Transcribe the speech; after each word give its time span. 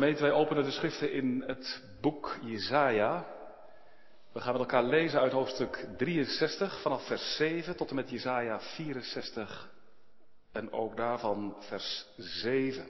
Gemeente, 0.00 0.22
wij 0.22 0.32
openen 0.32 0.64
de 0.64 0.70
schriften 0.70 1.12
in 1.12 1.44
het 1.46 1.82
boek 2.00 2.38
Jezaja. 2.42 3.26
We 4.32 4.40
gaan 4.40 4.52
met 4.52 4.60
elkaar 4.60 4.84
lezen 4.84 5.20
uit 5.20 5.32
hoofdstuk 5.32 5.86
63 5.96 6.80
vanaf 6.80 7.06
vers 7.06 7.36
7 7.36 7.76
tot 7.76 7.90
en 7.90 7.94
met 7.94 8.10
Jezaja 8.10 8.60
64 8.60 9.70
en 10.52 10.72
ook 10.72 10.96
daarvan 10.96 11.56
vers 11.58 12.06
7. 12.16 12.86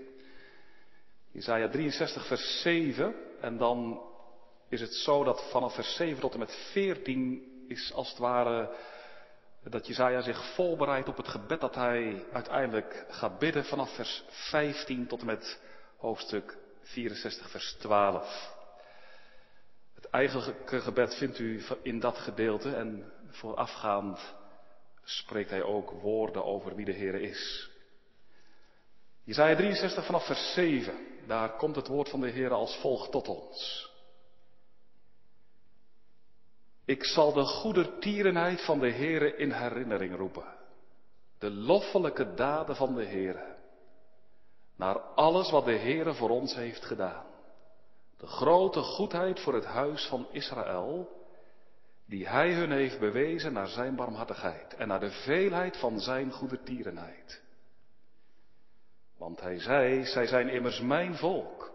Jezaja 1.30 1.68
63 1.68 2.26
vers 2.26 2.60
7 2.60 3.14
en 3.40 3.56
dan 3.56 4.02
is 4.68 4.80
het 4.80 4.94
zo 4.94 5.24
dat 5.24 5.50
vanaf 5.50 5.74
vers 5.74 5.94
7 5.94 6.20
tot 6.20 6.32
en 6.32 6.38
met 6.38 6.68
14 6.72 7.64
is 7.68 7.92
als 7.94 8.08
het 8.08 8.18
ware 8.18 8.76
dat 9.62 9.86
Jezaja 9.86 10.20
zich 10.20 10.54
voorbereidt 10.54 11.08
op 11.08 11.16
het 11.16 11.28
gebed 11.28 11.60
dat 11.60 11.74
hij 11.74 12.24
uiteindelijk 12.32 13.04
gaat 13.08 13.38
bidden 13.38 13.64
vanaf 13.64 13.94
vers 13.94 14.24
15 14.28 15.06
tot 15.06 15.20
en 15.20 15.26
met 15.26 15.60
hoofdstuk 15.96 16.68
64 16.92 17.50
vers 17.50 17.72
12. 17.72 18.54
Het 19.94 20.10
eigenlijke 20.10 20.80
gebed 20.80 21.14
vindt 21.14 21.38
u 21.38 21.64
in 21.82 22.00
dat 22.00 22.18
gedeelte 22.18 22.74
en 22.74 23.12
voorafgaand 23.28 24.34
spreekt 25.04 25.50
hij 25.50 25.62
ook 25.62 25.90
woorden 25.90 26.44
over 26.44 26.74
wie 26.74 26.84
de 26.84 26.92
Heer 26.92 27.14
is. 27.14 27.70
Jezaja 29.24 29.56
63 29.56 30.06
vanaf 30.06 30.26
vers 30.26 30.52
7, 30.52 30.94
daar 31.26 31.56
komt 31.56 31.76
het 31.76 31.86
woord 31.86 32.08
van 32.08 32.20
de 32.20 32.30
Heer 32.30 32.50
als 32.50 32.76
volgt 32.76 33.10
tot 33.10 33.28
ons. 33.28 33.88
Ik 36.84 37.04
zal 37.04 37.32
de 37.32 37.44
goedertierenheid 37.44 38.64
van 38.64 38.78
de 38.78 38.90
Heere 38.90 39.36
in 39.36 39.52
herinnering 39.52 40.16
roepen. 40.16 40.58
De 41.38 41.50
loffelijke 41.50 42.34
daden 42.34 42.76
van 42.76 42.94
de 42.94 43.04
Heere. 43.04 43.56
Naar 44.80 44.98
alles 44.98 45.50
wat 45.50 45.64
de 45.64 45.76
Heere 45.76 46.14
voor 46.14 46.30
ons 46.30 46.54
heeft 46.54 46.84
gedaan. 46.84 47.24
De 48.18 48.26
grote 48.26 48.80
goedheid 48.80 49.40
voor 49.40 49.54
het 49.54 49.64
huis 49.64 50.06
van 50.06 50.26
Israël, 50.32 51.08
die 52.06 52.28
Hij 52.28 52.52
hun 52.52 52.70
heeft 52.70 52.98
bewezen 52.98 53.52
naar 53.52 53.66
Zijn 53.66 53.96
barmhartigheid 53.96 54.74
en 54.74 54.88
naar 54.88 55.00
de 55.00 55.10
veelheid 55.10 55.76
van 55.76 56.00
Zijn 56.00 56.30
goedertierenheid. 56.30 57.42
Want 59.18 59.40
Hij 59.40 59.58
zei, 59.58 60.04
zij 60.04 60.26
zijn 60.26 60.48
immers 60.48 60.80
mijn 60.80 61.16
volk, 61.16 61.72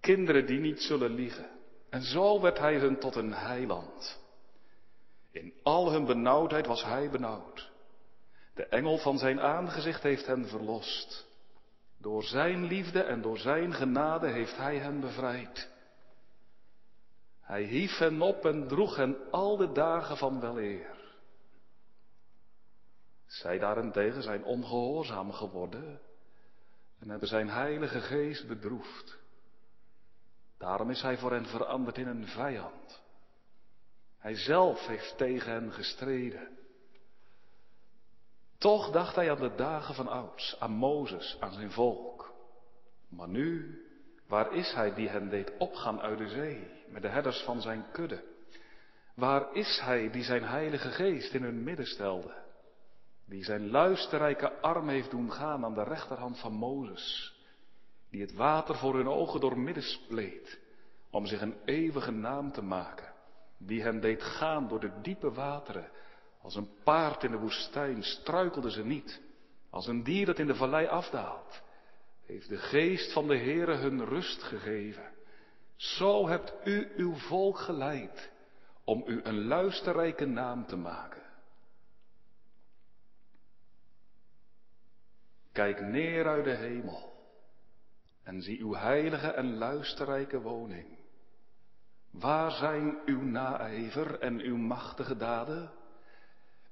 kinderen 0.00 0.46
die 0.46 0.60
niet 0.60 0.82
zullen 0.82 1.14
liegen. 1.14 1.50
En 1.90 2.02
zo 2.02 2.40
werd 2.40 2.58
hij 2.58 2.74
hun 2.74 2.98
tot 2.98 3.14
een 3.14 3.32
heiland. 3.32 4.20
In 5.30 5.52
al 5.62 5.92
hun 5.92 6.04
benauwdheid 6.04 6.66
was 6.66 6.84
hij 6.84 7.10
benauwd. 7.10 7.70
De 8.54 8.66
engel 8.66 8.98
van 8.98 9.18
zijn 9.18 9.40
aangezicht 9.40 10.02
heeft 10.02 10.26
hen 10.26 10.48
verlost. 10.48 11.25
Door 11.98 12.22
zijn 12.22 12.64
liefde 12.64 13.02
en 13.02 13.22
door 13.22 13.38
zijn 13.38 13.74
genade 13.74 14.28
heeft 14.28 14.56
hij 14.56 14.78
hen 14.78 15.00
bevrijd. 15.00 15.70
Hij 17.40 17.62
hief 17.62 17.98
hen 17.98 18.20
op 18.20 18.44
en 18.44 18.68
droeg 18.68 18.96
hen 18.96 19.30
al 19.30 19.56
de 19.56 19.72
dagen 19.72 20.16
van 20.16 20.40
weleer. 20.40 20.94
Zij 23.26 23.58
daarentegen 23.58 24.22
zijn 24.22 24.44
ongehoorzaam 24.44 25.32
geworden 25.32 26.00
en 26.98 27.08
hebben 27.08 27.28
zijn 27.28 27.48
heilige 27.48 28.00
geest 28.00 28.48
bedroefd. 28.48 29.18
Daarom 30.58 30.90
is 30.90 31.02
hij 31.02 31.18
voor 31.18 31.32
hen 31.32 31.46
veranderd 31.46 31.98
in 31.98 32.06
een 32.06 32.26
vijand. 32.26 33.02
Hij 34.18 34.34
zelf 34.34 34.86
heeft 34.86 35.16
tegen 35.16 35.52
hen 35.52 35.72
gestreden. 35.72 36.58
Toch 38.58 38.90
dacht 38.90 39.14
hij 39.14 39.30
aan 39.30 39.40
de 39.40 39.54
dagen 39.54 39.94
van 39.94 40.08
ouds, 40.08 40.56
aan 40.60 40.72
Mozes, 40.72 41.36
aan 41.40 41.52
zijn 41.52 41.70
volk. 41.70 42.34
Maar 43.08 43.28
nu, 43.28 43.80
waar 44.28 44.52
is 44.52 44.72
hij 44.72 44.94
die 44.94 45.08
hen 45.08 45.28
deed 45.28 45.52
opgaan 45.58 46.00
uit 46.00 46.18
de 46.18 46.28
zee, 46.28 46.70
met 46.88 47.02
de 47.02 47.08
herders 47.08 47.42
van 47.42 47.60
zijn 47.60 47.84
kudde? 47.92 48.22
Waar 49.14 49.54
is 49.54 49.80
hij 49.82 50.10
die 50.10 50.22
zijn 50.22 50.44
heilige 50.44 50.90
geest 50.90 51.34
in 51.34 51.42
hun 51.42 51.62
midden 51.62 51.86
stelde? 51.86 52.34
Die 53.24 53.44
zijn 53.44 53.70
luisterrijke 53.70 54.60
arm 54.60 54.88
heeft 54.88 55.10
doen 55.10 55.32
gaan 55.32 55.64
aan 55.64 55.74
de 55.74 55.84
rechterhand 55.84 56.38
van 56.38 56.52
Mozes? 56.52 57.36
die 58.10 58.20
het 58.20 58.34
water 58.34 58.76
voor 58.76 58.94
hun 58.94 59.08
ogen 59.08 59.40
doormidden 59.40 59.82
spleet, 59.82 60.60
om 61.10 61.26
zich 61.26 61.40
een 61.40 61.56
eeuwige 61.64 62.10
naam 62.10 62.52
te 62.52 62.62
maken, 62.62 63.12
die 63.58 63.82
hen 63.82 64.00
deed 64.00 64.22
gaan 64.22 64.68
door 64.68 64.80
de 64.80 65.00
diepe 65.02 65.32
wateren, 65.32 65.88
als 66.46 66.54
een 66.54 66.70
paard 66.84 67.24
in 67.24 67.30
de 67.30 67.38
woestijn 67.38 68.02
struikelden 68.02 68.70
ze 68.70 68.84
niet, 68.84 69.20
als 69.70 69.86
een 69.86 70.02
dier 70.02 70.26
dat 70.26 70.38
in 70.38 70.46
de 70.46 70.54
vallei 70.54 70.86
afdaalt, 70.86 71.62
heeft 72.26 72.48
de 72.48 72.56
geest 72.56 73.12
van 73.12 73.26
de 73.26 73.36
Heere 73.36 73.74
hun 73.74 74.04
rust 74.04 74.42
gegeven. 74.42 75.12
Zo 75.76 76.28
hebt 76.28 76.54
u 76.64 76.92
uw 76.96 77.14
volk 77.14 77.58
geleid 77.58 78.32
om 78.84 79.02
u 79.06 79.20
een 79.22 79.46
luisterrijke 79.46 80.24
naam 80.24 80.66
te 80.66 80.76
maken. 80.76 81.22
Kijk 85.52 85.80
neer 85.80 86.26
uit 86.26 86.44
de 86.44 86.54
hemel 86.54 87.12
en 88.22 88.42
zie 88.42 88.60
uw 88.60 88.74
heilige 88.74 89.30
en 89.30 89.56
luisterrijke 89.56 90.40
woning. 90.40 90.98
Waar 92.10 92.50
zijn 92.50 92.98
uw 93.04 93.22
naijver 93.22 94.20
en 94.20 94.40
uw 94.40 94.56
machtige 94.56 95.16
daden? 95.16 95.75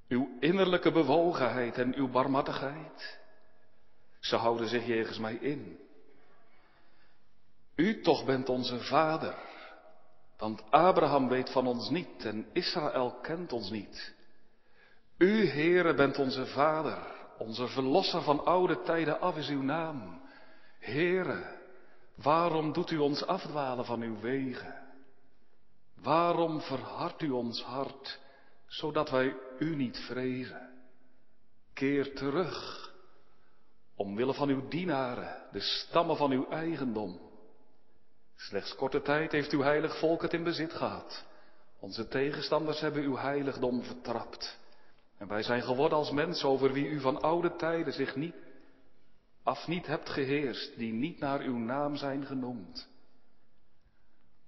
Uw 0.08 0.36
innerlijke 0.40 0.92
bewogenheid 0.92 1.78
en 1.78 1.94
uw 1.94 2.08
barmhartigheid? 2.08 3.18
Ze 4.20 4.36
houden 4.36 4.68
zich 4.68 4.86
jegens 4.86 5.18
mij 5.18 5.34
in. 5.34 5.78
U 7.74 8.00
toch 8.00 8.24
bent 8.24 8.48
onze 8.48 8.78
vader, 8.78 9.34
want 10.36 10.62
Abraham 10.70 11.28
weet 11.28 11.50
van 11.50 11.66
ons 11.66 11.90
niet 11.90 12.24
en 12.24 12.46
Israël 12.52 13.18
kent 13.22 13.52
ons 13.52 13.70
niet. 13.70 14.14
U, 15.18 15.46
Heere, 15.48 15.94
bent 15.94 16.18
onze 16.18 16.46
vader, 16.46 16.98
onze 17.38 17.68
verlosser 17.68 18.22
van 18.22 18.44
oude 18.44 18.82
tijden 18.82 19.20
af 19.20 19.36
is 19.36 19.48
uw 19.48 19.62
naam. 19.62 20.20
Heere, 20.78 21.58
waarom 22.14 22.72
doet 22.72 22.90
u 22.90 22.98
ons 22.98 23.26
afdwalen 23.26 23.84
van 23.84 24.00
uw 24.00 24.20
wegen? 24.20 24.82
Waarom 26.02 26.60
verhardt 26.60 27.22
u 27.22 27.30
ons 27.30 27.62
hart, 27.62 28.20
zodat 28.66 29.10
wij 29.10 29.36
u 29.58 29.76
niet 29.76 29.98
vrezen? 29.98 30.70
Keer 31.72 32.14
terug, 32.14 32.90
omwille 33.96 34.34
van 34.34 34.48
uw 34.48 34.68
dienaren, 34.68 35.42
de 35.52 35.60
stammen 35.60 36.16
van 36.16 36.30
uw 36.30 36.48
eigendom. 36.48 37.20
Slechts 38.36 38.74
korte 38.74 39.02
tijd 39.02 39.32
heeft 39.32 39.52
uw 39.52 39.62
heilig 39.62 39.98
volk 39.98 40.22
het 40.22 40.32
in 40.32 40.44
bezit 40.44 40.72
gehad. 40.72 41.24
Onze 41.80 42.08
tegenstanders 42.08 42.80
hebben 42.80 43.02
uw 43.02 43.16
heiligdom 43.16 43.82
vertrapt. 43.82 44.58
En 45.18 45.28
wij 45.28 45.42
zijn 45.42 45.62
geworden 45.62 45.98
als 45.98 46.10
mensen 46.10 46.48
over 46.48 46.72
wie 46.72 46.88
u 46.88 47.00
van 47.00 47.20
oude 47.20 47.56
tijden 47.56 47.92
zich 47.92 48.16
niet 48.16 48.34
af 49.44 49.66
niet 49.66 49.86
hebt 49.86 50.08
geheerst, 50.08 50.76
die 50.76 50.92
niet 50.92 51.18
naar 51.18 51.40
uw 51.40 51.56
naam 51.56 51.96
zijn 51.96 52.26
genoemd. 52.26 52.88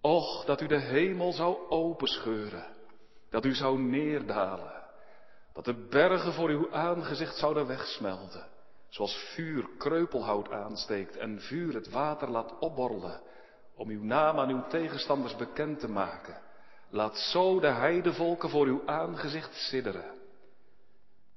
Och, 0.01 0.45
dat 0.45 0.61
u 0.61 0.67
de 0.67 0.81
hemel 0.81 1.33
zou 1.33 1.69
openscheuren, 1.69 2.67
dat 3.31 3.45
u 3.45 3.55
zou 3.55 3.79
neerdalen, 3.79 4.76
dat 5.57 5.65
de 5.65 5.87
bergen 5.91 6.33
voor 6.33 6.49
uw 6.49 6.73
aangezicht 6.73 7.37
zouden 7.37 7.67
wegsmelten, 7.67 8.47
zoals 8.89 9.17
vuur 9.35 9.69
kreupelhout 9.79 10.51
aansteekt 10.51 11.17
en 11.17 11.41
vuur 11.41 11.75
het 11.75 11.91
water 11.91 12.31
laat 12.31 12.59
opborrelen, 12.59 13.21
om 13.75 13.89
uw 13.89 14.03
naam 14.03 14.39
aan 14.39 14.49
uw 14.49 14.67
tegenstanders 14.69 15.37
bekend 15.37 15.81
te 15.81 15.89
maken. 15.89 16.41
Laat 16.89 17.17
zo 17.19 17.61
de 17.61 17.67
heidevolken 17.67 18.51
voor 18.51 18.67
uw 18.67 18.83
aangezicht 18.87 19.55
sidderen. 19.55 20.15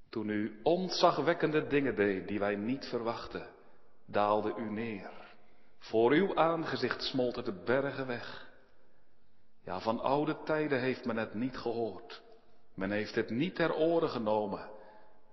Toen 0.10 0.30
u 0.30 0.60
ontzagwekkende 0.64 1.68
dingen 1.68 1.96
deed 1.96 2.28
die 2.28 2.40
wij 2.40 2.56
niet 2.56 2.86
verwachten, 2.86 3.48
daalde 4.06 4.54
u 4.58 4.72
neer. 4.72 5.12
Voor 5.78 6.12
uw 6.12 6.36
aangezicht 6.36 7.02
smolten 7.02 7.46
de 7.46 7.64
bergen 7.66 8.08
weg. 8.08 8.48
Ja, 9.64 9.80
van 9.80 10.00
oude 10.00 10.38
tijden 10.44 10.80
heeft 10.80 11.06
men 11.06 11.18
het 11.18 11.34
niet 11.34 11.58
gehoord. 11.58 12.28
Men 12.80 12.92
heeft 12.92 13.16
het 13.16 13.30
niet 13.30 13.56
ter 13.56 13.76
oren 13.76 14.10
genomen. 14.10 14.70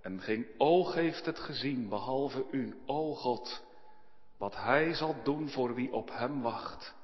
En 0.01 0.21
geen 0.21 0.47
oog 0.57 0.93
heeft 0.93 1.25
het 1.25 1.39
gezien, 1.39 1.89
behalve 1.89 2.45
u, 2.51 2.77
o 2.85 3.15
God, 3.15 3.63
wat 4.37 4.55
Hij 4.55 4.93
zal 4.93 5.15
doen 5.23 5.49
voor 5.49 5.75
wie 5.75 5.91
op 5.91 6.09
Hem 6.09 6.41
wacht. 6.41 6.95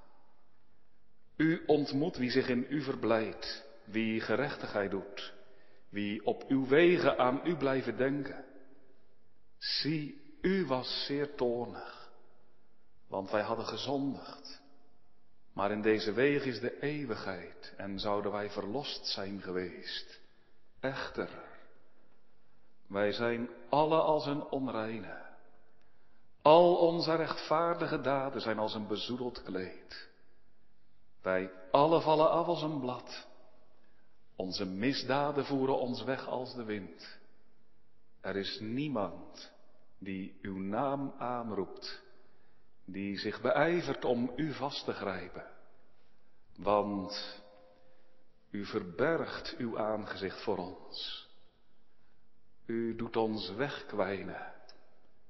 U 1.37 1.63
ontmoet 1.65 2.17
wie 2.17 2.31
zich 2.31 2.47
in 2.47 2.65
u 2.69 2.81
verblijdt, 2.81 3.65
wie 3.85 4.21
gerechtigheid 4.21 4.91
doet 4.91 5.33
wie 5.93 6.25
op 6.25 6.43
uw 6.47 6.67
wegen 6.67 7.17
aan 7.17 7.41
u 7.43 7.55
blijven 7.55 7.97
denken. 7.97 8.45
Zie, 9.57 10.21
u 10.41 10.65
was 10.65 11.05
zeer 11.05 11.35
toornig, 11.35 12.11
want 13.07 13.31
wij 13.31 13.41
hadden 13.41 13.65
gezondigd. 13.65 14.61
Maar 15.53 15.71
in 15.71 15.81
deze 15.81 16.13
wegen 16.13 16.51
is 16.51 16.59
de 16.59 16.79
eeuwigheid 16.79 17.73
en 17.77 17.99
zouden 17.99 18.31
wij 18.31 18.49
verlost 18.49 19.05
zijn 19.07 19.41
geweest. 19.41 20.21
Echter, 20.83 21.29
wij 22.87 23.11
zijn 23.11 23.49
alle 23.69 24.01
als 24.01 24.25
een 24.25 24.43
onreine. 24.43 25.21
Al 26.41 26.75
onze 26.75 27.15
rechtvaardige 27.15 28.01
daden 28.01 28.41
zijn 28.41 28.59
als 28.59 28.73
een 28.73 28.87
bezoedeld 28.87 29.43
kleed. 29.43 30.09
Wij 31.21 31.51
alle 31.71 32.01
vallen 32.01 32.29
af 32.29 32.47
als 32.47 32.61
een 32.61 32.79
blad. 32.79 33.27
Onze 34.35 34.65
misdaden 34.65 35.45
voeren 35.45 35.79
ons 35.79 36.03
weg 36.03 36.27
als 36.27 36.55
de 36.55 36.63
wind. 36.63 37.17
Er 38.21 38.35
is 38.35 38.59
niemand 38.59 39.51
die 39.97 40.39
uw 40.41 40.57
naam 40.57 41.13
aanroept, 41.17 42.01
die 42.85 43.17
zich 43.17 43.41
beijvert 43.41 44.05
om 44.05 44.31
u 44.35 44.53
vast 44.53 44.85
te 44.85 44.93
grijpen. 44.93 45.47
Want 46.55 47.42
u 48.53 48.65
verbergt 48.65 49.55
uw 49.57 49.79
aangezicht 49.79 50.41
voor 50.41 50.57
ons. 50.57 51.27
U 52.65 52.95
doet 52.95 53.15
ons 53.15 53.53
wegkwijnen 53.53 54.53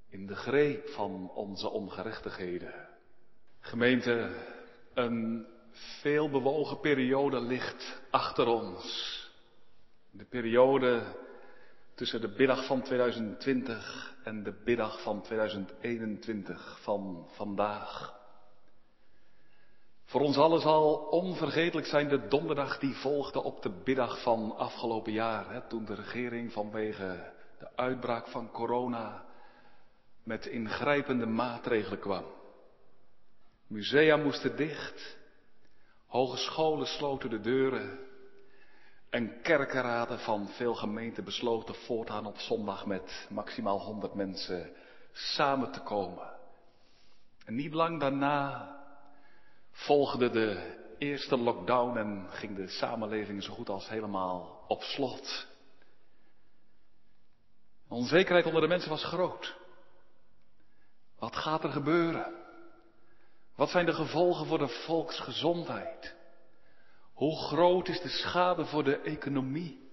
in 0.10 0.28
de 0.28 0.36
greep 0.36 0.90
van 0.90 1.30
onze 1.30 1.70
ongerechtigheden. 1.70 2.88
Gemeente, 3.60 4.36
een 4.94 5.48
veelbewogen 6.02 6.80
periode 6.80 7.40
ligt 7.40 8.02
achter 8.10 8.48
ons. 8.48 9.20
De 10.12 10.26
periode 10.26 11.04
tussen 11.96 12.22
de 12.22 12.34
biddag 12.34 12.66
van 12.66 12.82
2020 12.82 14.16
en 14.24 14.44
de 14.44 14.62
biddag 14.64 15.02
van 15.02 15.22
2021 15.22 16.80
van 16.82 17.28
vandaag. 17.32 18.22
Voor 20.14 20.22
ons 20.22 20.38
allen 20.38 20.62
zal 20.62 20.96
onvergetelijk 20.96 21.88
zijn 21.88 22.08
de 22.08 22.28
donderdag 22.28 22.80
die 22.80 22.96
volgde 22.96 23.44
op 23.44 23.62
de 23.62 23.70
biddag 23.84 24.22
van 24.22 24.58
afgelopen 24.58 25.12
jaar, 25.12 25.52
hè, 25.52 25.68
toen 25.68 25.86
de 25.86 25.94
regering 25.94 26.52
vanwege 26.52 27.32
de 27.60 27.70
uitbraak 27.76 28.28
van 28.28 28.52
corona 28.52 29.26
met 30.24 30.46
ingrijpende 30.46 31.26
maatregelen 31.26 32.00
kwam. 32.00 32.26
Musea 33.68 34.18
moesten 34.18 34.56
dicht, 34.56 35.18
hogescholen 36.08 36.88
sloten 36.88 37.30
de 37.30 37.40
deuren 37.40 38.00
en 39.10 39.42
kerkenraden 39.42 40.20
van 40.20 40.48
veel 40.48 40.76
gemeenten 40.76 41.24
besloten 41.24 41.76
voortaan 41.76 42.26
op 42.26 42.38
zondag 42.38 42.86
met 42.86 43.28
maximaal 43.30 43.80
100 43.80 44.14
mensen 44.14 44.76
samen 45.12 45.72
te 45.72 45.82
komen. 45.82 46.34
En 47.46 47.56
niet 47.56 47.74
lang 47.74 48.00
daarna 48.00 48.83
volgde 49.74 50.30
de 50.30 50.78
eerste 50.98 51.38
lockdown 51.38 51.98
en 51.98 52.28
ging 52.30 52.56
de 52.56 52.68
samenleving 52.68 53.44
zo 53.44 53.54
goed 53.54 53.70
als 53.70 53.90
helemaal 53.90 54.64
op 54.68 54.82
slot. 54.82 55.48
De 57.88 57.94
onzekerheid 57.94 58.46
onder 58.46 58.62
de 58.62 58.68
mensen 58.68 58.90
was 58.90 59.04
groot. 59.04 59.56
Wat 61.20 61.36
gaat 61.36 61.64
er 61.64 61.72
gebeuren? 61.72 62.34
Wat 63.56 63.70
zijn 63.70 63.86
de 63.86 63.94
gevolgen 63.94 64.46
voor 64.46 64.58
de 64.58 64.68
volksgezondheid? 64.68 66.16
Hoe 67.14 67.38
groot 67.38 67.88
is 67.88 68.02
de 68.02 68.10
schade 68.10 68.66
voor 68.66 68.84
de 68.84 68.98
economie? 68.98 69.92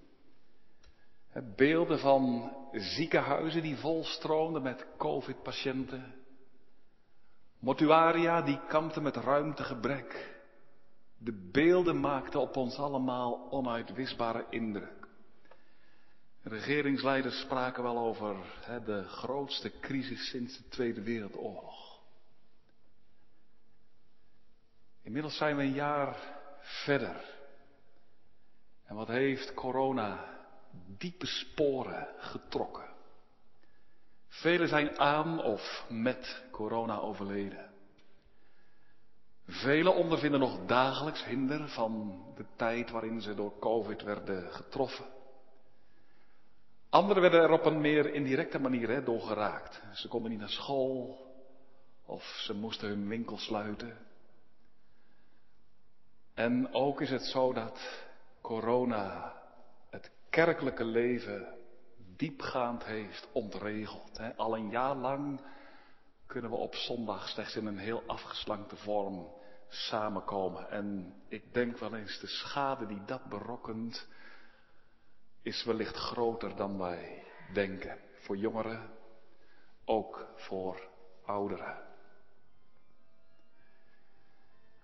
Beelden 1.57 1.99
van 1.99 2.53
ziekenhuizen 2.73 3.63
die 3.63 3.77
volstroomden 3.77 4.63
met 4.63 4.87
covid-patiënten. 4.97 6.20
Mortuaria 7.61 8.43
die 8.43 8.61
kampten 8.69 9.03
met 9.03 9.17
ruimtegebrek. 9.17 10.39
De 11.19 11.49
beelden 11.53 12.01
maakten 12.01 12.41
op 12.41 12.57
ons 12.57 12.77
allemaal 12.77 13.51
onuitwisbare 13.51 14.47
indruk. 14.51 15.09
Regeringsleiders 16.43 17.41
spraken 17.41 17.83
wel 17.83 17.99
over 17.99 18.37
hè, 18.61 18.83
de 18.83 19.03
grootste 19.03 19.81
crisis 19.81 20.29
sinds 20.29 20.57
de 20.57 20.69
Tweede 20.69 21.03
Wereldoorlog. 21.03 22.01
Inmiddels 25.03 25.37
zijn 25.37 25.57
we 25.57 25.63
een 25.63 25.73
jaar 25.73 26.17
verder. 26.61 27.39
En 28.85 28.95
wat 28.95 29.09
heeft 29.09 29.55
corona 29.55 30.39
diepe 30.99 31.27
sporen 31.27 32.09
getrokken? 32.19 32.90
Velen 34.41 34.69
zijn 34.69 34.99
aan 34.99 35.43
of 35.43 35.85
met 35.89 36.45
corona 36.51 36.99
overleden. 36.99 37.71
Velen 39.47 39.95
ondervinden 39.95 40.41
nog 40.41 40.67
dagelijks 40.67 41.25
hinder 41.25 41.69
van 41.69 42.23
de 42.37 42.45
tijd 42.57 42.91
waarin 42.91 43.21
ze 43.21 43.35
door 43.35 43.59
COVID 43.59 44.03
werden 44.03 44.53
getroffen. 44.53 45.07
Anderen 46.91 47.23
werden 47.23 47.41
er 47.41 47.51
op 47.51 47.65
een 47.65 47.81
meer 47.81 48.15
indirecte 48.15 48.59
manier 48.59 49.05
door 49.05 49.21
geraakt. 49.21 49.83
Ze 49.95 50.09
konden 50.09 50.31
niet 50.31 50.41
naar 50.41 50.49
school 50.49 51.27
of 52.07 52.23
ze 52.23 52.55
moesten 52.55 52.89
hun 52.89 53.09
winkel 53.09 53.39
sluiten. 53.39 53.99
En 56.35 56.75
ook 56.75 57.01
is 57.01 57.11
het 57.11 57.25
zo 57.25 57.53
dat 57.53 58.05
corona 58.41 59.35
het 59.91 60.11
kerkelijke 60.31 60.85
leven 60.85 61.60
diepgaand 62.21 62.85
heeft 62.85 63.29
ontregeld. 63.33 64.19
Hè. 64.19 64.37
Al 64.37 64.57
een 64.57 64.71
jaar 64.71 64.95
lang 64.95 65.41
kunnen 66.27 66.51
we 66.51 66.57
op 66.57 66.75
zondag 66.75 67.29
slechts 67.29 67.57
in 67.57 67.67
een 67.67 67.79
heel 67.79 68.03
afgeslankte 68.07 68.77
vorm 68.77 69.33
samenkomen. 69.69 70.71
En 70.71 71.15
ik 71.29 71.55
denk 71.55 71.79
wel 71.79 71.95
eens 71.95 72.21
de 72.21 72.27
schade 72.27 72.87
die 72.87 73.05
dat 73.05 73.25
berokkent 73.25 74.09
is 75.43 75.65
wellicht 75.65 75.97
groter 75.97 76.57
dan 76.57 76.79
wij 76.79 77.25
denken. 77.53 77.99
Voor 78.15 78.37
jongeren, 78.37 78.91
ook 79.85 80.27
voor 80.35 80.89
ouderen. 81.25 81.79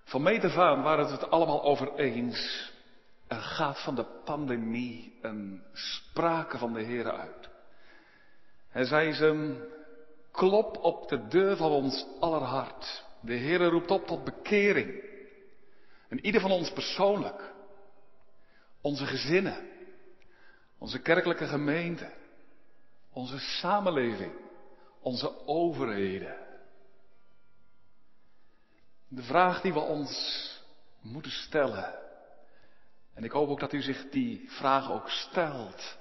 Van 0.04 0.22
meet 0.22 0.44
af 0.44 0.56
aan 0.56 0.82
waren 0.82 1.10
het 1.10 1.30
allemaal 1.30 1.62
over 1.62 1.94
eens. 1.94 2.72
Er 3.26 3.40
gaat 3.40 3.82
van 3.82 3.94
de 3.94 4.04
pandemie 4.24 5.18
een 5.22 5.62
sprake 5.72 6.58
van 6.58 6.72
de 6.72 6.82
Heer 6.82 7.10
uit. 7.10 7.48
Hij 8.68 8.84
zei 8.84 9.12
ze, 9.12 9.56
klop 10.30 10.76
op 10.76 11.08
de 11.08 11.26
deur 11.26 11.56
van 11.56 11.70
ons 11.70 12.06
aller 12.20 12.42
hart. 12.42 13.04
De 13.20 13.34
Heer 13.34 13.64
roept 13.64 13.90
op 13.90 14.06
tot 14.06 14.24
bekering. 14.24 15.04
En 16.08 16.24
ieder 16.24 16.40
van 16.40 16.50
ons 16.50 16.72
persoonlijk. 16.72 17.54
Onze 18.80 19.06
gezinnen. 19.06 19.68
Onze 20.78 21.00
kerkelijke 21.00 21.46
gemeente. 21.46 22.12
Onze 23.12 23.38
samenleving. 23.38 24.32
Onze 25.00 25.46
overheden. 25.46 26.36
De 29.08 29.22
vraag 29.22 29.60
die 29.60 29.72
we 29.72 29.80
ons 29.80 30.42
moeten 31.00 31.30
stellen. 31.30 32.05
En 33.16 33.24
ik 33.24 33.30
hoop 33.30 33.48
ook 33.48 33.60
dat 33.60 33.72
u 33.72 33.82
zich 33.82 34.08
die 34.08 34.44
vraag 34.46 34.90
ook 34.90 35.10
stelt. 35.10 35.96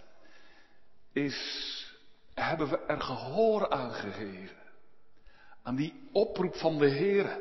Is, 1.11 1.93
hebben 2.33 2.69
we 2.69 2.77
er 2.77 3.01
gehoor 3.01 3.69
aan 3.69 3.93
gegeven? 3.93 4.57
Aan 5.63 5.75
die 5.75 6.09
oproep 6.11 6.55
van 6.55 6.77
de 6.77 6.87
Heer. 6.87 7.39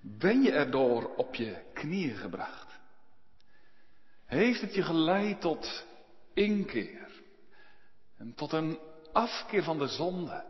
Ben 0.00 0.42
je 0.42 0.52
erdoor 0.52 1.14
op 1.14 1.34
je 1.34 1.62
knieën 1.72 2.16
gebracht? 2.16 2.78
Heeft 4.24 4.60
het 4.60 4.74
je 4.74 4.82
geleid 4.82 5.40
tot 5.40 5.86
inkeer? 6.34 7.08
En 8.16 8.34
tot 8.34 8.52
een 8.52 8.78
afkeer 9.12 9.62
van 9.62 9.78
de 9.78 9.88
zonde? 9.88 10.44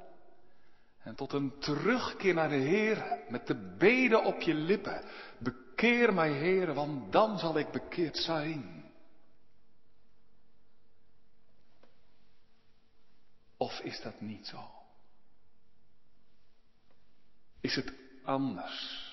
En 1.08 1.14
tot 1.14 1.32
een 1.32 1.58
terugkeer 1.58 2.34
naar 2.34 2.48
de 2.48 2.54
Heer 2.54 3.24
met 3.28 3.46
de 3.46 3.74
beden 3.78 4.24
op 4.24 4.40
je 4.40 4.54
lippen. 4.54 5.04
Bekeer 5.38 6.14
mij, 6.14 6.32
Heer, 6.32 6.74
want 6.74 7.12
dan 7.12 7.38
zal 7.38 7.58
ik 7.58 7.70
bekeerd 7.70 8.16
zijn. 8.16 8.84
Of 13.56 13.80
is 13.80 14.00
dat 14.00 14.20
niet 14.20 14.46
zo? 14.46 14.70
Is 17.60 17.74
het 17.74 17.92
anders? 18.24 19.07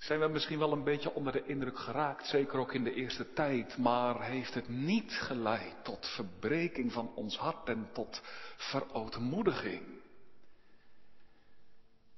Zijn 0.00 0.20
we 0.20 0.28
misschien 0.28 0.58
wel 0.58 0.72
een 0.72 0.84
beetje 0.84 1.14
onder 1.14 1.32
de 1.32 1.46
indruk 1.46 1.78
geraakt, 1.78 2.26
zeker 2.26 2.58
ook 2.58 2.72
in 2.74 2.84
de 2.84 2.94
eerste 2.94 3.32
tijd, 3.32 3.76
maar 3.76 4.22
heeft 4.22 4.54
het 4.54 4.68
niet 4.68 5.12
geleid 5.12 5.84
tot 5.84 6.06
verbreking 6.14 6.92
van 6.92 7.14
ons 7.14 7.36
hart 7.36 7.68
en 7.68 7.88
tot 7.92 8.22
verootmoediging? 8.56 9.82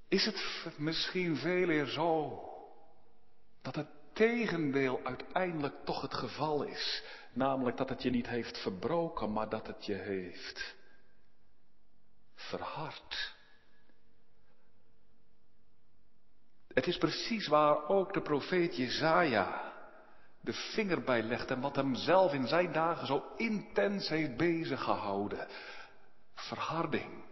Is 0.09 0.25
het 0.25 0.79
misschien 0.79 1.37
veel 1.37 1.69
eer 1.69 1.87
zo 1.87 2.41
dat 3.62 3.75
het 3.75 3.89
tegendeel 4.12 5.01
uiteindelijk 5.05 5.85
toch 5.85 6.01
het 6.01 6.15
geval 6.15 6.62
is, 6.62 7.03
namelijk 7.33 7.77
dat 7.77 7.89
het 7.89 8.03
je 8.03 8.11
niet 8.11 8.29
heeft 8.29 8.59
verbroken, 8.59 9.33
maar 9.33 9.49
dat 9.49 9.67
het 9.67 9.87
je 9.87 9.95
heeft 9.95 10.75
verhard? 12.35 13.32
Het 16.75 16.87
is 16.87 16.99
precies 16.99 17.47
waar 17.47 17.88
ook 17.88 18.12
de 18.12 18.21
profeet 18.21 18.76
Jezaja 18.76 19.73
de 20.43 20.52
vinger 20.52 21.02
bij 21.02 21.23
legt 21.23 21.50
en 21.50 21.61
wat 21.61 21.76
hem 21.76 21.95
zelf 21.95 22.33
in 22.33 22.47
zijn 22.47 22.73
dagen 22.73 23.07
zo 23.07 23.25
intens 23.37 24.09
heeft 24.09 24.37
bezig 24.37 24.83
gehouden. 24.83 25.49
Verharding, 26.35 27.25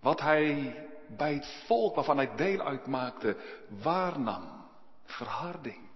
Wat 0.00 0.20
hij 0.20 0.76
bij 1.16 1.34
het 1.34 1.64
volk 1.66 1.94
waarvan 1.94 2.16
hij 2.16 2.34
deel 2.36 2.60
uitmaakte 2.60 3.36
waarnam. 3.82 4.52
Verharding. 5.04 5.88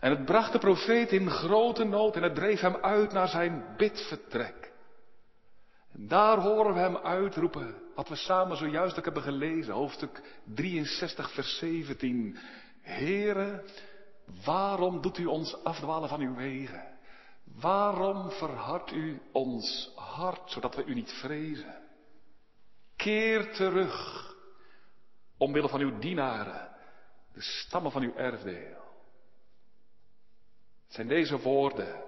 En 0.00 0.10
het 0.10 0.24
bracht 0.24 0.52
de 0.52 0.58
profeet 0.58 1.12
in 1.12 1.30
grote 1.30 1.84
nood 1.84 2.16
en 2.16 2.22
het 2.22 2.34
dreef 2.34 2.60
hem 2.60 2.76
uit 2.76 3.12
naar 3.12 3.28
zijn 3.28 3.74
bidvertrek. 3.76 4.72
En 5.92 6.08
daar 6.08 6.38
horen 6.38 6.74
we 6.74 6.80
hem 6.80 6.96
uitroepen, 6.96 7.81
wat 7.94 8.08
we 8.08 8.16
samen 8.16 8.56
zojuist 8.56 8.96
hebben 8.96 9.22
gelezen, 9.22 9.74
hoofdstuk 9.74 10.40
63, 10.44 11.32
vers 11.32 11.58
17. 11.58 12.38
Heere, 12.80 13.64
waarom 14.44 15.00
doet 15.00 15.18
u 15.18 15.26
ons 15.26 15.64
afdwalen 15.64 16.08
van 16.08 16.20
uw 16.20 16.34
wegen? 16.34 16.98
Waarom 17.44 18.30
verhardt 18.30 18.92
u 18.92 19.22
ons 19.32 19.92
hart, 19.96 20.50
zodat 20.50 20.74
we 20.74 20.84
u 20.84 20.94
niet 20.94 21.12
vrezen? 21.12 21.80
Keer 22.96 23.52
terug, 23.52 24.26
omwille 25.36 25.68
van 25.68 25.80
uw 25.80 25.98
dienaren, 25.98 26.70
de 27.32 27.40
stammen 27.40 27.92
van 27.92 28.02
uw 28.02 28.14
erfdeel. 28.14 28.80
Het 30.84 30.94
zijn 30.94 31.08
deze 31.08 31.38
woorden 31.40 32.04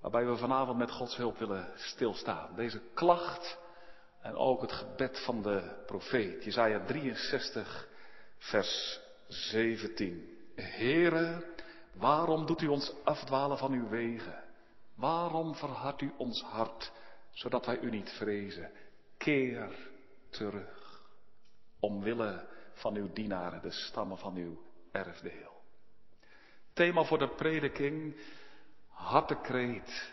waarbij 0.00 0.26
we 0.26 0.36
vanavond 0.36 0.78
met 0.78 0.90
Gods 0.90 1.16
hulp 1.16 1.38
willen 1.38 1.72
stilstaan. 1.76 2.54
Deze 2.54 2.80
klacht 2.94 3.58
en 4.26 4.36
ook 4.36 4.60
het 4.60 4.72
gebed 4.72 5.24
van 5.24 5.42
de 5.42 5.82
profeet. 5.86 6.44
Jezaja 6.44 6.84
63, 6.84 7.88
vers 8.38 9.00
17. 9.28 10.38
Heere, 10.54 11.54
waarom 11.92 12.46
doet 12.46 12.62
u 12.62 12.66
ons 12.66 12.94
afdwalen 13.04 13.58
van 13.58 13.72
uw 13.72 13.88
wegen? 13.88 14.44
Waarom 14.94 15.54
verhardt 15.54 16.00
u 16.00 16.12
ons 16.16 16.42
hart, 16.42 16.92
zodat 17.30 17.66
wij 17.66 17.78
u 17.78 17.90
niet 17.90 18.10
vrezen? 18.10 18.70
Keer 19.16 19.76
terug, 20.30 21.02
omwille 21.80 22.46
van 22.72 22.94
uw 22.94 23.12
dienaren, 23.12 23.62
de 23.62 23.70
stammen 23.70 24.18
van 24.18 24.36
uw 24.36 24.62
erfdeel. 24.92 25.62
Thema 26.72 27.04
voor 27.04 27.18
de 27.18 27.28
prediking, 27.28 28.16
hartekreet 28.88 30.12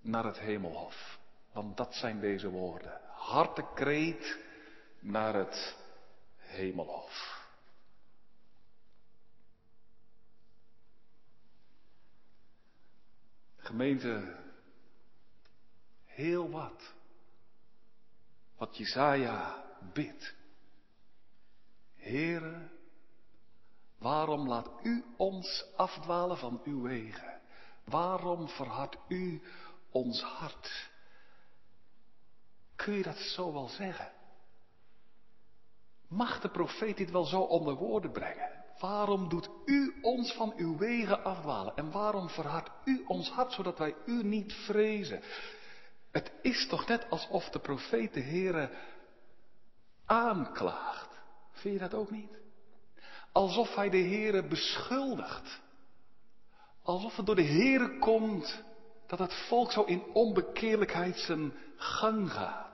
naar 0.00 0.24
het 0.24 0.38
hemelhof. 0.38 1.20
Want 1.52 1.76
dat 1.76 1.94
zijn 1.94 2.20
deze 2.20 2.48
woorden. 2.48 3.00
Hartekreet 3.22 4.38
naar 5.00 5.34
het 5.34 5.76
hemelhof. 6.36 7.40
Gemeente, 13.56 14.36
heel 16.04 16.50
wat. 16.50 16.94
Wat 18.56 18.76
Jezaja 18.76 19.64
bidt. 19.92 20.34
Heren, 21.96 22.70
waarom 23.98 24.48
laat 24.48 24.70
u 24.82 25.04
ons 25.16 25.64
afdwalen 25.76 26.38
van 26.38 26.60
uw 26.64 26.82
wegen? 26.82 27.40
Waarom 27.84 28.48
verhardt 28.48 28.96
u 29.08 29.42
ons 29.90 30.22
hart? 30.22 30.90
Kun 32.82 32.92
je 32.94 33.02
dat 33.02 33.16
zo 33.16 33.52
wel 33.52 33.68
zeggen? 33.68 34.12
Mag 36.08 36.40
de 36.40 36.48
profeet 36.48 36.96
dit 36.96 37.10
wel 37.10 37.24
zo 37.24 37.40
onder 37.40 37.74
woorden 37.74 38.12
brengen? 38.12 38.50
Waarom 38.78 39.28
doet 39.28 39.48
u 39.64 39.98
ons 40.00 40.32
van 40.32 40.52
uw 40.56 40.76
wegen 40.76 41.24
afdwalen? 41.24 41.76
En 41.76 41.90
waarom 41.90 42.28
verhardt 42.28 42.70
u 42.84 43.04
ons 43.06 43.30
hart 43.30 43.52
zodat 43.52 43.78
wij 43.78 43.94
u 44.06 44.22
niet 44.22 44.52
vrezen? 44.52 45.22
Het 46.10 46.32
is 46.42 46.66
toch 46.68 46.86
net 46.86 47.10
alsof 47.10 47.48
de 47.48 47.58
profeet 47.58 48.14
de 48.14 48.20
Heere 48.20 48.70
aanklaagt. 50.06 51.20
Vind 51.52 51.74
je 51.74 51.80
dat 51.80 51.94
ook 51.94 52.10
niet? 52.10 52.40
Alsof 53.32 53.74
hij 53.74 53.90
de 53.90 54.02
Heere 54.02 54.46
beschuldigt. 54.46 55.60
Alsof 56.82 57.16
het 57.16 57.26
door 57.26 57.36
de 57.36 57.46
Heere 57.46 57.98
komt 57.98 58.62
dat 59.06 59.18
het 59.18 59.34
volk 59.48 59.72
zo 59.72 59.82
in 59.82 60.04
onbekeerlijkheid 60.12 61.18
zijn 61.18 61.52
gang 61.76 62.32
gaat. 62.32 62.71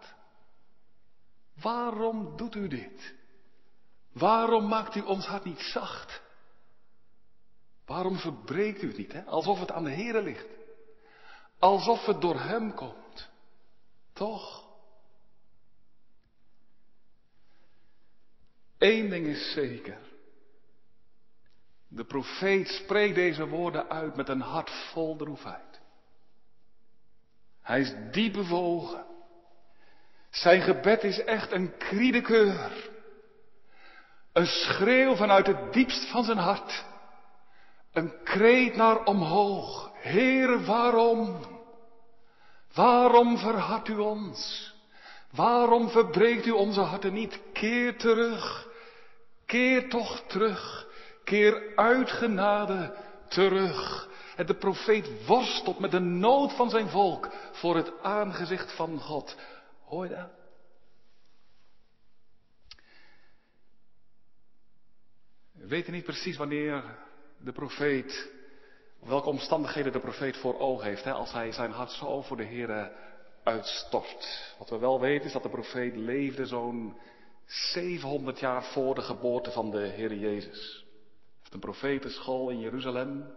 Waarom 1.61 2.37
doet 2.37 2.55
u 2.55 2.69
dit? 2.69 3.15
Waarom 4.13 4.69
maakt 4.69 4.95
u 4.95 5.01
ons 5.01 5.27
hart 5.27 5.45
niet 5.45 5.61
zacht? 5.61 6.23
Waarom 7.87 8.17
verbreekt 8.19 8.83
u 8.83 8.87
het 8.89 8.97
niet? 8.97 9.13
Hè? 9.13 9.25
Alsof 9.25 9.61
het 9.61 9.71
aan 9.71 9.85
de 9.85 9.91
Heere 9.91 10.23
ligt. 10.23 10.47
Alsof 11.59 12.07
het 12.07 12.21
door 12.21 12.41
Hem 12.41 12.75
komt. 12.75 13.31
Toch? 14.13 14.67
Eén 18.79 19.09
ding 19.09 19.27
is 19.27 19.53
zeker. 19.53 19.99
De 21.89 22.05
profeet 22.05 22.69
spreekt 22.69 23.15
deze 23.15 23.47
woorden 23.47 23.89
uit 23.89 24.17
met 24.17 24.29
een 24.29 24.41
hart 24.41 24.71
vol 24.71 25.17
droefheid. 25.17 25.81
Hij 27.61 27.81
is 27.81 27.95
diep 28.13 28.33
bewogen. 28.33 29.08
Zijn 30.31 30.61
gebed 30.61 31.05
is 31.05 31.25
echt 31.25 31.53
een 31.53 31.77
kriedekeur. 31.77 32.91
Een 34.33 34.47
schreeuw 34.47 35.17
vanuit 35.17 35.47
het 35.47 35.73
diepst 35.73 36.11
van 36.11 36.25
zijn 36.25 36.39
hart. 36.39 36.85
Een 37.93 38.13
kreet 38.25 38.77
naar 38.77 39.05
omhoog. 39.05 39.91
Heere, 39.95 40.65
waarom? 40.65 41.45
Waarom 42.75 43.39
verhardt 43.39 43.89
u 43.89 43.97
ons? 43.99 44.73
Waarom 45.31 45.91
verbreekt 45.91 46.47
u 46.47 46.51
onze 46.51 46.81
harten 46.81 47.13
niet? 47.13 47.41
Keer 47.53 47.97
terug. 47.97 48.69
Keer 49.47 49.89
toch 49.89 50.23
terug. 50.27 50.87
Keer 51.25 51.73
uit 51.77 52.11
genade 52.11 52.95
terug. 53.29 54.09
En 54.37 54.47
de 54.47 54.55
profeet 54.55 55.27
worstelt 55.27 55.79
met 55.79 55.91
de 55.91 56.01
nood 56.01 56.53
van 56.53 56.71
zijn 56.71 56.89
volk 56.89 57.29
voor 57.53 57.77
het 57.77 57.93
aangezicht 58.03 58.73
van 58.73 59.01
God. 59.01 59.37
Hoor 59.89 60.09
je 60.09 60.15
dat? 60.15 60.31
We 65.53 65.67
weten 65.67 65.93
niet 65.93 66.05
precies 66.05 66.37
wanneer 66.37 66.85
de 67.39 67.53
profeet, 67.53 68.31
welke 69.01 69.29
omstandigheden 69.29 69.93
de 69.93 70.01
profeet 70.01 70.37
voor 70.37 70.59
ogen 70.59 70.87
heeft, 70.87 71.05
hè, 71.05 71.13
als 71.13 71.33
hij 71.33 71.53
zijn 71.53 71.71
hart 71.71 71.91
zo 71.91 72.23
voor 72.23 72.37
de 72.37 72.45
Heer 72.45 72.93
uitstort. 73.43 74.55
Wat 74.59 74.71
we 74.71 74.79
wel 74.79 75.01
weten 75.01 75.27
is 75.27 75.33
dat 75.33 75.43
de 75.43 75.49
profeet 75.49 75.97
leefde 75.97 76.47
zo'n 76.47 76.97
700 77.47 78.39
jaar 78.39 78.65
voor 78.65 78.95
de 78.95 79.03
geboorte 79.03 79.51
van 79.51 79.71
de 79.71 79.87
Heer 79.87 80.15
Jezus. 80.15 80.77
Hij 80.79 81.39
heeft 81.39 81.53
een 81.53 81.61
profetenschool 81.61 82.51
in 82.51 82.61
Jeruzalem. 82.61 83.35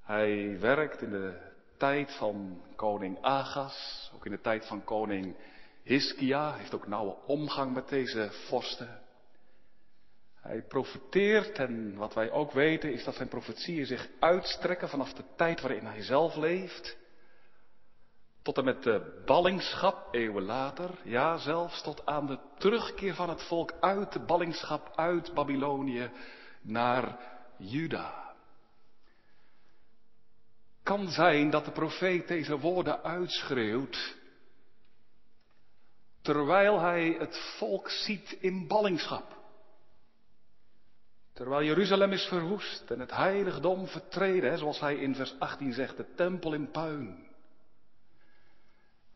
Hij 0.00 0.60
werkt 0.60 1.02
in 1.02 1.10
de 1.10 1.54
tijd 1.76 2.16
van 2.16 2.62
koning 2.76 3.18
Agas, 3.20 4.10
ook 4.14 4.24
in 4.24 4.30
de 4.30 4.40
tijd 4.40 4.66
van 4.66 4.84
koning 4.84 5.36
Hiskia, 5.82 6.54
heeft 6.54 6.74
ook 6.74 6.86
nauwe 6.86 7.16
omgang 7.26 7.74
met 7.74 7.88
deze 7.88 8.28
vorsten. 8.30 9.00
Hij 10.46 10.62
profeteert 10.62 11.58
en 11.58 11.96
wat 11.96 12.14
wij 12.14 12.30
ook 12.30 12.52
weten 12.52 12.92
is 12.92 13.04
dat 13.04 13.14
zijn 13.14 13.28
profetieën 13.28 13.86
zich 13.86 14.08
uitstrekken 14.20 14.88
vanaf 14.88 15.12
de 15.12 15.24
tijd 15.36 15.60
waarin 15.60 15.86
hij 15.86 16.02
zelf 16.02 16.36
leeft. 16.36 16.96
Tot 18.42 18.58
en 18.58 18.64
met 18.64 18.82
de 18.82 19.22
ballingschap, 19.24 20.14
eeuwen 20.14 20.44
later, 20.44 20.90
ja 21.02 21.36
zelfs 21.36 21.82
tot 21.82 22.06
aan 22.06 22.26
de 22.26 22.38
terugkeer 22.58 23.14
van 23.14 23.28
het 23.28 23.42
volk 23.42 23.72
uit 23.80 24.12
de 24.12 24.20
ballingschap 24.20 24.92
uit 24.94 25.34
Babylonië 25.34 26.10
naar 26.62 27.18
Juda. 27.56 28.25
Kan 30.86 31.08
zijn 31.08 31.50
dat 31.50 31.64
de 31.64 31.70
profeet 31.70 32.28
deze 32.28 32.58
woorden 32.58 33.02
uitschreeuwt 33.02 34.16
terwijl 36.22 36.80
hij 36.80 37.16
het 37.18 37.38
volk 37.58 37.90
ziet 37.90 38.36
in 38.40 38.66
ballingschap. 38.66 39.36
Terwijl 41.32 41.64
Jeruzalem 41.64 42.12
is 42.12 42.24
verwoest 42.24 42.90
en 42.90 43.00
het 43.00 43.10
heiligdom 43.10 43.86
vertreden, 43.86 44.58
zoals 44.58 44.80
hij 44.80 44.94
in 44.94 45.14
vers 45.14 45.34
18 45.38 45.72
zegt, 45.72 45.96
de 45.96 46.14
tempel 46.14 46.52
in 46.54 46.70
puin. 46.70 47.28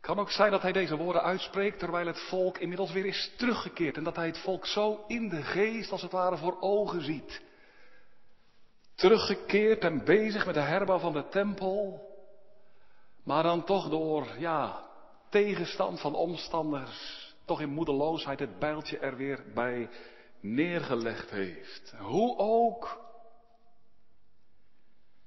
Kan 0.01 0.19
ook 0.19 0.31
zijn 0.31 0.51
dat 0.51 0.61
hij 0.61 0.71
deze 0.71 0.97
woorden 0.97 1.23
uitspreekt 1.23 1.79
terwijl 1.79 2.07
het 2.07 2.19
volk 2.19 2.57
inmiddels 2.57 2.91
weer 2.91 3.05
is 3.05 3.31
teruggekeerd 3.37 3.97
en 3.97 4.03
dat 4.03 4.15
hij 4.15 4.27
het 4.27 4.39
volk 4.39 4.65
zo 4.65 5.03
in 5.07 5.29
de 5.29 5.43
geest 5.43 5.91
als 5.91 6.01
het 6.01 6.11
ware 6.11 6.37
voor 6.37 6.57
ogen 6.61 7.01
ziet. 7.01 7.49
Teruggekeerd 8.95 9.83
en 9.83 10.03
bezig 10.03 10.45
met 10.45 10.53
de 10.53 10.61
herbouw 10.61 10.99
van 10.99 11.13
de 11.13 11.27
tempel, 11.27 12.09
maar 13.23 13.43
dan 13.43 13.63
toch 13.63 13.89
door, 13.89 14.27
ja, 14.37 14.89
tegenstand 15.29 15.99
van 15.99 16.15
omstanders, 16.15 17.33
toch 17.45 17.61
in 17.61 17.69
moedeloosheid 17.69 18.39
het 18.39 18.59
bijltje 18.59 18.97
er 18.97 19.17
weer 19.17 19.43
bij 19.53 19.89
neergelegd 20.39 21.29
heeft. 21.29 21.93
Hoe 21.97 22.37
ook. 22.37 23.09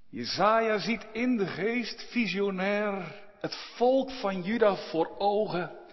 Jezaja 0.09 0.78
ziet 0.78 1.06
in 1.12 1.37
de 1.37 1.47
geest 1.47 2.02
visionair 2.11 3.23
het 3.40 3.54
volk 3.76 4.11
van 4.11 4.42
Juda 4.42 4.76
voor 4.76 5.18
ogen 5.18 5.85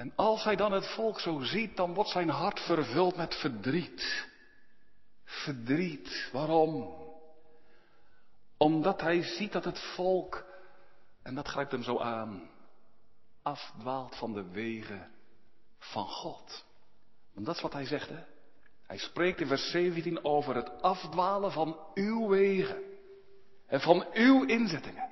En 0.00 0.12
als 0.16 0.44
hij 0.44 0.56
dan 0.56 0.72
het 0.72 0.86
volk 0.86 1.20
zo 1.20 1.40
ziet, 1.40 1.76
dan 1.76 1.94
wordt 1.94 2.10
zijn 2.10 2.28
hart 2.28 2.60
vervuld 2.60 3.16
met 3.16 3.34
verdriet. 3.34 4.28
Verdriet. 5.30 6.30
Waarom? 6.32 6.94
Omdat 8.56 9.00
hij 9.00 9.22
ziet 9.22 9.52
dat 9.52 9.64
het 9.64 9.78
volk, 9.78 10.44
en 11.22 11.34
dat 11.34 11.48
grijpt 11.48 11.72
hem 11.72 11.82
zo 11.82 11.98
aan, 11.98 12.50
afdwaalt 13.42 14.16
van 14.16 14.32
de 14.32 14.50
wegen 14.50 15.10
van 15.78 16.08
God. 16.08 16.64
Want 17.34 17.46
dat 17.46 17.54
is 17.54 17.62
wat 17.62 17.72
hij 17.72 17.86
zegt, 17.86 18.08
hè? 18.08 18.22
Hij 18.86 18.98
spreekt 18.98 19.40
in 19.40 19.46
vers 19.46 19.70
17 19.70 20.24
over 20.24 20.54
het 20.54 20.82
afdwalen 20.82 21.52
van 21.52 21.78
uw 21.94 22.28
wegen. 22.28 22.82
En 23.66 23.80
van 23.80 24.06
uw 24.12 24.44
inzettingen. 24.44 25.08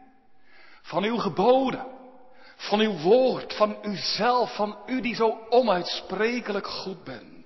Van 0.83 1.05
uw 1.05 1.17
geboden. 1.17 1.87
Van 2.57 2.81
uw 2.81 2.99
woord. 2.99 3.55
Van 3.57 3.77
uzelf. 3.83 4.55
Van 4.55 4.79
u 4.87 5.01
die 5.01 5.15
zo 5.15 5.47
onuitsprekelijk 5.49 6.67
goed 6.67 7.05
bent. 7.05 7.38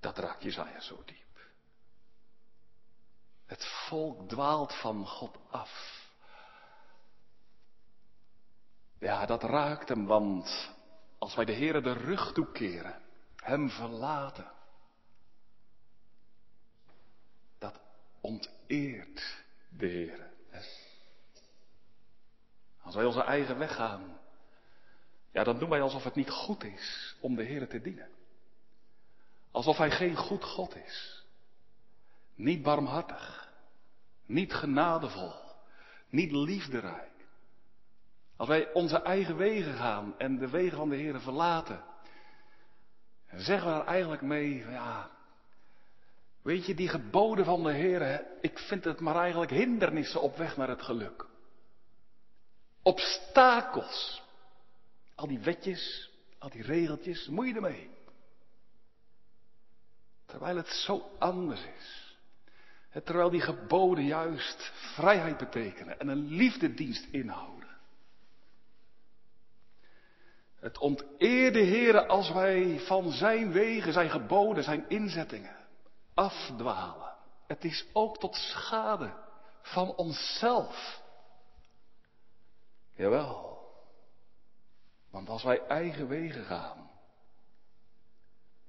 Dat 0.00 0.18
raakt 0.18 0.42
Jezaja 0.42 0.80
zo 0.80 1.02
diep. 1.04 1.48
Het 3.46 3.66
volk 3.88 4.28
dwaalt 4.28 4.74
van 4.80 5.06
God 5.06 5.38
af. 5.50 5.98
Ja, 8.98 9.26
dat 9.26 9.42
raakt 9.42 9.88
hem, 9.88 10.06
want 10.06 10.70
als 11.18 11.34
wij 11.34 11.44
de 11.44 11.52
Heere 11.52 11.80
de 11.80 11.92
rug 11.92 12.32
toekeren, 12.32 13.02
Hem 13.36 13.70
verlaten, 13.70 14.52
dat 17.58 17.80
onteert 18.20 19.44
de 19.68 19.86
Heere. 19.86 20.28
Als 22.82 22.94
wij 22.94 23.04
onze 23.04 23.22
eigen 23.22 23.58
weg 23.58 23.74
gaan, 23.74 24.18
ja, 25.30 25.44
dan 25.44 25.58
doen 25.58 25.68
wij 25.68 25.82
alsof 25.82 26.04
het 26.04 26.14
niet 26.14 26.30
goed 26.30 26.64
is 26.64 27.16
om 27.20 27.34
de 27.34 27.44
Heere 27.44 27.66
te 27.66 27.80
dienen. 27.80 28.19
Alsof 29.50 29.76
Hij 29.76 29.90
geen 29.90 30.16
goed 30.16 30.44
God 30.44 30.76
is. 30.76 31.24
Niet 32.34 32.62
barmhartig. 32.62 33.48
Niet 34.26 34.52
genadevol. 34.52 35.32
Niet 36.08 36.32
liefderijk. 36.32 37.10
Als 38.36 38.48
wij 38.48 38.72
onze 38.72 39.02
eigen 39.02 39.36
wegen 39.36 39.74
gaan 39.74 40.18
en 40.18 40.38
de 40.38 40.48
wegen 40.48 40.76
van 40.76 40.88
de 40.88 40.96
Heer 40.96 41.20
verlaten, 41.20 41.84
zeggen 43.32 43.68
we 43.68 43.74
daar 43.74 43.86
eigenlijk 43.86 44.22
mee, 44.22 44.56
ja, 44.56 45.10
weet 46.42 46.66
je, 46.66 46.74
die 46.74 46.88
geboden 46.88 47.44
van 47.44 47.62
de 47.62 47.72
Heer, 47.72 48.26
ik 48.40 48.58
vind 48.58 48.84
het 48.84 49.00
maar 49.00 49.16
eigenlijk 49.16 49.50
hindernissen 49.50 50.20
op 50.20 50.36
weg 50.36 50.56
naar 50.56 50.68
het 50.68 50.82
geluk. 50.82 51.26
Obstakels. 52.82 54.22
Al 55.14 55.26
die 55.26 55.40
wetjes, 55.40 56.10
al 56.38 56.50
die 56.50 56.62
regeltjes, 56.62 57.28
moet 57.28 57.46
je 57.46 57.54
ermee. 57.54 57.90
Terwijl 60.30 60.56
het 60.56 60.68
zo 60.68 61.10
anders 61.18 61.64
is. 61.78 62.18
Terwijl 63.04 63.30
die 63.30 63.40
geboden 63.40 64.04
juist 64.04 64.72
vrijheid 64.74 65.36
betekenen 65.36 66.00
en 66.00 66.08
een 66.08 66.26
liefdedienst 66.26 67.06
inhouden. 67.10 67.68
Het 70.60 70.78
onteerde 70.78 71.64
Heere 71.64 72.06
als 72.06 72.32
wij 72.32 72.78
van 72.78 73.10
zijn 73.10 73.52
wegen, 73.52 73.92
zijn 73.92 74.10
geboden, 74.10 74.64
zijn 74.64 74.88
inzettingen 74.88 75.56
afdwalen. 76.14 77.14
Het 77.46 77.64
is 77.64 77.86
ook 77.92 78.18
tot 78.18 78.34
schade 78.34 79.12
van 79.62 79.94
onszelf. 79.94 81.02
Jawel. 82.94 83.58
Want 85.10 85.28
als 85.28 85.42
wij 85.42 85.66
eigen 85.66 86.08
wegen 86.08 86.44
gaan 86.44 86.89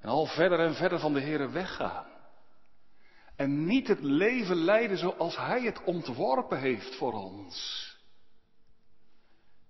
en 0.01 0.09
al 0.09 0.25
verder 0.25 0.59
en 0.59 0.75
verder 0.75 0.99
van 0.99 1.13
de 1.13 1.21
Heere 1.21 1.49
weggaan 1.49 2.09
en 3.35 3.65
niet 3.65 3.87
het 3.87 4.01
leven 4.01 4.55
leiden 4.55 4.97
zoals 4.97 5.37
Hij 5.37 5.61
het 5.61 5.83
ontworpen 5.83 6.59
heeft 6.59 6.95
voor 6.95 7.13
ons, 7.13 7.87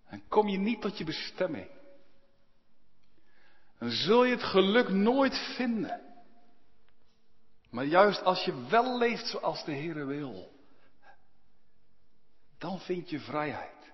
dan 0.09 0.27
kom 0.27 0.47
je 0.47 0.57
niet 0.57 0.81
tot 0.81 0.97
je 0.97 1.03
bestemming 1.03 1.69
dan 3.81 3.89
zul 3.89 4.23
je 4.23 4.31
het 4.31 4.43
geluk 4.43 4.89
nooit 4.89 5.53
vinden. 5.55 6.01
Maar 7.69 7.85
juist 7.85 8.23
als 8.23 8.43
je 8.43 8.67
wel 8.67 8.97
leeft 8.97 9.27
zoals 9.27 9.65
de 9.65 9.71
Heer 9.71 10.07
wil, 10.07 10.51
dan 12.57 12.79
vind 12.79 13.09
je 13.09 13.19
vrijheid, 13.19 13.91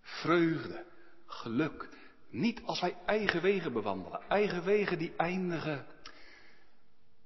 vreugde, 0.00 0.86
geluk. 1.26 1.88
Niet 2.32 2.62
als 2.64 2.80
wij 2.80 2.96
eigen 3.06 3.42
wegen 3.42 3.72
bewandelen, 3.72 4.20
eigen 4.28 4.64
wegen 4.64 4.98
die 4.98 5.12
eindigen 5.16 5.86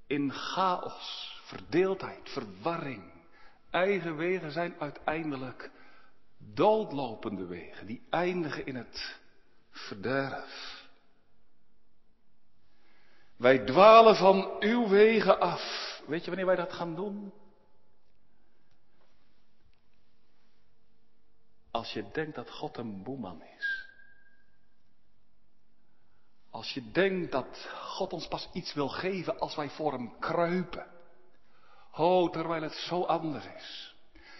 in 0.07 0.31
chaos, 0.31 1.39
verdeeldheid, 1.43 2.29
verwarring. 2.29 3.11
Eigen 3.69 4.15
wegen 4.15 4.51
zijn 4.51 4.75
uiteindelijk 4.79 5.71
doodlopende 6.37 7.45
wegen, 7.45 7.87
die 7.87 8.07
eindigen 8.09 8.65
in 8.65 8.75
het 8.75 9.19
verderf. 9.69 10.85
Wij 13.35 13.65
dwalen 13.65 14.15
van 14.15 14.55
uw 14.59 14.87
wegen 14.87 15.39
af. 15.39 16.01
Weet 16.07 16.21
je 16.21 16.27
wanneer 16.27 16.45
wij 16.45 16.55
dat 16.55 16.73
gaan 16.73 16.95
doen? 16.95 17.33
Als 21.71 21.93
je 21.93 22.05
denkt 22.11 22.35
dat 22.35 22.51
God 22.51 22.77
een 22.77 23.03
boeman 23.03 23.43
is. 23.43 23.86
Als 26.57 26.73
je 26.73 26.91
denkt 26.91 27.31
dat 27.31 27.67
God 27.73 28.13
ons 28.13 28.27
pas 28.27 28.49
iets 28.53 28.73
wil 28.73 28.89
geven 28.89 29.39
als 29.39 29.55
wij 29.55 29.69
voor 29.69 29.91
hem 29.91 30.19
kruipen. 30.19 30.85
Oh, 31.91 32.31
terwijl 32.31 32.61
het 32.61 32.73
zo 32.73 33.03
anders 33.03 33.45
is. 33.45 33.95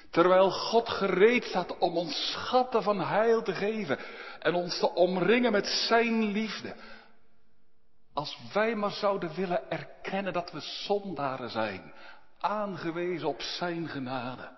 Terwijl 0.09 0.51
God 0.51 0.89
gereed 0.89 1.43
staat 1.43 1.77
om 1.77 1.97
ons 1.97 2.31
schatten 2.31 2.83
van 2.83 3.01
heil 3.01 3.41
te 3.41 3.53
geven 3.53 3.99
en 4.39 4.53
ons 4.53 4.79
te 4.79 4.93
omringen 4.93 5.51
met 5.51 5.67
zijn 5.67 6.23
liefde. 6.23 6.75
Als 8.13 8.37
wij 8.53 8.75
maar 8.75 8.91
zouden 8.91 9.35
willen 9.35 9.71
erkennen 9.71 10.33
dat 10.33 10.51
we 10.51 10.59
zondaren 10.59 11.49
zijn, 11.49 11.93
aangewezen 12.39 13.27
op 13.27 13.41
Zijn 13.41 13.87
genade. 13.87 14.57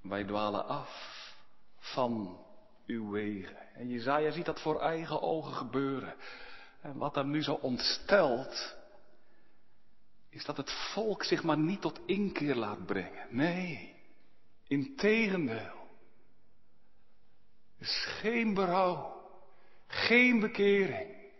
Wij 0.00 0.24
dwalen 0.24 0.66
af 0.66 1.08
van 1.78 2.48
uw. 2.90 3.16
En 3.74 3.88
Jezaja 3.88 4.30
ziet 4.30 4.44
dat 4.44 4.60
voor 4.60 4.80
eigen 4.80 5.22
ogen 5.22 5.54
gebeuren. 5.54 6.14
En 6.80 6.96
wat 6.96 7.14
hem 7.14 7.30
nu 7.30 7.42
zo 7.42 7.52
ontstelt, 7.52 8.76
is 10.28 10.44
dat 10.44 10.56
het 10.56 10.70
volk 10.70 11.24
zich 11.24 11.42
maar 11.42 11.58
niet 11.58 11.80
tot 11.80 12.00
inkeer 12.06 12.54
laat 12.54 12.86
brengen. 12.86 13.26
Nee, 13.30 13.94
integendeel 14.66 15.88
is 17.78 18.04
geen 18.20 18.54
berouw, 18.54 19.30
geen 19.86 20.40
bekering, 20.40 21.30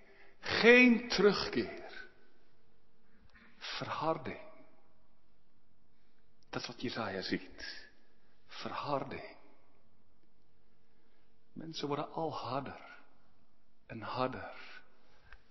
geen 0.41 1.09
terugkeer. 1.09 2.09
Verharding. 3.57 4.41
Dat 6.51 6.61
is 6.61 6.67
wat 6.67 6.81
Jezaja 6.81 7.23
ziet. 7.23 7.89
Verharding. 8.47 9.37
Mensen 11.61 11.87
worden 11.87 12.13
al 12.13 12.35
harder. 12.35 12.99
En 13.87 14.01
harder. 14.01 14.83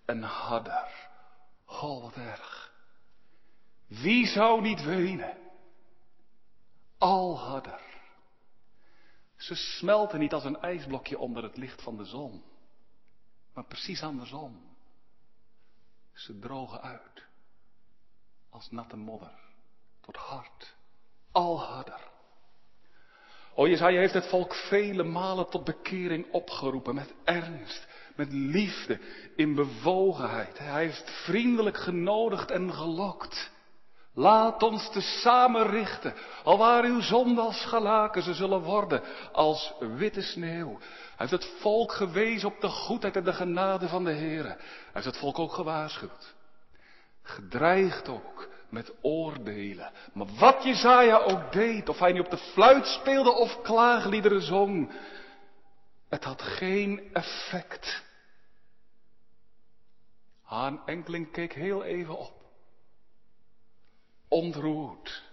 En 0.06 0.24
harder. 0.24 1.10
Oh, 1.66 2.02
wat 2.02 2.16
erg. 2.16 2.74
Wie 3.88 4.28
zou 4.28 4.62
niet 4.62 4.84
wenen? 4.84 5.38
Al 6.98 7.40
harder. 7.40 7.82
Ze 9.36 9.56
smelten 9.56 10.20
niet 10.20 10.34
als 10.34 10.44
een 10.44 10.62
ijsblokje 10.62 11.18
onder 11.18 11.44
het 11.44 11.58
licht 11.58 11.82
van 11.82 11.98
de 11.98 12.06
zon, 12.06 12.44
maar 13.54 13.66
precies 13.66 14.04
andersom. 14.04 14.78
Ze 16.14 16.40
drogen 16.40 16.82
uit 16.82 17.26
als 18.50 18.72
natte 18.72 18.98
modder, 18.98 19.40
tot 20.00 20.16
hard, 20.16 20.76
al 21.32 21.60
harder. 21.60 22.10
O 23.60 23.68
Jezaja 23.68 24.00
heeft 24.00 24.14
het 24.14 24.28
volk 24.28 24.56
vele 24.56 25.04
malen 25.04 25.50
tot 25.50 25.64
bekering 25.64 26.32
opgeroepen, 26.32 26.96
met 26.96 27.14
ernst, 27.24 27.88
met 28.16 28.32
liefde, 28.32 29.00
in 29.36 29.56
bewogenheid. 29.56 30.58
Hij 30.58 30.86
heeft 30.86 31.12
vriendelijk 31.24 31.78
genodigd 31.78 32.52
en 32.52 32.74
gelokt. 32.74 33.52
Laat 34.14 34.64
ons 34.64 34.92
te 34.92 35.02
samen 35.02 35.70
richten, 35.70 36.14
al 36.44 36.58
waar 36.58 36.84
uw 36.84 37.02
zonden 37.02 37.44
als 37.44 37.66
gelaken 37.66 38.24
ze 38.24 38.34
zullen 38.34 38.62
worden, 38.62 39.02
als 39.32 39.74
witte 39.80 40.22
sneeuw. 40.22 40.78
Hij 40.80 41.28
heeft 41.28 41.32
het 41.32 41.54
volk 41.60 41.92
gewezen 41.92 42.48
op 42.48 42.62
de 42.62 42.70
goedheid 42.70 43.16
en 43.16 43.24
de 43.24 43.34
genade 43.34 43.88
van 43.88 44.04
de 44.04 44.14
Heer. 44.14 44.44
Hij 44.44 44.58
heeft 44.94 45.06
het 45.06 45.18
volk 45.18 45.40
ook 45.40 45.54
gewaarschuwd. 45.54 46.36
Gedreigd 47.24 48.10
ook 48.10 48.48
met 48.70 48.94
oordelen. 49.02 49.92
Maar 50.14 50.28
wat 50.40 50.64
Jezaja 50.64 51.18
ook 51.18 51.52
deed, 51.52 51.90
of 51.90 52.00
hij 52.00 52.12
nu 52.12 52.20
op 52.20 52.30
de 52.30 52.38
fluit 52.38 52.86
speelde 52.86 53.32
of 53.32 53.62
klaagliederen 53.62 54.42
zong, 54.42 54.92
het 56.10 56.24
had 56.24 56.42
geen 56.42 57.14
effect. 57.14 58.04
Haan 60.44 60.86
Enkeling 60.86 61.32
keek 61.32 61.54
heel 61.54 61.84
even 61.84 62.18
op. 62.18 62.34
Ontroerd. 64.28 65.24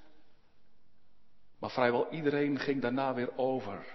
Maar 1.59 1.70
vrijwel 1.70 2.11
iedereen 2.11 2.59
ging 2.59 2.83
daarna 2.83 3.14
weer 3.14 3.38
over 3.38 3.87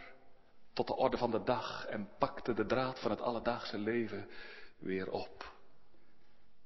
tot 0.74 0.88
de 0.88 0.96
orde 0.96 1.18
van 1.18 1.32
de 1.32 1.44
dag 1.44 1.86
en 1.86 2.10
pakte 2.18 2.54
de 2.54 2.66
draad 2.66 3.00
van 3.00 3.12
het 3.12 3.22
alledaagse 3.22 3.78
leven 3.78 4.30
weer 4.78 5.12
op. 5.12 5.54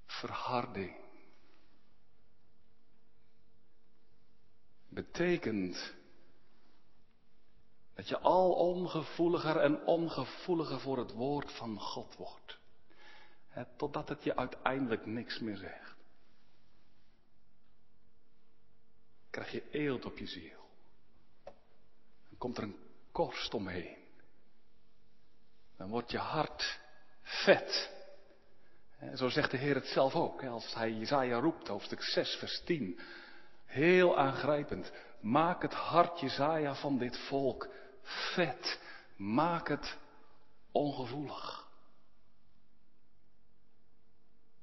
Verharding. 0.05 1.05
Betekent 4.95 5.93
dat 7.93 8.08
je 8.08 8.19
al 8.19 8.53
ongevoeliger 8.53 9.58
en 9.58 9.86
ongevoeliger 9.86 10.79
voor 10.79 10.97
het 10.97 11.12
woord 11.12 11.51
van 11.51 11.79
God 11.79 12.15
wordt. 12.15 12.58
totdat 13.75 14.10
het 14.10 14.23
je 14.23 14.36
uiteindelijk 14.36 15.05
niks 15.05 15.39
meer 15.39 15.58
zegt. 15.58 15.95
Krijg 19.29 19.51
je 19.51 19.69
eelt 19.69 20.05
op 20.05 20.17
je 20.17 20.27
ziel. 20.27 20.69
Dan 22.29 22.38
komt 22.38 22.58
er 22.58 22.63
een 22.63 22.79
korst 23.12 23.53
omheen. 23.53 23.97
Dan 25.77 25.89
wordt 25.89 26.12
je 26.12 26.17
hart 26.17 26.79
vet. 27.21 27.93
Zo 29.15 29.29
zegt 29.29 29.51
de 29.51 29.58
Heer 29.58 29.75
het 29.75 29.88
zelf 29.88 30.13
ook, 30.13 30.43
als 30.43 30.73
hij 30.73 30.91
Jezaja 30.91 31.39
roept, 31.39 31.67
hoofdstuk 31.67 32.01
6, 32.01 32.36
vers 32.36 32.62
10. 32.65 32.99
Heel 33.65 34.17
aangrijpend. 34.17 34.91
Maak 35.19 35.62
het 35.62 35.73
hart 35.73 36.19
Jezaja 36.19 36.75
van 36.75 36.97
dit 36.97 37.17
volk 37.28 37.69
vet. 38.34 38.82
Maak 39.17 39.67
het 39.67 39.97
ongevoelig. 40.71 41.67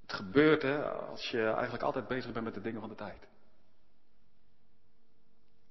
Het 0.00 0.12
gebeurt 0.12 0.62
hè, 0.62 0.90
als 0.90 1.30
je 1.30 1.44
eigenlijk 1.44 1.82
altijd 1.82 2.08
bezig 2.08 2.32
bent 2.32 2.44
met 2.44 2.54
de 2.54 2.60
dingen 2.60 2.80
van 2.80 2.88
de 2.88 2.94
tijd. 2.94 3.28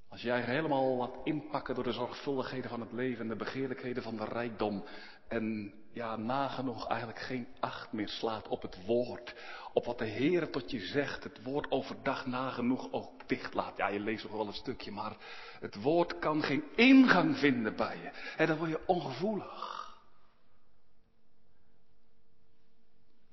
Als 0.10 0.22
jij 0.22 0.41
helemaal 0.41 0.96
laat 0.96 1.15
inpakken 1.24 1.76
door 1.76 1.84
de 1.84 1.91
zorgvuldigheden 1.91 2.70
van 2.70 2.80
het 2.80 2.91
leven 2.91 3.22
en 3.22 3.28
de 3.28 3.36
begeerlijkheden 3.36 4.04
van 4.04 4.17
de 4.17 4.26
rijkdom. 4.26 4.86
En 5.28 5.74
ja, 5.93 6.15
nagenoeg 6.15 6.88
eigenlijk 6.88 7.19
geen 7.19 7.47
acht 7.60 7.91
meer 7.91 8.10
slaat 8.10 8.47
op 8.47 8.62
het 8.62 8.86
woord. 8.86 9.36
Op 9.73 9.86
wat 9.86 9.97
de 9.97 10.06
Heer 10.06 10.49
tot 10.49 10.71
je 10.71 10.80
zegt. 10.80 11.23
Het 11.23 11.43
woord 11.43 11.71
overdag 11.71 12.25
nagenoeg 12.25 12.91
ook 12.91 13.27
dicht 13.27 13.54
laat. 13.54 13.77
Ja, 13.77 13.88
je 13.88 13.99
leest 13.99 14.23
nog 14.23 14.32
wel 14.32 14.47
een 14.47 14.54
stukje, 14.54 14.91
maar 14.91 15.15
het 15.60 15.75
woord 15.75 16.19
kan 16.19 16.43
geen 16.43 16.63
ingang 16.75 17.38
vinden 17.38 17.75
bij 17.75 17.97
je. 17.97 18.34
En 18.38 18.47
dan 18.47 18.58
word 18.58 18.69
je 18.69 18.88
ongevoelig. 18.88 19.80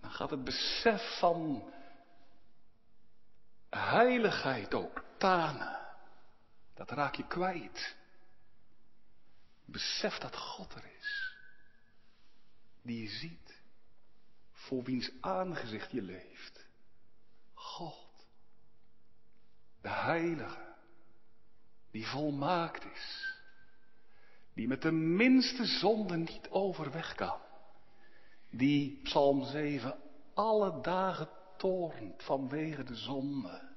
Dan 0.00 0.10
gaat 0.10 0.30
het 0.30 0.44
besef 0.44 1.18
van 1.18 1.72
heiligheid 3.70 4.74
ook 4.74 5.04
tanen. 5.18 5.78
Dat 6.74 6.90
raak 6.90 7.14
je 7.14 7.26
kwijt. 7.26 7.96
Besef 9.64 10.18
dat 10.18 10.36
God 10.36 10.74
er 10.74 10.84
is. 10.98 11.27
Die 12.88 13.08
ziet. 13.08 13.62
Voor 14.52 14.82
wiens 14.82 15.10
aangezicht 15.20 15.90
je 15.90 16.02
leeft. 16.02 16.66
God. 17.54 18.26
De 19.80 19.88
Heilige. 19.88 20.74
Die 21.90 22.06
volmaakt 22.06 22.84
is. 22.84 23.36
Die 24.54 24.68
met 24.68 24.82
de 24.82 24.90
minste 24.92 25.64
zonde 25.64 26.16
niet 26.16 26.48
overweg 26.50 27.14
kan. 27.14 27.40
Die, 28.50 29.00
Psalm 29.02 29.44
7, 29.44 29.98
alle 30.34 30.80
dagen 30.80 31.28
toornt 31.56 32.22
vanwege 32.22 32.84
de 32.84 32.94
zonde. 32.94 33.76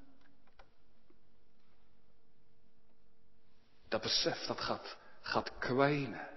Dat 3.87 4.01
besef 4.01 4.45
dat 4.45 4.59
gaat, 4.59 4.97
gaat 5.21 5.57
kwijnen. 5.57 6.29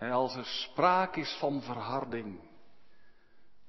En 0.00 0.10
als 0.10 0.36
er 0.36 0.44
sprake 0.44 1.20
is 1.20 1.36
van 1.38 1.62
verharding, 1.62 2.40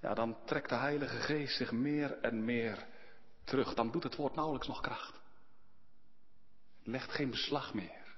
ja, 0.01 0.13
dan 0.13 0.37
trekt 0.45 0.69
de 0.69 0.75
Heilige 0.75 1.15
Geest 1.15 1.57
zich 1.57 1.71
meer 1.71 2.19
en 2.19 2.45
meer 2.45 2.87
terug. 3.43 3.73
Dan 3.73 3.91
doet 3.91 4.03
het 4.03 4.15
woord 4.15 4.35
nauwelijks 4.35 4.67
nog 4.67 4.81
kracht. 4.81 5.19
Het 6.77 6.87
legt 6.87 7.11
geen 7.11 7.29
beslag 7.29 7.73
meer. 7.73 8.15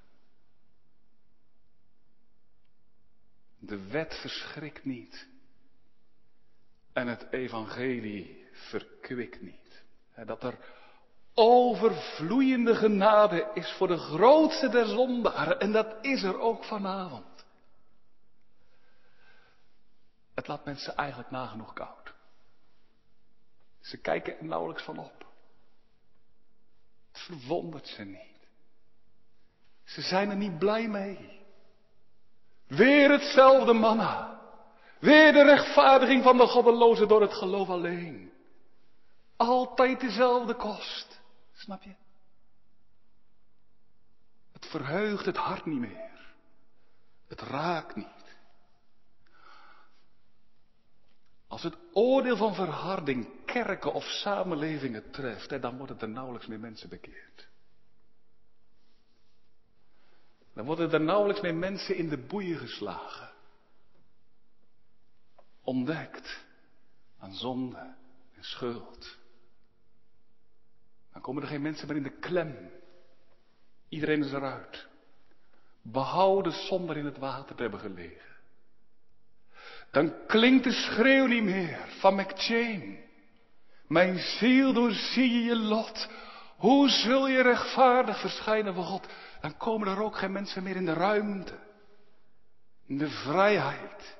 De 3.60 3.88
wet 3.88 4.16
verschrikt 4.22 4.86
niet. 4.86 5.28
En 6.92 7.08
het 7.08 7.28
evangelie 7.32 8.48
verkwikt 8.52 9.42
niet. 9.42 9.84
Dat 10.26 10.44
er 10.44 10.58
overvloeiende 11.34 12.76
genade 12.76 13.52
is 13.54 13.72
voor 13.72 13.88
de 13.88 13.98
grootste 13.98 14.70
der 14.70 14.86
zondaren. 14.86 15.60
En 15.60 15.72
dat 15.72 15.98
is 16.02 16.24
er 16.24 16.40
ook 16.40 16.64
vanavond. 16.64 17.33
Het 20.34 20.48
laat 20.48 20.66
mensen 20.66 20.96
eigenlijk 20.96 21.32
nagenoeg 21.32 21.74
koud. 21.74 22.14
Ze 23.82 23.98
kijken 23.98 24.38
er 24.38 24.46
nauwelijks 24.46 24.84
van 24.84 24.98
op. 24.98 25.26
Het 27.12 27.22
verwondert 27.22 27.88
ze 27.88 28.04
niet. 28.04 28.48
Ze 29.84 30.02
zijn 30.02 30.30
er 30.30 30.36
niet 30.36 30.60
blij 30.60 30.88
mee. 30.88 31.42
Weer 32.68 33.12
hetzelfde 33.12 33.74
manna. 33.74 34.42
Weer 35.00 35.34
de 35.34 35.44
rechtvaardiging 35.44 36.24
van 36.24 36.38
de 36.38 36.48
goddeloze 36.48 37.06
door 37.06 37.22
het 37.22 37.34
geloof 37.34 37.70
alleen. 37.70 38.34
Altijd 39.36 40.00
dezelfde 40.00 40.56
kost. 40.56 41.22
Snap 41.54 41.84
je? 41.84 41.96
Het 44.52 44.66
verheugt 44.66 45.26
het 45.26 45.38
hart 45.38 45.66
niet 45.66 45.80
meer. 45.80 46.12
Het 47.28 47.42
raakt 47.42 47.96
niet. 47.96 48.23
Als 51.54 51.64
het 51.64 51.78
oordeel 51.92 52.38
van 52.38 52.56
verharding 52.56 53.46
kerken 53.46 53.94
of 53.94 54.04
samenlevingen 54.04 55.12
treft, 55.12 55.62
dan 55.62 55.78
worden 55.78 56.00
er 56.00 56.10
nauwelijks 56.10 56.48
meer 56.48 56.60
mensen 56.60 56.90
bekeerd. 56.90 57.48
Dan 60.54 60.66
worden 60.66 60.92
er 60.92 61.02
nauwelijks 61.02 61.42
meer 61.42 61.56
mensen 61.56 61.96
in 61.96 62.10
de 62.10 62.18
boeien 62.18 62.58
geslagen. 62.58 63.32
Ontdekt 65.64 66.46
aan 67.20 67.34
zonde 67.34 67.96
en 68.36 68.44
schuld. 68.44 69.18
Dan 71.12 71.22
komen 71.22 71.42
er 71.42 71.50
geen 71.50 71.62
mensen 71.62 71.88
meer 71.88 71.98
in 71.98 72.04
de 72.04 72.20
klem. 72.20 72.72
Iedereen 73.90 74.24
is 74.24 74.32
eruit. 74.32 74.88
Behouden 75.82 76.52
zonder 76.52 76.98
in 76.98 77.06
het 77.06 77.18
water 77.18 77.56
te 77.56 77.62
hebben 77.62 77.80
gelegen. 77.80 78.33
Dan 79.94 80.14
klinkt 80.28 80.64
de 80.64 80.72
schreeuw 80.72 81.26
niet 81.26 81.44
meer 81.44 81.78
van 82.00 82.16
McChain. 82.16 82.98
Mijn 83.88 84.18
ziel, 84.18 84.74
doorzie 84.74 85.34
je 85.34 85.44
je 85.44 85.56
lot. 85.56 86.10
Hoe 86.58 86.90
zul 86.90 87.28
je 87.28 87.42
rechtvaardig 87.42 88.20
verschijnen 88.20 88.74
voor 88.74 88.84
God? 88.84 89.08
Dan 89.42 89.58
komen 89.58 89.88
er 89.88 90.04
ook 90.04 90.16
geen 90.16 90.32
mensen 90.32 90.64
meer 90.64 90.76
in 90.76 90.86
de 90.86 90.94
ruimte. 90.94 91.54
In 92.88 92.98
de 92.98 93.10
vrijheid. 93.10 94.18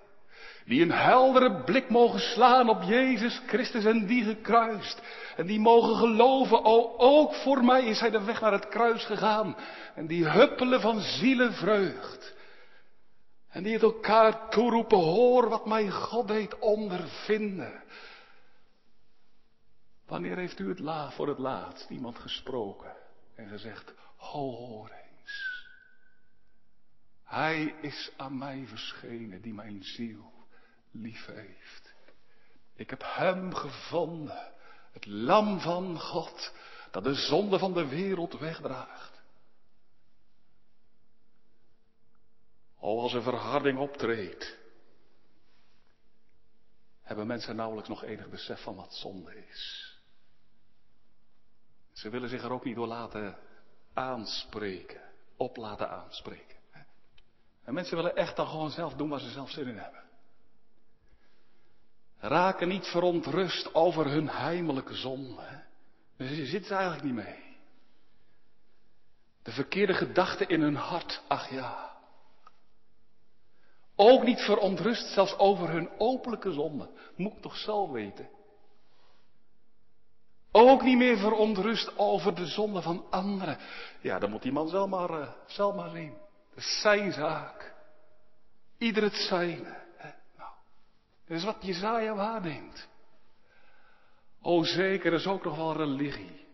Die 0.66 0.82
een 0.82 0.92
heldere 0.92 1.64
blik 1.64 1.90
mogen 1.90 2.20
slaan 2.20 2.70
op 2.70 2.82
Jezus 2.82 3.42
Christus 3.48 3.86
en 3.86 4.06
die 4.06 4.24
gekruist. 4.24 5.02
En 5.36 5.46
die 5.46 5.60
mogen 5.60 5.96
geloven, 5.96 6.64
o 6.64 6.94
ook 6.98 7.34
voor 7.34 7.64
mij 7.64 7.84
is 7.84 8.00
hij 8.00 8.10
de 8.10 8.24
weg 8.24 8.42
naar 8.42 8.52
het 8.52 8.68
kruis 8.68 9.06
gegaan. 9.06 9.56
En 9.96 10.08
die 10.08 10.30
huppelen 10.30 10.82
van 10.82 11.00
zielenvreugd. 11.00 12.42
En 13.54 13.64
die 13.64 13.74
het 13.74 13.82
elkaar 13.82 14.50
toeroepen, 14.50 14.98
hoor 14.98 15.50
wat 15.50 15.66
mijn 15.66 15.92
God 15.92 16.28
deed 16.28 16.60
ondervinden. 16.60 17.84
Wanneer 20.06 20.38
heeft 20.38 20.60
u 20.60 20.70
het 20.70 20.80
la, 20.80 21.12
voor 21.12 21.28
het 21.28 21.40
laatst 21.40 21.90
iemand 21.90 22.20
gesproken 22.20 22.96
en 23.36 23.48
gezegd, 23.48 23.94
hoor 24.16 24.90
eens. 24.90 25.68
Hij 27.24 27.76
is 27.82 28.12
aan 28.18 28.38
mij 28.38 28.64
verschenen 28.68 29.42
die 29.42 29.54
mijn 29.54 29.84
ziel 29.84 30.34
lief 30.92 31.26
heeft. 31.26 31.94
Ik 32.76 32.90
heb 32.90 33.04
hem 33.06 33.54
gevonden, 33.54 34.52
het 34.92 35.06
lam 35.06 35.60
van 35.60 36.00
God, 36.00 36.54
dat 36.92 37.04
de 37.04 37.14
zonde 37.14 37.60
van 37.60 37.74
de 37.74 37.88
wereld 37.88 38.40
wegdraagt. 38.40 39.13
O, 42.84 43.00
als 43.02 43.14
er 43.14 43.22
verharding 43.22 43.80
optreedt, 43.80 44.58
hebben 47.02 47.28
mensen 47.28 47.56
nauwelijks 47.56 47.90
nog 47.90 48.04
enig 48.04 48.30
besef 48.30 48.64
van 48.64 48.76
wat 48.76 48.94
zonde 48.94 49.46
is. 49.48 49.96
Ze 51.92 52.10
willen 52.10 52.30
zich 52.30 52.44
er 52.44 52.52
ook 52.52 52.64
niet 52.64 52.76
door 52.76 52.88
laten 52.88 53.38
aanspreken, 53.94 55.02
op 55.38 55.58
laten 55.58 55.90
aanspreken. 55.90 56.58
En 57.64 57.74
mensen 57.74 57.96
willen 57.96 58.16
echt 58.16 58.36
dan 58.36 58.48
gewoon 58.48 58.72
zelf 58.72 58.94
doen 58.94 59.10
waar 59.10 59.20
ze 59.20 59.30
zelf 59.30 59.50
zin 59.50 59.68
in 59.68 59.78
hebben. 59.78 60.04
Raken 62.18 62.68
niet 62.68 62.86
verontrust 62.86 63.74
over 63.74 64.10
hun 64.10 64.30
heimelijke 64.30 64.96
zonde. 64.96 65.64
Dus 66.18 66.30
je 66.30 66.46
zit 66.46 66.72
eigenlijk 66.72 67.04
niet 67.04 67.26
mee. 67.26 67.58
De 69.42 69.52
verkeerde 69.52 69.94
gedachten 69.94 70.48
in 70.48 70.62
hun 70.62 70.76
hart, 70.76 71.22
ach 71.28 71.50
ja. 71.50 71.93
Ook 74.06 74.24
niet 74.24 74.40
verontrust 74.40 75.14
zelfs 75.14 75.38
over 75.38 75.70
hun 75.70 75.90
openlijke 75.98 76.52
zonde. 76.52 76.90
Moet 77.16 77.34
ik 77.34 77.42
toch 77.42 77.58
zelf 77.58 77.92
weten. 77.92 78.30
Ook 80.52 80.82
niet 80.82 80.98
meer 80.98 81.18
verontrust 81.18 81.98
over 81.98 82.36
de 82.36 82.46
zonde 82.46 82.82
van 82.82 83.06
anderen. 83.10 83.58
Ja, 84.02 84.20
dan 84.20 84.30
moet 84.30 84.42
die 84.42 84.52
man 84.52 84.68
zelf 84.68 84.90
maar, 84.90 85.10
uh, 85.10 85.30
zelf 85.46 85.76
maar 85.76 85.90
zien. 85.90 86.18
Dat 86.50 86.64
is 86.64 86.82
zijn 86.82 87.12
zaak. 87.12 87.74
Ieder 88.78 89.04
het 89.04 89.14
zijne. 89.16 89.82
Nou, 90.38 90.52
dat 91.28 91.38
is 91.38 91.44
wat 91.44 91.58
Jezaja 91.60 92.16
waarneemt. 92.16 92.88
O 94.42 94.64
zeker, 94.64 95.12
dat 95.12 95.20
is 95.20 95.28
ook 95.28 95.44
nog 95.44 95.56
wel 95.56 95.76
religie. 95.76 96.48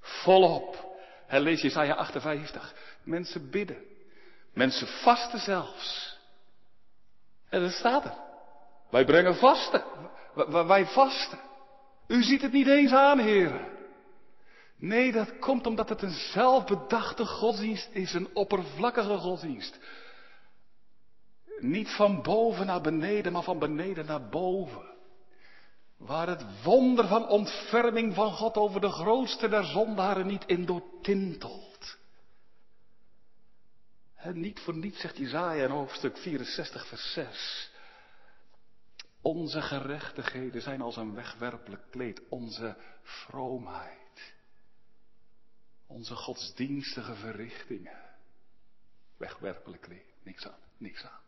Volop. 0.00 0.98
Hij 1.26 1.40
leest 1.40 1.62
Jezaja 1.62 1.94
58. 1.94 2.74
Mensen 3.02 3.50
bidden. 3.50 3.84
Mensen 4.52 4.86
vasten 4.86 5.38
zelfs. 5.38 6.09
En 7.50 7.60
dat 7.60 7.72
staat 7.72 8.04
er. 8.04 8.14
Wij 8.90 9.04
brengen 9.04 9.36
vasten. 9.36 9.82
Wij 10.66 10.86
vasten. 10.86 11.38
U 12.06 12.22
ziet 12.22 12.42
het 12.42 12.52
niet 12.52 12.66
eens 12.66 12.92
aan, 12.92 13.18
heren. 13.18 13.68
Nee, 14.76 15.12
dat 15.12 15.38
komt 15.38 15.66
omdat 15.66 15.88
het 15.88 16.02
een 16.02 16.10
zelfbedachte 16.32 17.26
godsdienst 17.26 17.88
is, 17.92 18.12
een 18.12 18.28
oppervlakkige 18.34 19.16
godsdienst. 19.16 19.78
Niet 21.58 21.90
van 21.90 22.22
boven 22.22 22.66
naar 22.66 22.80
beneden, 22.80 23.32
maar 23.32 23.42
van 23.42 23.58
beneden 23.58 24.06
naar 24.06 24.28
boven. 24.28 24.88
Waar 25.96 26.28
het 26.28 26.44
wonder 26.64 27.06
van 27.06 27.28
ontferming 27.28 28.14
van 28.14 28.32
God 28.32 28.56
over 28.56 28.80
de 28.80 28.90
grootste 28.90 29.48
der 29.48 29.64
zondaren 29.64 30.26
niet 30.26 30.44
in 30.46 30.66
doortintelt. 30.66 31.69
Niet 34.24 34.60
voor 34.60 34.76
niets 34.76 35.00
zegt 35.00 35.16
Jezaja 35.16 35.64
in 35.64 35.70
hoofdstuk 35.70 36.16
64 36.16 36.86
vers 36.86 37.12
6. 37.12 37.70
Onze 39.20 39.62
gerechtigheden 39.62 40.62
zijn 40.62 40.80
als 40.80 40.96
een 40.96 41.14
wegwerpelijk 41.14 41.90
kleed. 41.90 42.28
Onze 42.28 42.76
vroomheid. 43.02 44.34
Onze 45.86 46.14
godsdienstige 46.14 47.14
verrichtingen. 47.14 48.00
Wegwerpelijk 49.16 49.82
kleed. 49.82 50.14
Niks 50.22 50.46
aan, 50.46 50.58
niks 50.76 51.04
aan. 51.04 51.20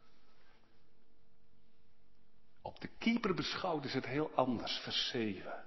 Op 2.62 2.80
de 2.80 2.88
keeper 2.98 3.34
beschouwd 3.34 3.84
is 3.84 3.94
het 3.94 4.06
heel 4.06 4.30
anders, 4.34 4.78
vers 4.78 5.08
7. 5.08 5.64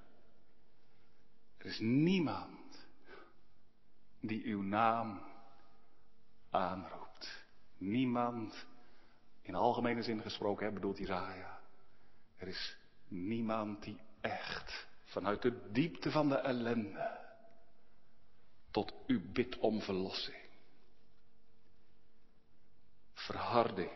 Er 1.58 1.66
is 1.66 1.80
niemand 1.80 2.88
die 4.20 4.44
uw 4.44 4.62
naam 4.62 5.22
aanroept. 6.50 7.05
Niemand, 7.86 8.66
in 9.42 9.56
algemene 9.56 10.02
zin 10.02 10.22
gesproken, 10.22 10.66
hè, 10.66 10.72
bedoelt 10.72 11.00
Isaiah. 11.00 11.56
Er 12.38 12.48
is 12.48 12.78
niemand 13.08 13.84
die 13.84 14.00
echt 14.22 14.88
vanuit 15.04 15.42
de 15.42 15.72
diepte 15.72 16.12
van 16.12 16.30
de 16.30 16.36
ellende 16.36 17.20
tot 18.72 18.94
u 19.08 19.32
bidt 19.32 19.58
om 19.58 19.82
verlossing. 19.82 20.44
Verharding. 23.14 23.92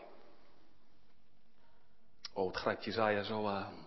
Oh, 2.32 2.46
het 2.46 2.56
grijpt 2.56 2.84
Jezaja 2.84 3.22
zo 3.22 3.46
aan. 3.46 3.86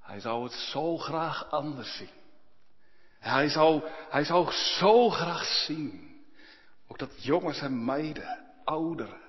Hij 0.00 0.20
zou 0.20 0.44
het 0.44 0.52
zo 0.52 0.96
graag 0.96 1.50
anders 1.50 1.96
zien. 1.96 2.24
Hij 3.18 3.48
zou, 3.48 3.82
hij 4.08 4.24
zou 4.24 4.52
zo 4.52 5.10
graag 5.10 5.44
zien. 5.44 6.24
Ook 6.86 6.98
dat 6.98 7.24
jongens 7.24 7.60
en 7.60 7.84
meiden, 7.84 8.45
ouderen, 8.66 9.20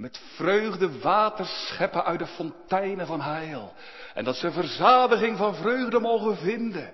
met 0.00 0.20
vreugde 0.36 0.98
water 0.98 1.44
scheppen 1.44 2.04
uit 2.04 2.18
de 2.18 2.26
fonteinen 2.26 3.06
van 3.06 3.20
heil. 3.20 3.74
En 4.14 4.24
dat 4.24 4.36
ze 4.36 4.50
verzadiging 4.50 5.36
van 5.36 5.54
vreugde 5.54 6.00
mogen 6.00 6.36
vinden. 6.36 6.92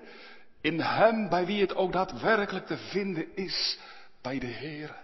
In 0.61 0.79
Hem 0.79 1.29
bij 1.29 1.45
wie 1.45 1.61
het 1.61 1.75
ook 1.75 1.91
daadwerkelijk 1.91 2.65
te 2.65 2.77
vinden 2.77 3.35
is. 3.35 3.79
Bij 4.21 4.39
de 4.39 4.45
Heer. 4.45 4.95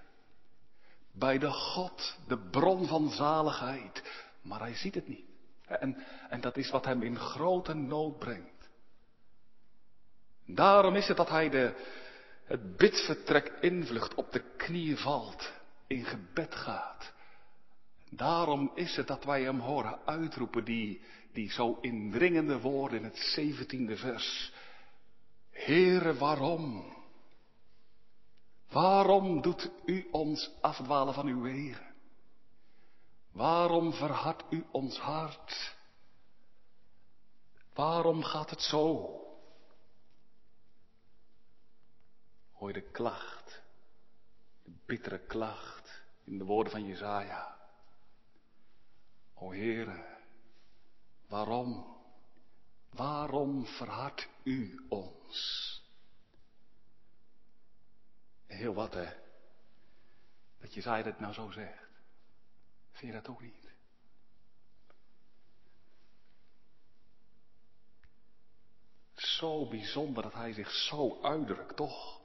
Bij 1.12 1.38
de 1.38 1.52
God, 1.52 2.18
de 2.28 2.38
bron 2.38 2.88
van 2.88 3.10
zaligheid. 3.10 4.04
Maar 4.42 4.60
hij 4.60 4.76
ziet 4.76 4.96
het 4.96 5.08
niet. 5.08 5.26
En, 6.30 6.42
dat 6.42 6.58
is 6.58 6.70
wat 6.70 6.86
hem 6.86 7.02
in 7.02 7.20
grote 7.20 7.74
nood 7.74 8.20
brengt. 8.20 8.70
Daarom 10.46 10.96
is 10.96 11.08
het 11.08 11.18
dat 11.18 11.30
hij 11.30 11.50
de, 11.50 11.74
het 12.46 12.78
bidvertrek 12.78 13.54
invlucht, 13.62 14.14
op 14.14 14.32
de 14.32 14.44
knieën 14.58 14.98
valt, 14.98 15.52
in 15.88 16.06
gebed 16.06 16.56
gaat. 16.56 17.14
Daarom 18.10 18.72
is 18.76 18.96
het 18.96 19.08
dat 19.08 19.24
wij 19.24 19.42
hem 19.44 19.60
horen 19.60 20.00
uitroepen, 20.06 20.64
die, 20.64 21.02
die 21.32 21.52
zo 21.52 21.78
indringende 21.82 22.60
woorden 22.60 22.98
in 22.98 23.04
het 23.04 23.18
zeventiende 23.18 23.98
vers. 23.98 24.54
Heere, 25.52 26.14
waarom? 26.14 26.94
Waarom 28.70 29.42
doet 29.42 29.72
u 29.86 30.08
ons 30.12 30.52
afdwalen 30.62 31.14
van 31.14 31.28
uw 31.28 31.42
wegen? 31.42 31.94
Waarom 33.32 33.94
verhardt 33.94 34.44
u 34.50 34.66
ons 34.72 34.98
hart? 34.98 35.76
Waarom 37.74 38.24
gaat 38.24 38.50
het 38.50 38.62
zo? 38.62 39.18
Hoor 42.52 42.68
je 42.68 42.74
de 42.74 42.92
klacht, 42.92 43.43
bittere 44.86 45.20
klacht 45.20 46.04
in 46.24 46.38
de 46.38 46.44
woorden 46.44 46.72
van 46.72 46.86
Jezaja. 46.86 47.58
O 49.34 49.52
Heere, 49.52 50.06
waarom, 51.28 51.98
waarom 52.90 53.66
verhardt 53.66 54.28
u 54.44 54.86
ons? 54.90 55.82
Heel 58.48 58.74
wat 58.74 58.94
hè, 58.94 59.14
dat 60.60 60.74
Jezaja 60.74 61.04
het 61.04 61.20
nou 61.20 61.34
zo 61.34 61.52
zegt. 61.52 61.90
Vind 62.92 63.14
je 63.14 63.22
dat 63.22 63.28
ook 63.28 63.42
niet? 63.42 63.72
Zo 69.16 69.68
bijzonder 69.68 70.24
dat 70.24 70.34
hij 70.34 70.54
zich 70.54 70.72
zo 70.72 71.22
uitdrukt, 71.22 71.76
toch? 71.76 72.23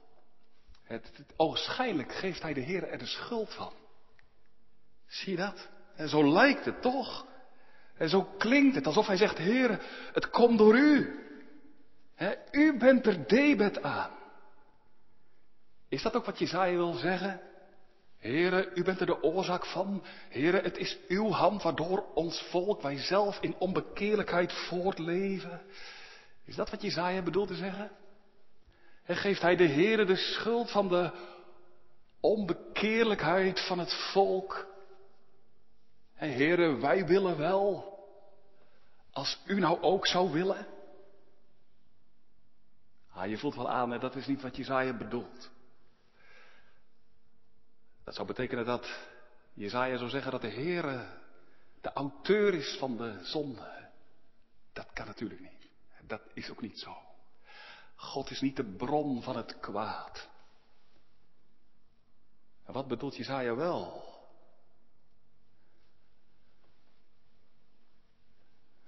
Het, 0.89 1.11
ogenschijnlijk 1.35 2.13
geeft 2.13 2.41
hij 2.41 2.53
de 2.53 2.59
Heer 2.59 2.87
er 2.87 2.97
de 2.97 3.05
schuld 3.05 3.53
van. 3.53 3.73
Zie 5.07 5.31
je 5.31 5.37
dat? 5.37 5.69
En 5.95 6.09
zo 6.09 6.31
lijkt 6.31 6.65
het 6.65 6.81
toch? 6.81 7.25
En 7.97 8.09
zo 8.09 8.23
klinkt 8.23 8.75
het 8.75 8.85
alsof 8.85 9.07
hij 9.07 9.17
zegt, 9.17 9.37
Heer, 9.37 9.81
het 10.13 10.29
komt 10.29 10.57
door 10.57 10.77
u. 10.77 11.19
u 12.51 12.77
bent 12.77 13.05
er 13.05 13.27
debet 13.27 13.81
aan. 13.81 14.11
Is 15.89 16.01
dat 16.01 16.15
ook 16.15 16.25
wat 16.25 16.39
Jezaja 16.39 16.75
wil 16.75 16.93
zeggen? 16.93 17.41
Heren, 18.17 18.71
u 18.73 18.83
bent 18.83 18.99
er 18.99 19.05
de 19.05 19.23
oorzaak 19.23 19.65
van. 19.65 20.03
Heren, 20.29 20.63
het 20.63 20.77
is 20.77 20.97
uw 21.07 21.29
hand 21.29 21.63
waardoor 21.63 22.05
ons 22.13 22.41
volk, 22.41 22.81
wij 22.81 22.97
zelf 22.97 23.39
in 23.41 23.55
onbekeerlijkheid 23.57 24.53
voortleven. 24.53 25.61
Is 26.45 26.55
dat 26.55 26.69
wat 26.69 26.81
Jezaja 26.81 27.21
bedoelt 27.21 27.47
te 27.47 27.55
zeggen? 27.55 27.91
En 29.09 29.15
geeft 29.15 29.41
hij 29.41 29.55
de 29.55 29.63
Heren 29.63 30.07
de 30.07 30.15
schuld 30.15 30.71
van 30.71 30.87
de 30.87 31.11
onbekeerlijkheid 32.19 33.59
van 33.67 33.79
het 33.79 33.93
volk? 33.93 34.67
En 36.15 36.29
heren, 36.29 36.81
wij 36.81 37.05
willen 37.05 37.37
wel. 37.37 37.97
Als 39.11 39.41
u 39.45 39.59
nou 39.59 39.81
ook 39.81 40.07
zou 40.07 40.31
willen. 40.31 40.67
Ah, 43.11 43.29
je 43.29 43.37
voelt 43.37 43.55
wel 43.55 43.69
aan, 43.69 43.91
hè? 43.91 43.99
dat 43.99 44.15
is 44.15 44.27
niet 44.27 44.41
wat 44.41 44.55
Jezaja 44.55 44.97
bedoelt. 44.97 45.49
Dat 48.03 48.15
zou 48.15 48.27
betekenen 48.27 48.65
dat 48.65 49.07
Jezaja 49.53 49.97
zou 49.97 50.09
zeggen 50.09 50.31
dat 50.31 50.41
de 50.41 50.47
Heer 50.47 50.83
de 51.81 51.93
auteur 51.93 52.53
is 52.53 52.77
van 52.79 52.97
de 52.97 53.19
zonde. 53.21 53.89
Dat 54.73 54.87
kan 54.93 55.05
natuurlijk 55.05 55.41
niet. 55.41 55.69
Dat 56.07 56.21
is 56.33 56.49
ook 56.49 56.61
niet 56.61 56.79
zo. 56.79 57.08
God 57.99 58.29
is 58.29 58.41
niet 58.41 58.55
de 58.55 58.75
bron 58.75 59.21
van 59.21 59.35
het 59.35 59.59
kwaad. 59.59 60.29
En 62.65 62.73
wat 62.73 62.87
bedoelt 62.87 63.15
Jezaja 63.15 63.55
wel? 63.55 64.07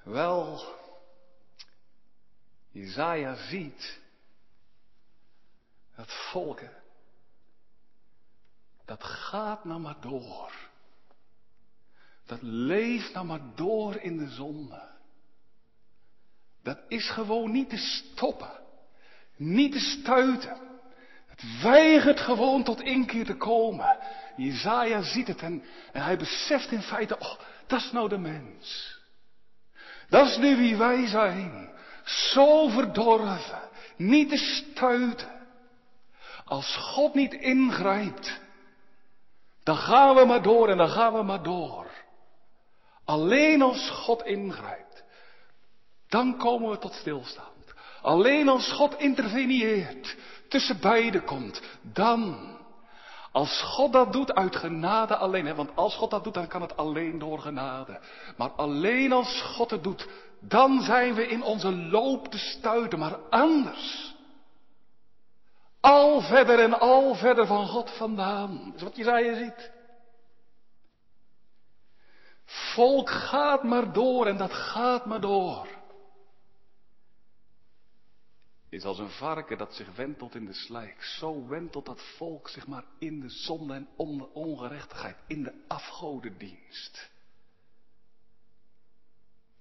Wel, 0.04 0.76
Jezaja 2.69 3.36
ziet 3.36 4.00
Dat 5.95 6.30
volk, 6.32 6.60
hè, 6.60 6.71
dat 8.86 9.04
gaat 9.04 9.63
nou 9.63 9.80
maar 9.80 10.02
door. 10.02 10.69
Dat 12.26 12.41
leeft 12.41 13.13
nou 13.13 13.26
maar 13.26 13.56
door 13.56 13.95
in 13.95 14.17
de 14.17 14.30
zonde. 14.30 14.89
Dat 16.62 16.80
is 16.88 17.10
gewoon 17.10 17.52
niet 17.52 17.69
te 17.69 17.78
stoppen. 17.78 18.61
Niet 19.38 19.72
te 19.72 19.80
stuiten. 19.80 20.58
Het 21.28 21.62
weigert 21.62 22.20
gewoon 22.20 22.63
tot 22.63 22.82
inkeer 22.82 23.26
te 23.26 23.36
komen. 23.36 23.98
Jezaja 24.36 25.02
ziet 25.02 25.28
het 25.28 25.41
en, 25.41 25.63
en 25.91 26.04
hij 26.04 26.17
beseft 26.17 26.72
in 26.72 26.82
feite, 26.82 27.20
oh, 27.20 27.39
dat 27.67 27.80
is 27.80 27.91
nou 27.91 28.10
de 28.10 28.17
mens. 28.17 29.00
Dat 30.10 30.28
is 30.28 30.38
nu 30.38 30.58
wie 30.58 30.76
wij 30.76 31.08
zijn. 31.08 31.70
Zo 32.04 32.67
verdorven. 32.67 33.70
Niet 33.98 34.30
te 34.30 34.38
stuiten. 34.38 35.39
Als 36.46 36.76
God 36.76 37.13
niet 37.13 37.34
ingrijpt, 37.34 38.39
dan 39.63 39.78
gaan 39.78 40.15
we 40.15 40.26
maar 40.26 40.41
door 40.41 40.70
en 40.70 40.78
dan 40.78 40.89
gaan 40.89 41.13
we 41.13 41.24
maar 41.24 41.44
door. 41.44 41.88
Alleen 43.06 43.62
als 43.62 43.89
God 43.89 44.24
ingrijpt, 44.26 45.04
dan 46.08 46.38
komen 46.38 46.70
we 46.70 46.78
tot 46.78 46.94
stilstand. 46.94 47.51
Alleen 48.02 48.48
als 48.50 48.72
God 48.72 49.00
interveneert, 49.00 50.16
tussen 50.50 50.80
beiden 50.80 51.24
komt, 51.24 51.62
dan. 51.82 52.50
Als 53.32 53.62
God 53.62 53.94
dat 53.94 54.14
doet 54.14 54.34
uit 54.34 54.56
genade 54.56 55.16
alleen, 55.16 55.46
hè, 55.46 55.56
want 55.56 55.76
als 55.76 55.96
God 55.96 56.10
dat 56.10 56.24
doet, 56.24 56.34
dan 56.34 56.48
kan 56.48 56.62
het 56.62 56.78
alleen 56.78 57.20
door 57.20 57.40
genade. 57.40 58.00
Maar 58.38 58.50
alleen 58.50 59.12
als 59.12 59.42
God 59.42 59.72
het 59.72 59.84
doet, 59.84 60.08
dan 60.40 60.82
zijn 60.82 61.14
we 61.14 61.28
in 61.28 61.44
onze 61.44 61.76
loop 61.76 62.28
te 62.28 62.38
stuiten, 62.38 63.00
maar 63.00 63.16
anders. 63.30 64.14
Al 65.82 66.22
verder 66.22 66.60
en 66.60 66.80
al 66.80 67.16
verder 67.16 67.48
van 67.48 67.68
God 67.68 67.92
vandaan. 67.98 68.64
Dat 68.66 68.76
is 68.76 68.84
wat 68.84 68.96
Jezaja 68.96 69.36
ziet. 69.36 69.72
Volk 72.46 73.10
gaat 73.10 73.64
maar 73.64 73.94
door 73.94 74.26
en 74.26 74.38
dat 74.38 74.54
gaat 74.54 75.06
maar 75.06 75.22
door. 75.22 75.68
Is 78.72 78.84
als 78.84 79.00
een 79.00 79.10
varken 79.10 79.58
dat 79.58 79.74
zich 79.74 79.96
wentelt 79.96 80.36
in 80.36 80.46
de 80.46 80.54
slijk. 80.54 81.04
Zo 81.04 81.48
wentelt 81.48 81.86
dat 81.86 82.02
volk 82.02 82.50
zich 82.50 82.68
maar 82.68 82.84
in 83.00 83.20
de 83.20 83.30
zonde 83.30 83.74
en 83.74 83.88
ongerechtigheid, 84.34 85.18
in 85.28 85.44
de 85.44 85.54
afgodendienst. 85.68 87.10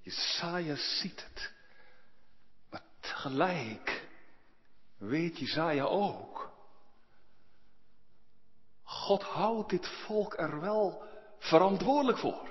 Jesaja 0.01 0.77
ziet 0.77 1.25
het. 1.25 1.53
Maar 2.71 2.83
tegelijk 3.01 4.09
weet 4.97 5.39
Jesaja 5.39 5.85
ook. 5.85 6.53
God 8.83 9.23
houdt 9.23 9.71
dit 9.71 9.89
volk 9.89 10.39
er 10.39 10.61
wel 10.61 11.03
verantwoordelijk 11.39 12.19
voor. 12.19 12.49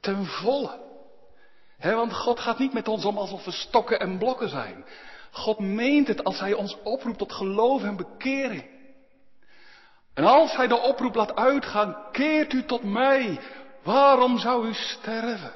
Ten 0.00 0.26
volle. 0.26 0.84
Want 1.78 2.12
God 2.12 2.40
gaat 2.40 2.58
niet 2.58 2.72
met 2.72 2.88
ons 2.88 3.04
om 3.04 3.18
alsof 3.18 3.44
we 3.44 3.50
stokken 3.50 4.00
en 4.00 4.18
blokken 4.18 4.48
zijn. 4.48 4.84
God 5.30 5.58
meent 5.58 6.08
het 6.08 6.24
als 6.24 6.40
Hij 6.40 6.52
ons 6.52 6.76
oproept 6.82 7.18
tot 7.18 7.32
geloof 7.32 7.82
en 7.82 7.96
bekering. 7.96 8.64
En 10.14 10.24
als 10.24 10.56
Hij 10.56 10.66
de 10.66 10.80
oproep 10.80 11.14
laat 11.14 11.36
uitgaan, 11.36 11.96
keert 12.12 12.52
u 12.52 12.64
tot 12.64 12.82
mij. 12.82 13.40
Waarom 13.82 14.38
zou 14.38 14.68
u 14.68 14.74
sterven? 14.74 15.52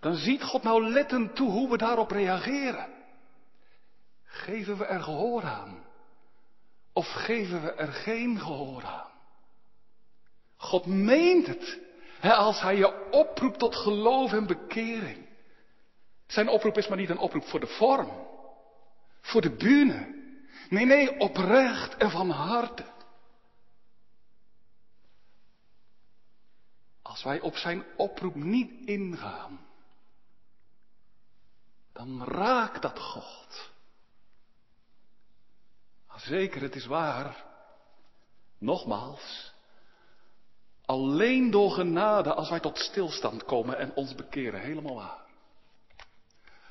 Dan 0.00 0.14
ziet 0.14 0.42
God 0.42 0.62
nou 0.62 0.90
lettend 0.90 1.36
toe 1.36 1.50
hoe 1.50 1.70
we 1.70 1.76
daarop 1.76 2.10
reageren. 2.10 2.86
Geven 4.24 4.78
we 4.78 4.84
er 4.84 5.02
gehoor 5.02 5.42
aan? 5.42 5.84
Of 6.92 7.06
geven 7.12 7.62
we 7.62 7.72
er 7.72 7.92
geen 7.92 8.38
gehoor 8.38 8.84
aan? 8.84 9.10
God 10.56 10.86
meent 10.86 11.46
het. 11.46 11.78
Hè, 12.20 12.32
als 12.32 12.60
hij 12.60 12.76
je 12.76 13.10
oproept 13.10 13.58
tot 13.58 13.76
geloof 13.76 14.32
en 14.32 14.46
bekering. 14.46 15.28
Zijn 16.26 16.48
oproep 16.48 16.76
is 16.76 16.88
maar 16.88 16.98
niet 16.98 17.10
een 17.10 17.18
oproep 17.18 17.44
voor 17.44 17.60
de 17.60 17.66
vorm. 17.66 18.27
Voor 19.28 19.40
de 19.40 19.56
bühne. 19.56 20.16
Nee, 20.68 20.84
nee, 20.84 21.18
oprecht 21.20 21.96
en 21.96 22.10
van 22.10 22.30
harte. 22.30 22.84
Als 27.02 27.22
wij 27.22 27.40
op 27.40 27.56
zijn 27.56 27.84
oproep 27.96 28.34
niet 28.34 28.86
ingaan, 28.86 29.66
dan 31.92 32.24
raakt 32.24 32.82
dat 32.82 32.98
God. 32.98 33.70
Zeker, 36.16 36.62
het 36.62 36.74
is 36.74 36.86
waar. 36.86 37.44
Nogmaals, 38.58 39.52
alleen 40.84 41.50
door 41.50 41.70
genade 41.70 42.34
als 42.34 42.50
wij 42.50 42.60
tot 42.60 42.78
stilstand 42.78 43.44
komen 43.44 43.78
en 43.78 43.94
ons 43.94 44.14
bekeren, 44.14 44.60
helemaal 44.60 44.94
waar. 44.94 45.27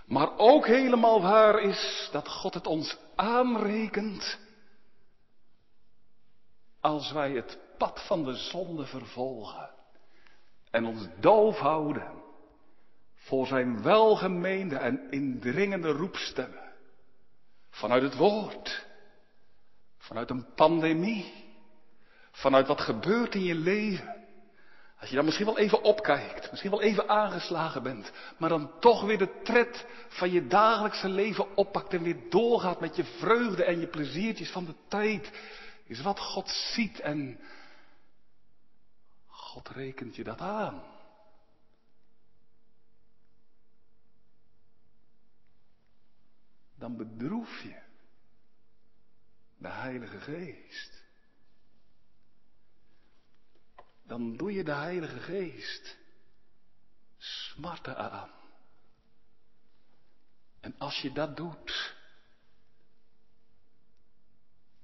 Maar 0.07 0.37
ook 0.37 0.65
helemaal 0.65 1.21
waar 1.21 1.59
is 1.59 2.09
dat 2.11 2.27
God 2.27 2.53
het 2.53 2.67
ons 2.67 2.97
aanrekent 3.15 4.39
als 6.79 7.11
wij 7.11 7.31
het 7.31 7.59
pad 7.77 8.05
van 8.05 8.23
de 8.23 8.35
zonde 8.35 8.85
vervolgen 8.85 9.69
en 10.71 10.85
ons 10.85 11.07
doof 11.19 11.57
houden 11.57 12.11
voor 13.15 13.47
zijn 13.47 13.81
welgemeende 13.81 14.75
en 14.75 15.11
indringende 15.11 15.91
roepstemmen 15.91 16.73
vanuit 17.69 18.01
het 18.01 18.15
woord 18.15 18.87
Vanuit 20.07 20.29
een 20.29 20.53
pandemie. 20.55 21.33
Vanuit 22.31 22.67
wat 22.67 22.81
gebeurt 22.81 23.35
in 23.35 23.43
je 23.43 23.55
leven. 23.55 24.16
Als 24.99 25.09
je 25.09 25.15
dan 25.15 25.25
misschien 25.25 25.45
wel 25.45 25.57
even 25.57 25.83
opkijkt, 25.83 26.49
misschien 26.49 26.71
wel 26.71 26.81
even 26.81 27.09
aangeslagen 27.09 27.83
bent, 27.83 28.11
maar 28.37 28.49
dan 28.49 28.79
toch 28.79 29.03
weer 29.03 29.17
de 29.17 29.41
tred 29.43 29.85
van 30.07 30.31
je 30.31 30.47
dagelijkse 30.47 31.09
leven 31.09 31.55
oppakt 31.55 31.93
en 31.93 32.03
weer 32.03 32.29
doorgaat 32.29 32.79
met 32.79 32.95
je 32.95 33.03
vreugde 33.03 33.63
en 33.63 33.79
je 33.79 33.87
pleziertjes 33.87 34.51
van 34.51 34.65
de 34.65 34.75
tijd, 34.87 35.31
is 35.85 36.01
wat 36.01 36.19
God 36.19 36.49
ziet 36.49 36.99
en 36.99 37.39
God 39.27 39.69
rekent 39.69 40.15
je 40.15 40.23
dat 40.23 40.41
aan. 40.41 40.83
Dan 46.75 46.97
bedroef 46.97 47.61
je 47.61 47.79
de 49.57 49.69
Heilige 49.69 50.19
Geest. 50.19 50.96
Dan 54.07 54.37
doe 54.37 54.51
je 54.51 54.63
de 54.63 54.73
Heilige 54.73 55.19
Geest 55.19 55.97
smarten 57.17 57.97
aan. 57.97 58.29
En 60.59 60.75
als 60.77 61.01
je 61.01 61.11
dat 61.11 61.35
doet, 61.35 61.95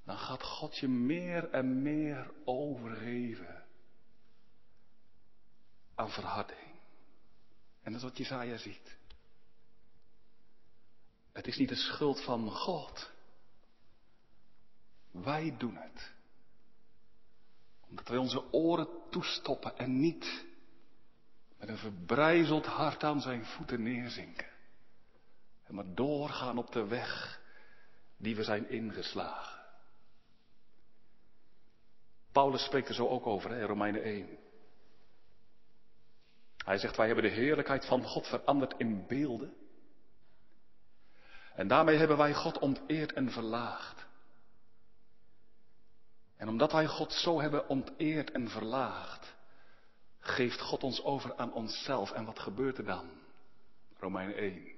dan 0.03 0.17
gaat 0.17 0.43
God 0.43 0.77
je 0.77 0.88
meer 0.88 1.49
en 1.49 1.81
meer 1.81 2.31
overgeven 2.45 3.65
aan 5.95 6.12
verharding. 6.12 6.73
En 7.81 7.91
dat 7.91 8.01
is 8.01 8.07
wat 8.07 8.17
Jezaja 8.17 8.57
ziet. 8.57 8.97
Het 11.31 11.47
is 11.47 11.57
niet 11.57 11.69
de 11.69 11.75
schuld 11.75 12.23
van 12.23 12.51
God. 12.51 13.12
Wij 15.12 15.57
doen 15.57 15.75
het. 15.75 16.13
Omdat 17.93 18.08
wij 18.08 18.17
onze 18.17 18.51
oren 18.51 18.88
toestoppen 19.10 19.77
en 19.77 19.99
niet 19.99 20.45
met 21.58 21.69
een 21.69 21.77
verbrijzeld 21.77 22.65
hart 22.65 23.03
aan 23.03 23.21
zijn 23.21 23.45
voeten 23.45 23.84
neerzinken. 23.84 24.47
En 25.63 25.75
maar 25.75 25.93
doorgaan 25.93 26.58
op 26.58 26.72
de 26.72 26.88
weg 26.88 27.41
die 28.18 28.36
we 28.36 28.43
zijn 28.43 28.70
ingeslagen. 28.70 29.61
Paulus 32.32 32.63
spreekt 32.63 32.88
er 32.88 32.93
zo 32.93 33.07
ook 33.07 33.28
over, 33.28 33.49
hè, 33.51 33.65
Romeinen 33.65 34.03
1. 34.03 34.38
Hij 36.57 36.78
zegt, 36.78 36.97
wij 36.97 37.05
hebben 37.05 37.24
de 37.24 37.36
heerlijkheid 37.36 37.86
van 37.86 38.03
God 38.03 38.28
veranderd 38.28 38.74
in 38.78 39.07
beelden. 39.07 39.53
En 41.55 41.68
daarmee 41.68 41.97
hebben 41.97 42.18
wij 42.18 42.34
God 42.34 42.59
onteerd 42.59 43.13
en 43.13 43.32
verlaagd. 43.32 44.05
En 46.38 46.47
omdat 46.47 46.71
wij 46.71 46.88
God 46.88 47.13
zo 47.13 47.41
hebben 47.41 47.69
onteerd 47.69 48.31
en 48.31 48.49
verlaagd, 48.49 49.36
geeft 50.19 50.61
God 50.61 50.84
ons 50.84 51.03
over 51.03 51.36
aan 51.36 51.53
onszelf. 51.53 52.11
En 52.11 52.25
wat 52.25 52.39
gebeurt 52.39 52.77
er 52.77 52.86
dan? 52.86 53.09
Romein 53.99 54.34
1. 54.34 54.71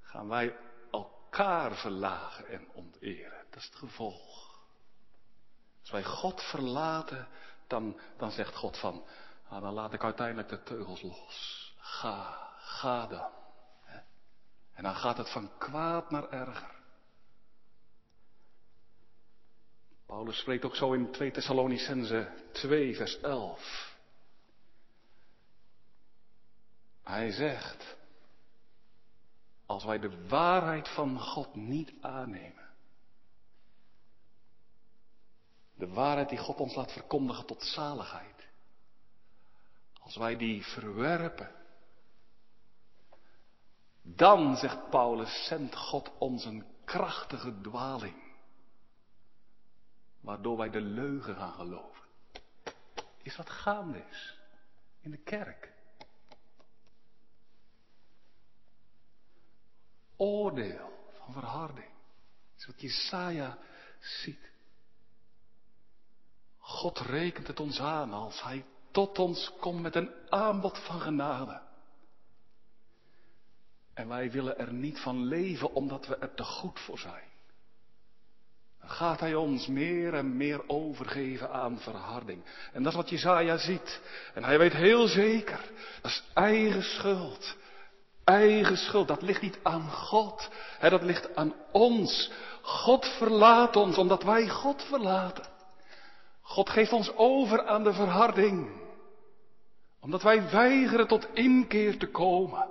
Gaan 0.00 0.28
wij 0.28 0.56
elkaar 0.90 1.74
verlagen 1.76 2.48
en 2.48 2.68
onteren. 2.72 3.44
Dat 3.50 3.60
is 3.60 3.66
het 3.66 3.76
gevolg. 3.76 4.44
Als 5.80 5.90
wij 5.90 6.04
God 6.04 6.42
verlaten, 6.42 7.28
dan, 7.66 8.00
dan 8.16 8.30
zegt 8.30 8.54
God 8.54 8.78
van, 8.78 9.04
nou, 9.48 9.62
dan 9.62 9.72
laat 9.72 9.92
ik 9.92 10.04
uiteindelijk 10.04 10.48
de 10.48 10.62
teugels 10.62 11.02
los. 11.02 11.74
Ga, 11.78 12.50
ga 12.58 13.06
dan. 13.06 13.30
En 14.74 14.82
dan 14.82 14.94
gaat 14.94 15.16
het 15.16 15.30
van 15.30 15.50
kwaad 15.58 16.10
naar 16.10 16.28
erger. 16.28 16.73
Paulus 20.06 20.38
spreekt 20.38 20.64
ook 20.64 20.76
zo 20.76 20.92
in 20.92 21.10
2 21.10 21.30
Thessalonicense 21.30 22.32
2, 22.52 22.96
vers 22.96 23.20
11. 23.20 23.96
Hij 27.02 27.30
zegt, 27.30 27.96
als 29.66 29.84
wij 29.84 29.98
de 29.98 30.26
waarheid 30.28 30.88
van 30.88 31.20
God 31.20 31.54
niet 31.54 31.92
aannemen, 32.00 32.68
de 35.74 35.88
waarheid 35.88 36.28
die 36.28 36.38
God 36.38 36.56
ons 36.60 36.74
laat 36.74 36.92
verkondigen 36.92 37.46
tot 37.46 37.62
zaligheid, 37.62 38.48
als 40.00 40.16
wij 40.16 40.36
die 40.36 40.64
verwerpen, 40.64 41.50
dan, 44.02 44.56
zegt 44.56 44.90
Paulus, 44.90 45.46
zendt 45.46 45.76
God 45.76 46.12
ons 46.18 46.44
een 46.44 46.64
krachtige 46.84 47.60
dwaling. 47.60 48.23
Waardoor 50.24 50.56
wij 50.56 50.70
de 50.70 50.80
leugen 50.80 51.36
gaan 51.36 51.52
geloven. 51.52 52.04
Is 53.22 53.36
wat 53.36 53.50
gaande 53.50 54.04
is. 54.10 54.38
In 55.00 55.10
de 55.10 55.22
kerk. 55.22 55.72
Oordeel 60.16 61.08
van 61.12 61.32
verharding. 61.32 61.90
Is 62.56 62.66
wat 62.66 62.80
Jesaja 62.80 63.58
ziet. 64.00 64.50
God 66.58 66.98
rekent 66.98 67.46
het 67.46 67.60
ons 67.60 67.80
aan 67.80 68.12
als 68.12 68.42
Hij 68.42 68.64
tot 68.90 69.18
ons 69.18 69.52
komt 69.60 69.82
met 69.82 69.94
een 69.94 70.10
aanbod 70.28 70.78
van 70.78 71.00
genade. 71.00 71.62
En 73.94 74.08
wij 74.08 74.30
willen 74.30 74.58
er 74.58 74.72
niet 74.72 75.00
van 75.00 75.24
leven 75.24 75.74
omdat 75.74 76.06
we 76.06 76.16
er 76.16 76.34
te 76.34 76.44
goed 76.44 76.80
voor 76.80 76.98
zijn. 76.98 77.33
Gaat 78.86 79.20
hij 79.20 79.34
ons 79.34 79.66
meer 79.66 80.14
en 80.14 80.36
meer 80.36 80.68
overgeven 80.68 81.50
aan 81.50 81.78
verharding. 81.78 82.44
En 82.72 82.82
dat 82.82 82.92
is 82.92 82.98
wat 82.98 83.10
Jezaja 83.10 83.56
ziet. 83.56 84.00
En 84.34 84.44
hij 84.44 84.58
weet 84.58 84.72
heel 84.72 85.06
zeker, 85.06 85.60
dat 86.02 86.10
is 86.10 86.24
eigen 86.34 86.82
schuld. 86.82 87.56
Eigen 88.24 88.76
schuld, 88.76 89.08
dat 89.08 89.22
ligt 89.22 89.42
niet 89.42 89.58
aan 89.62 89.90
God. 89.90 90.50
Hè, 90.78 90.90
dat 90.90 91.02
ligt 91.02 91.36
aan 91.36 91.54
ons. 91.72 92.30
God 92.62 93.06
verlaat 93.06 93.76
ons 93.76 93.98
omdat 93.98 94.22
wij 94.22 94.48
God 94.48 94.82
verlaten. 94.82 95.44
God 96.40 96.70
geeft 96.70 96.92
ons 96.92 97.16
over 97.16 97.66
aan 97.66 97.84
de 97.84 97.92
verharding. 97.92 98.82
Omdat 100.00 100.22
wij 100.22 100.50
weigeren 100.50 101.06
tot 101.06 101.28
inkeer 101.32 101.98
te 101.98 102.06
komen. 102.06 102.68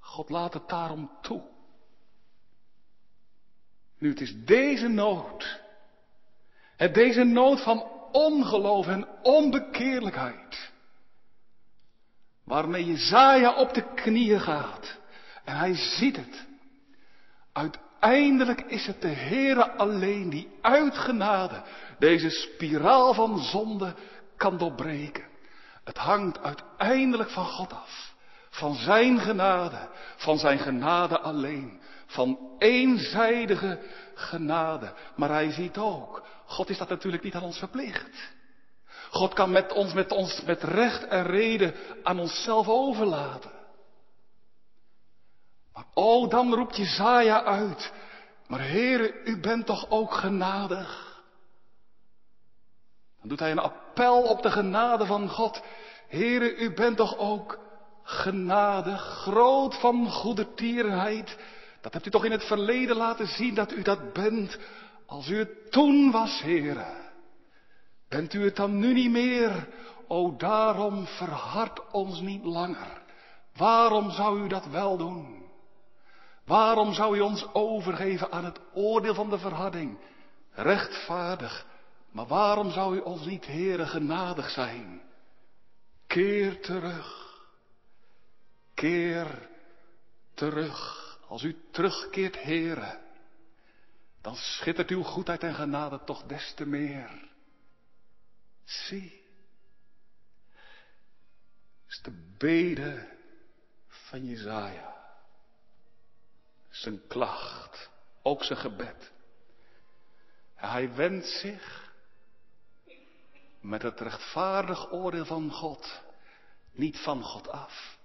God 0.00 0.30
laat 0.30 0.54
het 0.54 0.68
daarom 0.68 1.10
toe. 1.22 1.42
Nu, 3.98 4.08
het 4.08 4.20
is 4.20 4.44
deze 4.44 4.88
nood. 4.88 5.60
Het 6.76 6.94
deze 6.94 7.24
nood 7.24 7.62
van 7.62 7.86
ongeloof 8.12 8.86
en 8.86 9.08
onbekeerlijkheid. 9.22 10.70
Waarmee 12.44 12.84
Jezaja 12.84 13.54
op 13.54 13.74
de 13.74 13.94
knieën 13.94 14.40
gaat. 14.40 14.96
En 15.44 15.56
hij 15.56 15.74
ziet 15.74 16.16
het. 16.16 16.46
Uiteindelijk 17.52 18.60
is 18.60 18.86
het 18.86 19.02
de 19.02 19.08
Heere 19.08 19.70
alleen 19.70 20.30
die 20.30 20.48
uit 20.60 20.98
genade 20.98 21.62
deze 21.98 22.30
spiraal 22.30 23.14
van 23.14 23.38
zonde 23.38 23.94
kan 24.36 24.58
doorbreken. 24.58 25.24
Het 25.84 25.96
hangt 25.98 26.38
uiteindelijk 26.38 27.30
van 27.30 27.46
God 27.46 27.72
af. 27.72 28.14
Van 28.50 28.74
zijn 28.74 29.18
genade, 29.18 29.88
van 30.16 30.38
zijn 30.38 30.58
genade 30.58 31.18
alleen. 31.18 31.80
Van 32.08 32.38
eenzijdige 32.58 33.78
genade. 34.14 34.92
Maar 35.16 35.28
hij 35.28 35.50
ziet 35.50 35.78
ook, 35.78 36.22
God 36.46 36.68
is 36.68 36.78
dat 36.78 36.88
natuurlijk 36.88 37.22
niet 37.22 37.34
aan 37.34 37.42
ons 37.42 37.58
verplicht. 37.58 38.36
God 39.10 39.34
kan 39.34 39.50
met 39.50 39.72
ons, 39.72 39.92
met 39.92 40.12
ons, 40.12 40.42
met 40.42 40.62
recht 40.62 41.06
en 41.06 41.22
reden 41.22 41.74
aan 42.02 42.18
onszelf 42.18 42.68
overlaten. 42.68 43.50
Maar 45.72 45.84
oh, 45.94 46.30
dan 46.30 46.54
roept 46.54 46.76
Jezaja 46.76 47.42
uit. 47.42 47.92
Maar 48.46 48.60
heren, 48.60 49.12
u 49.24 49.40
bent 49.40 49.66
toch 49.66 49.90
ook 49.90 50.12
genadig? 50.12 51.06
Dan 53.20 53.28
doet 53.28 53.38
hij 53.38 53.50
een 53.50 53.58
appel 53.58 54.22
op 54.22 54.42
de 54.42 54.50
genade 54.50 55.06
van 55.06 55.28
God. 55.28 55.62
Heren, 56.08 56.62
u 56.62 56.74
bent 56.74 56.96
toch 56.96 57.18
ook 57.18 57.58
genadig, 58.02 59.00
groot 59.00 59.74
van 59.74 60.10
goede 60.10 60.54
tierenheid. 60.54 61.36
Dat 61.80 61.92
hebt 61.92 62.06
u 62.06 62.10
toch 62.10 62.24
in 62.24 62.30
het 62.30 62.44
verleden 62.44 62.96
laten 62.96 63.26
zien 63.26 63.54
dat 63.54 63.72
u 63.72 63.82
dat 63.82 64.12
bent, 64.12 64.58
als 65.06 65.28
u 65.28 65.38
het 65.38 65.72
toen 65.72 66.10
was, 66.10 66.40
heren. 66.40 67.10
Bent 68.08 68.34
u 68.34 68.44
het 68.44 68.56
dan 68.56 68.78
nu 68.78 68.92
niet 68.92 69.10
meer? 69.10 69.68
O 70.08 70.36
daarom 70.36 71.06
verhard 71.06 71.90
ons 71.90 72.20
niet 72.20 72.44
langer. 72.44 73.02
Waarom 73.56 74.10
zou 74.10 74.44
u 74.44 74.48
dat 74.48 74.66
wel 74.66 74.96
doen? 74.96 75.46
Waarom 76.44 76.92
zou 76.92 77.16
u 77.16 77.20
ons 77.20 77.46
overgeven 77.52 78.32
aan 78.32 78.44
het 78.44 78.60
oordeel 78.74 79.14
van 79.14 79.30
de 79.30 79.38
verharding? 79.38 79.98
Rechtvaardig. 80.52 81.66
Maar 82.10 82.26
waarom 82.26 82.70
zou 82.70 82.96
u 82.96 82.98
ons 82.98 83.24
niet, 83.24 83.44
heren, 83.44 83.88
genadig 83.88 84.50
zijn? 84.50 85.02
Keer 86.06 86.60
terug. 86.60 87.36
Keer 88.74 89.48
terug. 90.34 91.07
Als 91.28 91.42
u 91.42 91.56
terugkeert, 91.70 92.36
heren, 92.36 93.00
dan 94.20 94.36
schittert 94.36 94.90
uw 94.90 95.02
goedheid 95.02 95.42
en 95.42 95.54
genade 95.54 96.04
toch 96.04 96.22
des 96.22 96.54
te 96.54 96.66
meer. 96.66 97.28
Zie, 98.64 99.24
is 101.88 102.00
de 102.02 102.34
bede 102.38 103.16
van 103.86 104.26
Jezaja. 104.26 104.96
Zijn 106.68 107.06
klacht, 107.06 107.90
ook 108.22 108.44
zijn 108.44 108.58
gebed. 108.58 109.12
Hij 110.54 110.94
wendt 110.94 111.26
zich 111.26 111.92
met 113.60 113.82
het 113.82 114.00
rechtvaardig 114.00 114.92
oordeel 114.92 115.24
van 115.24 115.50
God 115.50 116.02
niet 116.72 116.98
van 116.98 117.22
God 117.22 117.48
af. 117.48 117.98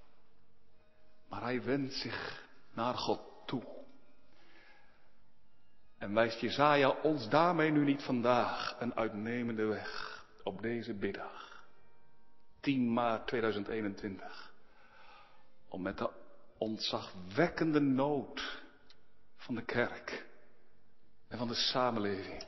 Maar 1.30 1.42
hij 1.42 1.64
wendt 1.64 1.94
zich 1.94 2.44
naar 2.74 2.94
God 2.94 3.22
toe. 3.46 3.64
En 5.98 6.14
wijst 6.14 6.40
Jezaja 6.40 6.90
ons 6.90 7.30
daarmee 7.30 7.72
nu 7.72 7.84
niet 7.84 8.04
vandaag 8.04 8.76
een 8.80 8.96
uitnemende 8.96 9.66
weg 9.66 10.24
op 10.44 10.62
deze 10.62 10.94
middag. 10.94 11.64
10 12.60 12.94
maart 12.94 13.28
2021. 13.28 14.52
Om 15.68 15.82
met 15.82 15.98
de 15.98 16.10
ontzagwekkende 16.58 17.80
nood 17.80 18.62
van 19.36 19.56
de 19.56 19.64
kerk 19.64 20.26
en 21.28 21.38
van 21.38 21.48
de 21.48 21.56
samenleving 21.56 22.46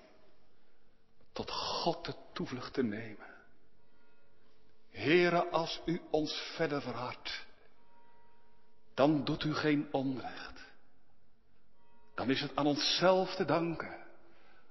tot 1.32 1.52
God 1.52 2.06
de 2.06 2.16
toevlucht 2.34 2.74
te 2.74 2.84
nemen. 2.84 3.34
Here, 4.90 5.50
als 5.50 5.82
u 5.86 6.02
ons 6.12 6.54
verder 6.56 6.82
verhardt, 6.82 7.45
dan 8.96 9.24
doet 9.24 9.44
u 9.44 9.54
geen 9.54 9.88
onrecht. 9.92 10.66
Dan 12.16 12.30
is 12.30 12.42
het 12.42 12.56
aan 12.56 12.66
onszelf 12.66 13.36
te 13.36 13.46
danken. 13.46 14.04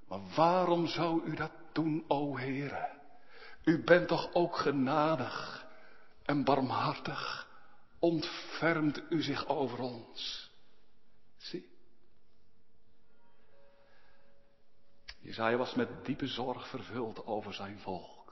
Maar 0.08 0.20
waarom 0.34 0.86
zou 0.86 1.24
u 1.24 1.34
dat 1.34 1.52
doen, 1.72 2.04
o 2.08 2.36
Heere? 2.36 2.88
U 3.64 3.84
bent 3.84 4.08
toch 4.08 4.34
ook 4.34 4.56
genadig 4.56 5.66
en 6.22 6.44
barmhartig. 6.44 7.48
Ontfermt 7.98 9.02
u 9.08 9.22
zich 9.22 9.46
over 9.46 9.78
ons. 9.78 10.50
Zie. 11.36 11.72
Jezaja 15.20 15.56
was 15.56 15.74
met 15.74 16.04
diepe 16.04 16.26
zorg 16.26 16.68
vervuld 16.68 17.26
over 17.26 17.54
zijn 17.54 17.78
volk. 17.78 18.23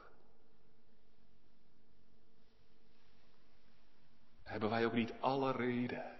Hebben 4.53 4.71
wij 4.71 4.87
ook 4.87 4.93
niet 4.93 5.13
alle 5.21 5.53
reden 5.53 6.19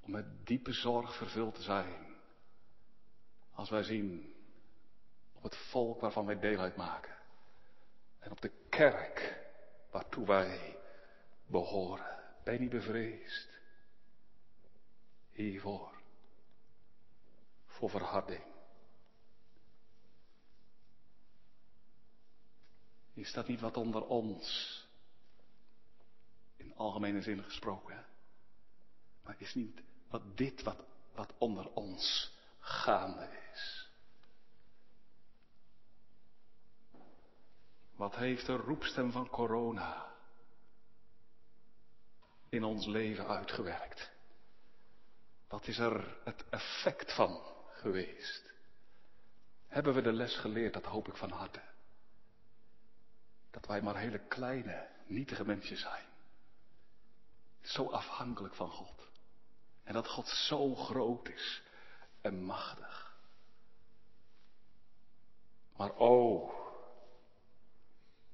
om 0.00 0.10
met 0.10 0.46
diepe 0.46 0.72
zorg 0.72 1.16
vervuld 1.16 1.54
te 1.54 1.62
zijn. 1.62 2.16
Als 3.52 3.70
wij 3.70 3.82
zien 3.82 4.34
op 5.32 5.42
het 5.42 5.56
volk 5.56 6.00
waarvan 6.00 6.26
wij 6.26 6.38
deel 6.38 6.58
uitmaken. 6.58 7.16
En 8.18 8.30
op 8.30 8.40
de 8.40 8.52
kerk 8.68 9.42
waartoe 9.90 10.26
wij 10.26 10.78
behoren. 11.46 12.22
Ben 12.44 12.54
je 12.54 12.60
niet 12.60 12.70
bevreesd 12.70 13.58
hiervoor? 15.32 15.92
Voor 17.66 17.90
verharding. 17.90 18.44
Is 23.14 23.32
dat 23.32 23.48
niet 23.48 23.60
wat 23.60 23.76
onder 23.76 24.06
ons 24.06 24.83
algemene 26.76 27.22
zin 27.22 27.42
gesproken. 27.42 28.06
Maar 29.22 29.34
is 29.38 29.54
niet 29.54 29.82
wat 30.08 30.36
dit 30.36 30.62
wat, 30.62 30.84
wat 31.14 31.32
onder 31.38 31.70
ons 31.70 32.32
gaande 32.58 33.28
is. 33.52 33.88
Wat 37.96 38.16
heeft 38.16 38.46
de 38.46 38.56
roepstem 38.56 39.12
van 39.12 39.28
corona 39.28 40.12
in 42.48 42.64
ons 42.64 42.86
leven 42.86 43.26
uitgewerkt? 43.26 44.12
Wat 45.48 45.66
is 45.66 45.78
er 45.78 46.18
het 46.24 46.44
effect 46.50 47.14
van 47.14 47.40
geweest? 47.70 48.52
Hebben 49.68 49.94
we 49.94 50.02
de 50.02 50.12
les 50.12 50.36
geleerd, 50.36 50.72
dat 50.72 50.84
hoop 50.84 51.08
ik 51.08 51.16
van 51.16 51.30
harte. 51.30 51.62
Dat 53.50 53.66
wij 53.66 53.82
maar 53.82 53.96
hele 53.96 54.18
kleine, 54.18 54.88
nietige 55.06 55.44
mensen 55.44 55.76
zijn. 55.76 56.04
Zo 57.64 57.90
afhankelijk 57.90 58.54
van 58.54 58.70
God. 58.70 59.08
En 59.82 59.92
dat 59.92 60.08
God 60.08 60.28
zo 60.28 60.74
groot 60.74 61.28
is 61.28 61.62
en 62.20 62.44
machtig. 62.44 63.16
Maar 65.76 65.90
oh, 65.90 66.52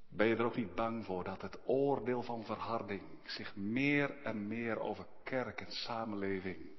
ben 0.08 0.26
je 0.26 0.36
er 0.36 0.44
ook 0.44 0.56
niet 0.56 0.74
bang 0.74 1.04
voor 1.04 1.24
dat 1.24 1.42
het 1.42 1.58
oordeel 1.64 2.22
van 2.22 2.44
verharding 2.44 3.02
zich 3.24 3.56
meer 3.56 4.22
en 4.22 4.48
meer 4.48 4.80
over 4.80 5.06
kerk 5.22 5.60
en 5.60 5.72
samenleving 5.72 6.70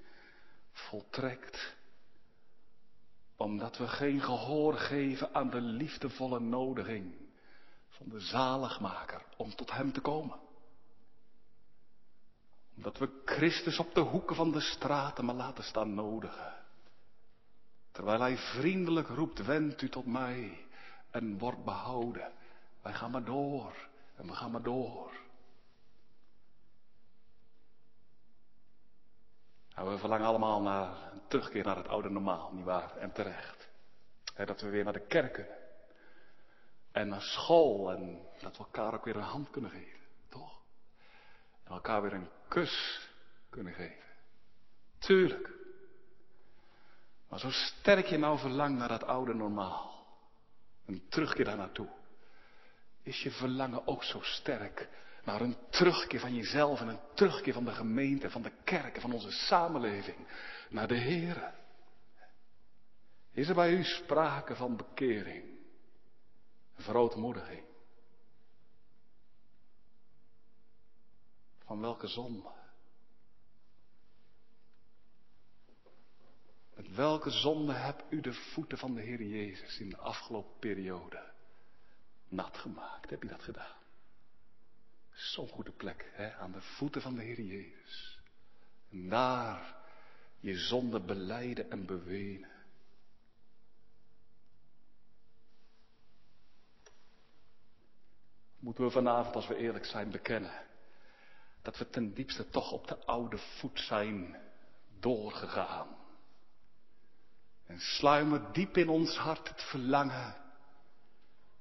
voltrekt? 0.71 1.75
Omdat 3.35 3.77
we 3.77 3.87
geen 3.87 4.21
gehoor 4.21 4.73
geven 4.73 5.33
aan 5.33 5.49
de 5.49 5.61
liefdevolle 5.61 6.39
nodiging 6.39 7.15
van 7.87 8.09
de 8.09 8.19
zaligmaker 8.19 9.25
om 9.37 9.55
tot 9.55 9.71
Hem 9.71 9.91
te 9.91 10.01
komen. 10.01 10.39
Omdat 12.81 12.97
we 12.97 13.21
Christus 13.25 13.79
op 13.79 13.93
de 13.93 13.99
hoeken 13.99 14.35
van 14.35 14.51
de 14.51 14.59
straten 14.59 15.25
maar 15.25 15.35
laten 15.35 15.63
staan 15.63 15.93
nodigen. 15.93 16.53
Terwijl 17.91 18.19
Hij 18.19 18.37
vriendelijk 18.37 19.07
roept, 19.07 19.45
wend 19.45 19.81
u 19.81 19.89
tot 19.89 20.05
mij 20.05 20.65
en 21.09 21.37
wordt 21.37 21.63
behouden. 21.63 22.31
Wij 22.81 22.93
gaan 22.93 23.11
maar 23.11 23.23
door 23.23 23.89
en 24.15 24.27
we 24.27 24.33
gaan 24.33 24.51
maar 24.51 24.61
door. 24.63 25.11
Nou, 29.75 29.89
we 29.89 29.97
verlangen 29.97 30.27
allemaal 30.27 30.61
naar 30.61 31.11
een 31.11 31.21
terugkeer 31.27 31.65
naar 31.65 31.77
het 31.77 31.87
oude 31.87 32.09
normaal, 32.09 32.51
nietwaar? 32.51 32.97
En 32.97 33.11
terecht. 33.11 33.69
dat 34.35 34.61
we 34.61 34.69
weer 34.69 34.83
naar 34.83 34.93
de 34.93 35.07
kerk 35.07 35.33
kunnen. 35.33 35.57
En 36.91 37.07
naar 37.07 37.21
school 37.21 37.91
en 37.91 38.27
dat 38.39 38.57
we 38.57 38.63
elkaar 38.63 38.93
ook 38.93 39.05
weer 39.05 39.15
een 39.15 39.21
hand 39.21 39.49
kunnen 39.49 39.71
geven, 39.71 39.99
toch? 40.29 40.61
En 41.63 41.71
elkaar 41.71 42.01
weer 42.01 42.13
een 42.13 42.29
kus 42.51 43.09
kunnen 43.49 43.73
geven. 43.73 44.03
Tuurlijk. 44.99 45.49
Maar 47.29 47.39
zo 47.39 47.49
sterk 47.49 48.05
je 48.05 48.17
nou 48.17 48.39
verlangt 48.39 48.79
naar 48.79 48.87
dat 48.87 49.03
oude 49.03 49.33
normaal. 49.33 50.05
Een 50.85 51.03
terugkeer 51.09 51.45
daar 51.45 51.57
naartoe. 51.57 51.89
Is 53.03 53.21
je 53.21 53.31
verlangen 53.31 53.87
ook 53.87 54.03
zo 54.03 54.21
sterk 54.21 54.89
naar 55.23 55.41
een 55.41 55.57
terugkeer 55.69 56.19
van 56.19 56.35
jezelf 56.35 56.79
en 56.79 56.87
een 56.87 56.99
terugkeer 57.13 57.53
van 57.53 57.65
de 57.65 57.71
gemeente, 57.71 58.29
van 58.29 58.41
de 58.41 58.51
kerk, 58.63 58.99
van 59.01 59.13
onze 59.13 59.31
samenleving, 59.31 60.27
naar 60.69 60.87
de 60.87 60.97
Heer. 60.97 61.53
Is 63.31 63.49
er 63.49 63.55
bij 63.55 63.73
u 63.73 63.83
sprake 63.83 64.55
van 64.55 64.75
bekering, 64.75 65.43
verootmoediging? 66.75 67.70
Van 71.71 71.81
welke 71.81 72.07
zonde? 72.07 72.49
Met 76.75 76.95
welke 76.95 77.29
zonde 77.29 77.73
hebt 77.73 78.03
u 78.09 78.21
de 78.21 78.33
voeten 78.33 78.77
van 78.77 78.93
de 78.93 79.01
Heer 79.01 79.23
Jezus 79.23 79.79
in 79.79 79.89
de 79.89 79.97
afgelopen 79.97 80.59
periode 80.59 81.31
nat 82.27 82.57
gemaakt? 82.57 83.09
Heb 83.09 83.21
je 83.21 83.27
dat 83.27 83.43
gedaan? 83.43 83.75
Zo'n 85.11 85.47
goede 85.47 85.71
plek, 85.71 86.11
hè, 86.13 86.33
aan 86.35 86.51
de 86.51 86.61
voeten 86.61 87.01
van 87.01 87.15
de 87.15 87.23
Heer 87.23 87.41
Jezus. 87.41 88.19
En 88.89 89.09
daar 89.09 89.75
je 90.39 90.57
zonde 90.57 90.99
beleiden 90.99 91.71
en 91.71 91.85
bewenen. 91.85 92.51
Moeten 98.59 98.83
we 98.83 98.91
vanavond, 98.91 99.35
als 99.35 99.47
we 99.47 99.55
eerlijk 99.55 99.85
zijn, 99.85 100.11
bekennen 100.11 100.69
dat 101.61 101.77
we 101.77 101.89
ten 101.89 102.13
diepste 102.13 102.49
toch 102.49 102.71
op 102.71 102.87
de 102.87 103.05
oude 103.05 103.37
voet 103.37 103.79
zijn 103.79 104.37
doorgegaan. 104.99 105.87
En 107.65 107.79
sluimert 107.79 108.53
diep 108.53 108.77
in 108.77 108.89
ons 108.89 109.17
hart 109.17 109.49
het 109.49 109.61
verlangen 109.61 110.35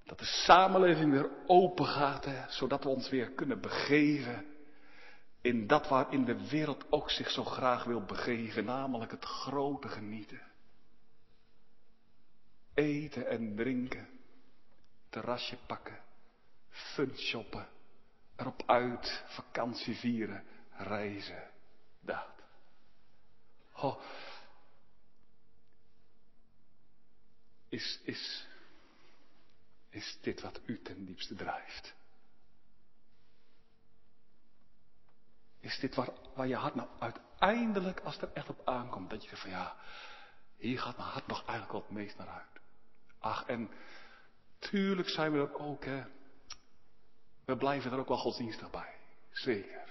dat 0.05 0.19
de 0.19 0.25
samenleving 0.25 1.13
weer 1.13 1.31
open 1.47 1.87
gaat, 1.87 2.25
hè, 2.25 2.51
zodat 2.51 2.85
we 2.85 2.89
ons 2.89 3.09
weer 3.09 3.31
kunnen 3.31 3.61
begeven 3.61 4.47
in 5.41 5.67
dat 5.67 5.89
waarin 5.89 6.25
de 6.25 6.49
wereld 6.49 6.85
ook 6.91 7.11
zich 7.11 7.31
zo 7.31 7.45
graag 7.45 7.85
wil 7.85 8.05
begeven, 8.05 8.65
namelijk 8.65 9.11
het 9.11 9.25
grote 9.25 9.89
genieten. 9.89 10.43
Eten 12.75 13.29
en 13.29 13.57
drinken, 13.57 14.09
terrasje 15.09 15.57
pakken, 15.67 15.99
fun 16.69 17.17
shoppen, 17.17 17.69
erop 18.41 18.63
uit, 18.67 19.25
vakantie 19.27 19.97
vieren, 19.97 20.45
reizen, 20.71 21.51
dat. 22.01 22.29
Oh. 23.73 24.03
Is, 27.69 28.01
is, 28.03 28.49
is 29.91 30.19
dit 30.21 30.41
wat 30.41 30.61
u 30.67 30.83
ten 30.83 31.05
diepste 31.05 31.35
drijft? 31.35 31.95
Is 35.61 35.79
dit 35.79 35.95
waar, 35.95 36.11
waar 36.35 36.47
je 36.47 36.57
hart 36.57 36.75
nou 36.75 36.89
uiteindelijk, 36.99 38.01
als 38.01 38.15
het 38.15 38.23
er 38.23 38.33
echt 38.33 38.49
op 38.49 38.69
aankomt, 38.69 39.11
dat 39.11 39.23
je 39.23 39.29
zegt 39.29 39.43
van 39.43 39.51
ja, 39.51 39.77
hier 40.57 40.79
gaat 40.79 40.97
mijn 40.97 41.09
hart 41.09 41.27
nog 41.27 41.39
eigenlijk 41.39 41.73
wel 41.73 41.81
het 41.81 41.91
meest 41.91 42.17
naar 42.17 42.29
uit. 42.29 42.61
Ach, 43.19 43.47
en 43.47 43.71
tuurlijk 44.59 45.09
zijn 45.09 45.33
we 45.33 45.39
er 45.39 45.59
ook, 45.59 45.85
hè. 45.85 46.05
We 47.51 47.57
blijven 47.57 47.93
er 47.93 47.99
ook 47.99 48.09
wel 48.09 48.17
godsdienstig 48.17 48.71
bij. 48.71 48.95
Zeker. 49.31 49.89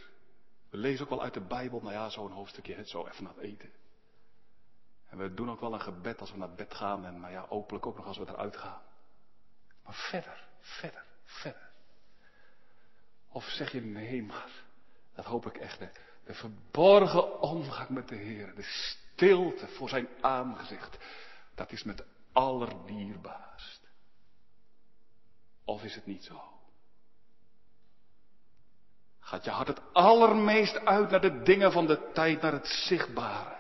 We 0.69 0.77
lezen 0.77 1.03
ook 1.03 1.09
wel 1.09 1.21
uit 1.21 1.33
de 1.33 1.41
Bijbel, 1.41 1.79
nou 1.79 1.93
ja, 1.93 2.09
zo'n 2.09 2.31
hoofdstukje, 2.31 2.75
het 2.75 2.89
zo 2.89 3.07
even 3.07 3.23
naar 3.23 3.33
het 3.33 3.43
eten. 3.43 3.71
En 5.05 5.17
we 5.17 5.33
doen 5.33 5.49
ook 5.49 5.59
wel 5.59 5.73
een 5.73 5.81
gebed 5.81 6.19
als 6.19 6.31
we 6.31 6.37
naar 6.37 6.53
bed 6.53 6.73
gaan 6.73 7.05
en 7.05 7.19
nou 7.19 7.33
ja, 7.33 7.45
openlijk 7.49 7.85
ook 7.85 7.95
nog 7.95 8.05
als 8.05 8.17
we 8.17 8.27
eruit 8.27 8.57
gaan. 8.57 8.81
Maar 9.83 9.93
verder, 9.93 10.47
verder, 10.59 11.03
verder. 11.23 11.69
Of 13.27 13.43
zeg 13.43 13.71
je 13.71 13.81
nee, 13.81 14.23
maar 14.23 14.51
dat 15.13 15.25
hoop 15.25 15.45
ik 15.45 15.57
echt. 15.57 15.79
De, 15.79 15.89
de 16.23 16.33
verborgen 16.33 17.41
omgang 17.41 17.89
met 17.89 18.07
de 18.07 18.15
Heer, 18.15 18.55
de 18.55 18.63
stilte 18.63 19.67
voor 19.67 19.89
zijn 19.89 20.07
aangezicht, 20.21 20.97
dat 21.55 21.71
is 21.71 21.83
met 21.83 22.05
allerdierbaarst. 22.31 23.89
Of 25.63 25.83
is 25.83 25.95
het 25.95 26.05
niet 26.05 26.23
zo? 26.23 26.58
Gaat 29.29 29.43
je 29.43 29.49
hart 29.49 29.67
het 29.67 29.81
allermeest 29.93 30.85
uit 30.85 31.09
naar 31.09 31.21
de 31.21 31.41
dingen 31.41 31.71
van 31.71 31.87
de 31.87 32.09
tijd, 32.13 32.41
naar 32.41 32.51
het 32.51 32.67
zichtbare? 32.67 33.57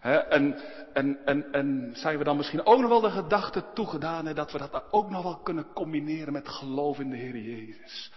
en, 0.00 0.60
en, 0.92 1.24
en, 1.24 1.52
en 1.52 1.92
zijn 1.96 2.18
we 2.18 2.24
dan 2.24 2.36
misschien 2.36 2.66
ook 2.66 2.80
nog 2.80 2.88
wel 2.88 3.00
de 3.00 3.10
gedachte 3.10 3.72
toegedaan 3.74 4.34
dat 4.34 4.52
we 4.52 4.58
dat 4.58 4.92
ook 4.92 5.10
nog 5.10 5.22
wel 5.22 5.38
kunnen 5.38 5.72
combineren 5.72 6.32
met 6.32 6.48
geloof 6.48 6.98
in 6.98 7.10
de 7.10 7.16
Heer 7.16 7.36
Jezus? 7.36 8.12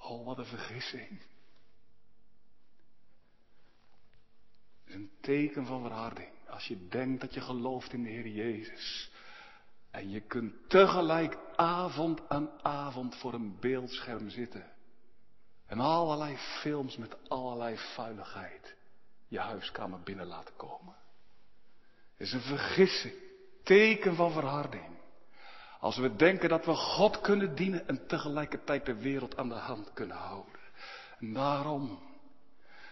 Oh, 0.00 0.26
wat 0.26 0.38
een 0.38 0.44
vergissing. 0.44 1.22
Een 4.86 5.10
teken 5.20 5.66
van 5.66 5.82
verharding 5.82 6.30
als 6.48 6.66
je 6.66 6.88
denkt 6.88 7.20
dat 7.20 7.34
je 7.34 7.40
gelooft 7.40 7.92
in 7.92 8.02
de 8.02 8.10
Heer 8.10 8.28
Jezus. 8.28 9.10
En 9.90 10.10
je 10.10 10.20
kunt 10.20 10.54
tegelijk 10.68 11.38
avond 11.56 12.28
aan 12.28 12.50
avond 12.62 13.16
voor 13.16 13.34
een 13.34 13.56
beeldscherm 13.60 14.30
zitten. 14.30 14.78
En 15.70 15.80
allerlei 15.80 16.36
films 16.36 16.96
met 16.96 17.16
allerlei 17.28 17.78
vuiligheid 17.78 18.74
je 19.28 19.38
huiskamer 19.38 20.00
binnen 20.00 20.26
laten 20.26 20.56
komen 20.56 20.94
is 22.16 22.32
een 22.32 22.40
vergissing, 22.40 23.14
teken 23.62 24.14
van 24.14 24.32
verharding. 24.32 24.98
Als 25.80 25.96
we 25.96 26.16
denken 26.16 26.48
dat 26.48 26.64
we 26.64 26.74
God 26.74 27.20
kunnen 27.20 27.54
dienen 27.54 27.88
en 27.88 28.06
tegelijkertijd 28.06 28.86
de 28.86 28.94
wereld 28.94 29.36
aan 29.36 29.48
de 29.48 29.54
hand 29.54 29.92
kunnen 29.92 30.16
houden. 30.16 30.60
En 31.18 31.32
daarom 31.32 31.98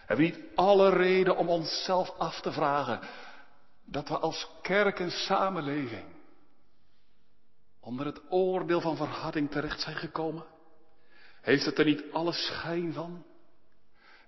hebben 0.05 0.25
we 0.25 0.31
niet 0.31 0.45
alle 0.55 0.89
reden 0.89 1.37
om 1.37 1.49
onszelf 1.49 2.09
af 2.17 2.41
te 2.41 2.51
vragen 2.51 2.99
dat 3.83 4.09
we 4.09 4.17
als 4.17 4.47
kerk 4.61 4.99
en 4.99 5.11
samenleving 5.11 6.05
onder 7.79 8.05
het 8.05 8.21
oordeel 8.29 8.81
van 8.81 8.95
verharding 8.95 9.51
terecht 9.51 9.81
zijn 9.81 9.95
gekomen? 9.95 10.45
Heeft 11.41 11.65
het 11.65 11.79
er 11.79 11.85
niet 11.85 12.03
alle 12.11 12.31
schijn 12.31 12.93
van? 12.93 13.25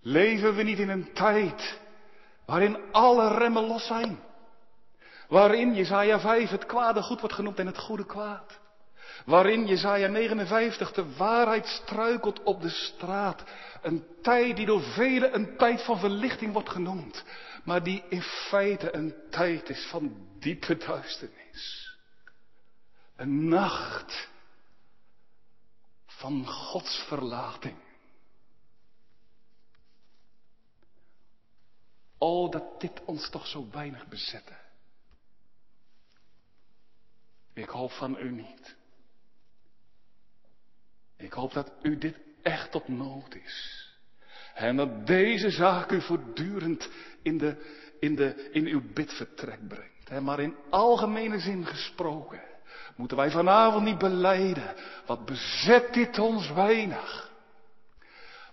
Leven 0.01 0.55
we 0.55 0.63
niet 0.63 0.79
in 0.79 0.89
een 0.89 1.13
tijd 1.13 1.79
waarin 2.45 2.77
alle 2.91 3.37
remmen 3.37 3.67
los 3.67 3.85
zijn? 3.85 4.19
Waarin 5.27 5.73
Jezaja 5.73 6.19
5 6.19 6.49
het 6.49 6.65
kwade 6.65 7.01
goed 7.01 7.19
wordt 7.19 7.35
genoemd 7.35 7.59
en 7.59 7.65
het 7.65 7.77
goede 7.77 8.05
kwaad. 8.05 8.59
Waarin 9.25 9.65
Jezaja 9.65 10.07
59 10.07 10.91
de 10.91 11.15
waarheid 11.15 11.65
struikelt 11.67 12.43
op 12.43 12.61
de 12.61 12.69
straat. 12.69 13.43
Een 13.81 14.05
tijd 14.21 14.55
die 14.55 14.65
door 14.65 14.81
velen 14.81 15.35
een 15.35 15.57
tijd 15.57 15.81
van 15.83 15.99
verlichting 15.99 16.53
wordt 16.53 16.69
genoemd. 16.69 17.23
Maar 17.63 17.83
die 17.83 18.03
in 18.09 18.21
feite 18.21 18.95
een 18.95 19.13
tijd 19.29 19.69
is 19.69 19.87
van 19.89 20.27
diepe 20.39 20.77
duisternis. 20.77 21.97
Een 23.15 23.47
nacht 23.47 24.29
van 26.21 26.47
Gods 26.47 27.03
verlating. 27.07 27.77
Oh, 32.17 32.51
dat 32.51 32.81
dit 32.81 33.03
ons 33.05 33.29
toch 33.29 33.47
zo 33.47 33.69
weinig 33.71 34.07
bezette. 34.07 34.53
Ik 37.53 37.69
hoop 37.69 37.91
van 37.91 38.17
u 38.17 38.31
niet. 38.31 38.75
Ik 41.17 41.33
hoop 41.33 41.53
dat 41.53 41.71
u 41.81 41.97
dit 41.97 42.17
echt 42.41 42.75
op 42.75 42.87
nood 42.87 43.35
is. 43.35 43.89
En 44.53 44.75
dat 44.75 45.07
deze 45.07 45.49
zaak 45.49 45.91
u 45.91 46.01
voortdurend 46.01 46.89
in, 47.21 47.37
de, 47.37 47.55
in, 47.99 48.15
de, 48.15 48.49
in 48.51 48.65
uw 48.65 48.93
bidvertrek 48.93 49.67
brengt. 49.67 50.21
Maar 50.23 50.39
in 50.39 50.55
algemene 50.69 51.39
zin 51.39 51.65
gesproken 51.65 52.50
moeten 52.95 53.17
wij 53.17 53.31
vanavond 53.31 53.83
niet 53.83 53.97
beleiden. 53.97 54.75
Wat 55.05 55.25
bezet 55.25 55.93
dit 55.93 56.19
ons 56.19 56.51
weinig. 56.51 57.31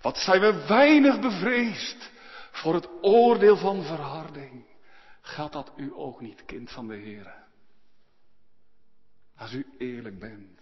Wat 0.01 0.19
zijn 0.19 0.41
we 0.41 0.67
weinig 0.67 1.21
bevreesd 1.21 2.11
voor 2.51 2.75
het 2.75 2.89
oordeel 3.01 3.57
van 3.57 3.83
verharding. 3.83 4.67
Gaat 5.21 5.53
dat 5.53 5.73
u 5.77 5.93
ook 5.95 6.21
niet, 6.21 6.45
kind 6.45 6.71
van 6.71 6.89
de 6.89 6.95
Heer? 6.95 7.47
Als 9.37 9.53
u 9.53 9.75
eerlijk 9.79 10.19
bent. 10.19 10.61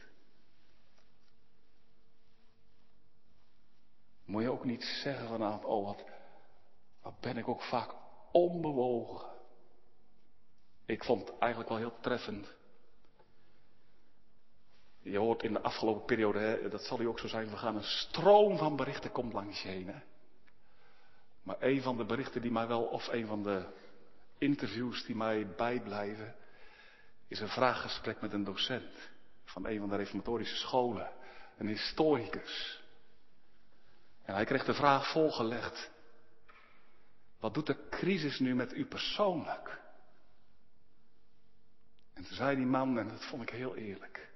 Moet 4.24 4.42
je 4.42 4.50
ook 4.50 4.64
niet 4.64 4.84
zeggen 4.84 5.28
vanavond, 5.28 5.64
oh 5.64 5.84
wat, 5.84 6.04
wat 7.02 7.20
ben 7.20 7.36
ik 7.36 7.48
ook 7.48 7.62
vaak 7.62 7.94
onbewogen. 8.32 9.28
Ik 10.84 11.04
vond 11.04 11.28
het 11.28 11.38
eigenlijk 11.38 11.70
wel 11.70 11.78
heel 11.78 12.00
treffend. 12.00 12.55
Je 15.10 15.18
hoort 15.18 15.42
in 15.42 15.52
de 15.52 15.60
afgelopen 15.60 16.04
periode, 16.04 16.38
hè, 16.38 16.68
dat 16.68 16.82
zal 16.82 17.00
u 17.00 17.06
ook 17.06 17.18
zo 17.18 17.28
zijn, 17.28 17.50
we 17.50 17.56
gaan 17.56 17.76
een 17.76 17.84
stroom 17.84 18.58
van 18.58 18.76
berichten 18.76 19.12
komt 19.12 19.32
langs 19.32 19.62
je 19.62 19.68
heen. 19.68 19.88
Hè? 19.88 20.00
Maar 21.42 21.56
een 21.58 21.82
van 21.82 21.96
de 21.96 22.04
berichten 22.04 22.40
die 22.40 22.50
mij 22.50 22.66
wel, 22.66 22.82
of 22.82 23.08
een 23.08 23.26
van 23.26 23.42
de 23.42 23.66
interviews 24.38 25.04
die 25.04 25.16
mij 25.16 25.46
bijblijven, 25.56 26.34
is 27.28 27.40
een 27.40 27.48
vraaggesprek 27.48 28.20
met 28.20 28.32
een 28.32 28.44
docent 28.44 29.10
van 29.44 29.66
een 29.66 29.78
van 29.78 29.88
de 29.88 29.96
reformatorische 29.96 30.56
scholen, 30.56 31.10
een 31.58 31.68
historicus. 31.68 32.82
En 34.22 34.34
hij 34.34 34.44
kreeg 34.44 34.64
de 34.64 34.74
vraag 34.74 35.10
volgelegd. 35.10 35.90
Wat 37.40 37.54
doet 37.54 37.66
de 37.66 37.88
crisis 37.88 38.38
nu 38.38 38.54
met 38.54 38.72
u 38.72 38.86
persoonlijk? 38.86 39.80
En 42.14 42.24
toen 42.24 42.36
zei 42.36 42.56
die 42.56 42.66
man, 42.66 42.98
en 42.98 43.08
dat 43.08 43.24
vond 43.24 43.42
ik 43.42 43.50
heel 43.50 43.76
eerlijk. 43.76 44.34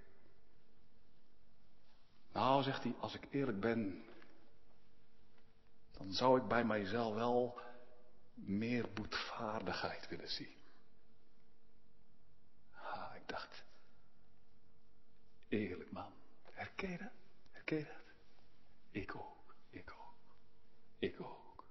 Nou, 2.32 2.62
zegt 2.62 2.82
hij, 2.82 2.94
als 2.98 3.14
ik 3.14 3.26
eerlijk 3.30 3.60
ben, 3.60 4.04
dan 5.90 6.12
zou 6.12 6.40
ik 6.40 6.48
bij 6.48 6.64
mijzelf 6.64 7.14
wel 7.14 7.60
meer 8.34 8.92
boetvaardigheid 8.92 10.08
willen 10.08 10.30
zien. 10.30 10.56
Ah, 12.74 13.14
ik 13.16 13.28
dacht, 13.28 13.64
eerlijk 15.48 15.92
man, 15.92 16.12
herken 16.50 16.90
je 16.90 16.98
dat? 16.98 17.12
Herken 17.50 17.78
dat? 17.84 17.94
Ik 18.90 19.14
ook, 19.14 19.54
ik 19.70 19.92
ook, 19.92 20.34
ik 20.98 21.20
ook. 21.20 21.64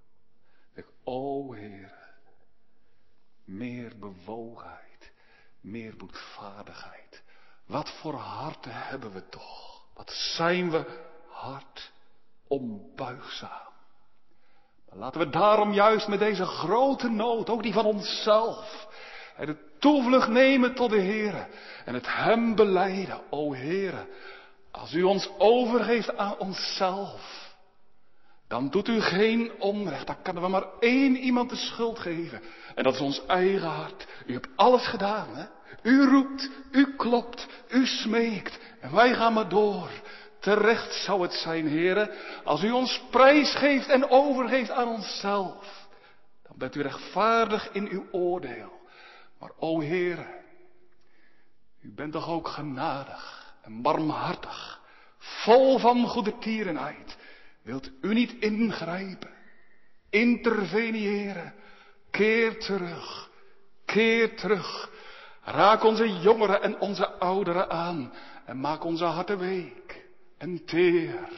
Ik, 0.72 0.86
o 1.04 1.52
Heer, 1.52 2.18
meer 3.44 3.98
bewogenheid, 3.98 5.12
meer 5.60 5.96
boetvaardigheid. 5.96 7.22
Wat 7.66 7.90
voor 8.00 8.14
harten 8.14 8.86
hebben 8.86 9.12
we 9.12 9.28
toch? 9.28 9.69
Wat 9.94 10.10
zijn 10.10 10.70
we 10.70 10.84
hard 11.28 11.90
onbuigzaam. 12.48 13.68
Laten 14.92 15.20
we 15.20 15.30
daarom 15.30 15.72
juist 15.72 16.08
met 16.08 16.18
deze 16.18 16.44
grote 16.44 17.08
nood, 17.08 17.50
ook 17.50 17.62
die 17.62 17.72
van 17.72 17.84
onszelf, 17.84 18.88
de 19.36 19.76
toevlucht 19.78 20.28
nemen 20.28 20.74
tot 20.74 20.90
de 20.90 21.00
Heer 21.00 21.48
en 21.84 21.94
het 21.94 22.06
Hem 22.06 22.54
beleiden. 22.54 23.20
O 23.30 23.52
Heer, 23.52 24.06
als 24.70 24.92
u 24.92 25.02
ons 25.02 25.30
overgeeft 25.38 26.16
aan 26.16 26.38
onszelf, 26.38 27.54
dan 28.48 28.68
doet 28.68 28.88
u 28.88 29.00
geen 29.00 29.52
onrecht. 29.58 30.06
Dan 30.06 30.22
kunnen 30.22 30.42
we 30.42 30.48
maar 30.48 30.66
één 30.80 31.16
iemand 31.16 31.50
de 31.50 31.56
schuld 31.56 31.98
geven. 31.98 32.42
En 32.74 32.84
dat 32.84 32.94
is 32.94 33.00
ons 33.00 33.26
eigen 33.26 33.68
hart. 33.68 34.06
U 34.26 34.32
hebt 34.32 34.48
alles 34.56 34.86
gedaan, 34.86 35.36
hè? 35.36 35.46
U 35.82 36.04
roept, 36.04 36.50
u 36.70 36.96
klopt, 36.96 37.46
u 37.68 37.86
smeekt. 37.86 38.58
En 38.80 38.94
wij 38.94 39.14
gaan 39.14 39.32
maar 39.32 39.48
door. 39.48 39.90
Terecht 40.40 40.94
zou 40.94 41.22
het 41.22 41.32
zijn, 41.32 41.66
heren, 41.66 42.10
als 42.44 42.62
u 42.62 42.70
ons 42.70 43.02
prijs 43.10 43.54
geeft 43.54 43.88
en 43.88 44.10
overgeeft 44.10 44.70
aan 44.70 44.88
onszelf. 44.88 45.88
Dan 46.42 46.58
bent 46.58 46.74
u 46.74 46.82
rechtvaardig 46.82 47.72
in 47.72 47.88
uw 47.88 48.06
oordeel. 48.10 48.80
Maar 49.38 49.50
o 49.58 49.80
heren, 49.80 50.28
u 51.82 51.94
bent 51.94 52.12
toch 52.12 52.28
ook 52.28 52.48
genadig 52.48 53.54
en 53.62 53.82
barmhartig, 53.82 54.80
vol 55.18 55.78
van 55.78 56.06
goede 56.06 56.38
tierenheid. 56.38 57.16
Wilt 57.62 57.90
u 58.00 58.14
niet 58.14 58.32
ingrijpen, 58.32 59.30
interveneren, 60.10 61.54
keer 62.10 62.58
terug, 62.58 63.30
keer 63.84 64.36
terug. 64.36 64.90
Raak 65.50 65.84
onze 65.84 66.20
jongeren 66.20 66.62
en 66.62 66.80
onze 66.80 67.08
ouderen 67.08 67.70
aan 67.70 68.12
en 68.44 68.60
maak 68.60 68.84
onze 68.84 69.04
harten 69.04 69.38
week 69.38 70.06
en 70.38 70.64
teer 70.64 71.28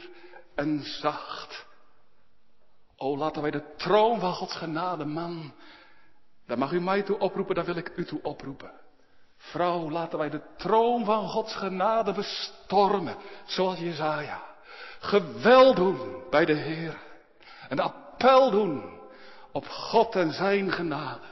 en 0.55 0.83
zacht. 0.83 1.65
O, 2.97 3.17
laten 3.17 3.41
wij 3.41 3.51
de 3.51 3.73
troon 3.77 4.19
van 4.19 4.33
Gods 4.33 4.55
genade, 4.55 5.05
man. 5.05 5.53
Daar 6.45 6.57
mag 6.57 6.71
u 6.71 6.81
mij 6.81 7.01
toe 7.01 7.17
oproepen, 7.17 7.55
daar 7.55 7.65
wil 7.65 7.75
ik 7.75 7.91
u 7.95 8.05
toe 8.05 8.19
oproepen. 8.23 8.71
Vrouw, 9.37 9.89
laten 9.89 10.17
wij 10.17 10.29
de 10.29 10.41
troon 10.57 11.05
van 11.05 11.27
Gods 11.29 11.55
genade 11.55 12.13
bestormen, 12.13 13.15
zoals 13.45 13.79
Jezaja. 13.79 14.43
Geweld 14.99 15.75
doen 15.75 16.23
bij 16.29 16.45
de 16.45 16.53
Heer. 16.53 16.97
Een 17.69 17.79
appel 17.79 18.51
doen 18.51 18.99
op 19.51 19.67
God 19.67 20.15
en 20.15 20.31
zijn 20.31 20.71
genade. 20.71 21.31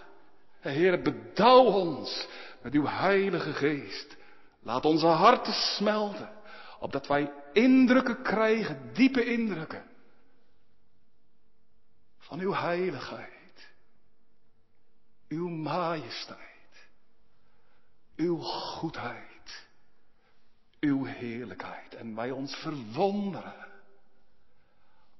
Heer, 0.59 1.01
bedouw 1.01 1.63
ons 1.63 2.27
met 2.62 2.74
uw 2.74 2.86
heilige 2.86 3.53
geest. 3.53 4.18
Laat 4.59 4.86
onze 4.86 5.07
harten 5.07 5.53
smelten 5.53 6.39
opdat 6.82 7.07
wij 7.07 7.34
indrukken 7.53 8.22
krijgen, 8.22 8.93
diepe 8.93 9.26
indrukken. 9.26 9.84
Van 12.18 12.39
uw 12.39 12.53
heiligheid. 12.53 13.70
Uw 15.28 15.47
majesteit. 15.47 16.88
Uw 18.16 18.38
goedheid. 18.38 19.68
Uw 20.80 21.05
heerlijkheid. 21.05 21.95
En 21.95 22.16
wij 22.16 22.32
ons 22.32 22.55
verwonderen. 22.55 23.68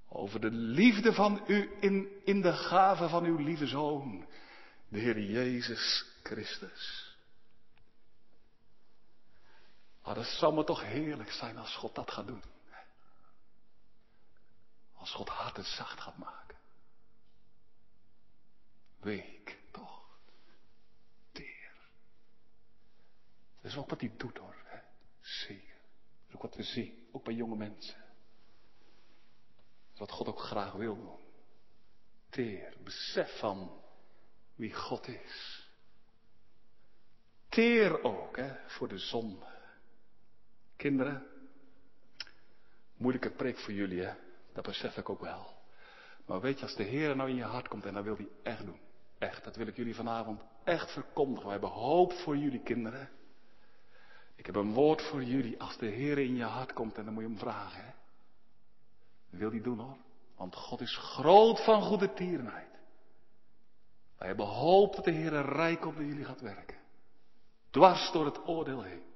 Over 0.10 0.42
de 0.42 0.52
liefde 0.52 1.14
van 1.14 1.44
u 1.48 1.72
in, 1.80 2.08
in 2.24 2.42
de 2.42 2.54
gave 2.54 3.10
van 3.10 3.26
uw 3.26 3.38
lieve 3.38 3.68
zoon. 3.68 4.26
De 4.88 5.00
Heer 5.00 5.20
Jezus 5.20 6.06
Christus. 6.24 7.01
Maar 10.04 10.16
dat 10.16 10.26
zou 10.26 10.54
me 10.54 10.64
toch 10.64 10.82
heerlijk 10.82 11.32
zijn 11.32 11.58
als 11.58 11.76
God 11.76 11.95
dat 11.95 12.12
gaat 12.12 12.28
doen. 12.28 12.43
Als 14.93 15.12
God 15.14 15.30
hart 15.30 15.58
en 15.58 15.64
zacht 15.64 15.99
gaat 15.99 16.18
maken. 16.18 16.58
Week, 18.99 19.60
toch? 19.72 20.06
Teer. 21.32 21.72
Dat 23.62 23.72
is 23.72 23.78
ook 23.78 23.89
wat 23.89 23.99
hij 23.99 24.14
doet 24.18 24.38
hoor. 24.38 24.56
Zeker. 25.20 25.76
Dat 25.76 26.28
is 26.28 26.36
ook 26.36 26.41
wat 26.41 26.56
we 26.56 26.64
zien. 26.64 27.08
Ook 27.12 27.24
bij 27.24 27.34
jonge 27.34 27.56
mensen. 27.56 27.99
Dat 27.99 29.93
is 29.93 29.99
wat 29.99 30.12
God 30.12 30.28
ook 30.28 30.39
graag 30.39 30.72
wil 30.72 30.95
doen. 30.95 31.20
Teer. 32.30 32.78
Besef 32.84 33.39
van 33.39 33.82
wie 34.56 34.74
God 34.74 35.08
is. 35.08 35.70
Teer 37.49 38.04
ook 38.04 38.38
hè, 38.38 38.70
voor 38.70 38.88
de 38.88 38.97
zonde. 38.97 39.61
Kinderen, 40.82 41.24
moeilijke 42.98 43.30
preek 43.30 43.58
voor 43.58 43.74
jullie, 43.74 44.02
hè? 44.02 44.14
Dat 44.54 44.66
besef 44.66 44.98
ik 44.98 45.10
ook 45.10 45.22
wel. 45.22 45.48
Maar 46.26 46.42
weet 46.42 46.60
je, 46.60 46.66
als 46.66 46.76
de 46.76 46.84
Heer 46.84 47.16
nou 47.16 47.30
in 47.30 47.36
je 47.36 47.44
hart 47.44 47.68
komt 47.68 47.86
en 47.86 47.94
dat 47.94 48.04
wil 48.04 48.16
hij 48.16 48.28
echt 48.44 48.66
doen. 48.66 48.80
Echt, 49.18 49.44
dat 49.44 49.56
wil 49.56 49.68
ik 49.68 49.76
jullie 49.76 49.96
vanavond 49.96 50.42
echt 50.64 50.92
verkondigen. 50.92 51.46
We 51.46 51.52
hebben 51.52 51.70
hoop 51.70 52.14
voor 52.14 52.38
jullie 52.38 52.62
kinderen. 52.62 53.10
Ik 54.36 54.46
heb 54.46 54.56
een 54.56 54.74
woord 54.74 55.02
voor 55.02 55.24
jullie 55.24 55.62
als 55.62 55.78
de 55.78 55.86
Heer 55.86 56.18
in 56.18 56.36
je 56.36 56.44
hart 56.44 56.74
komt 56.74 56.98
en 56.98 57.06
dan 57.06 57.14
moet 57.14 57.24
je 57.24 57.30
hem 57.30 57.40
vragen. 57.40 57.84
Hè? 57.84 57.92
Wil 59.30 59.50
hij 59.50 59.62
doen 59.62 59.80
hoor. 59.80 59.98
Want 60.36 60.56
God 60.56 60.82
is 60.82 60.98
groot 60.98 61.64
van 61.64 61.82
goede 61.82 62.14
tierenheid. 62.14 62.80
Wij 64.18 64.28
hebben 64.28 64.46
hoop 64.46 64.96
dat 64.96 65.06
de 65.06 65.12
Heer 65.12 65.42
rijk 65.42 65.86
op 65.86 65.96
jullie 65.98 66.26
gaat 66.26 66.42
werken. 66.42 66.78
Dwars 67.70 68.12
door 68.12 68.26
het 68.26 68.48
oordeel 68.48 68.82
heen. 68.82 69.10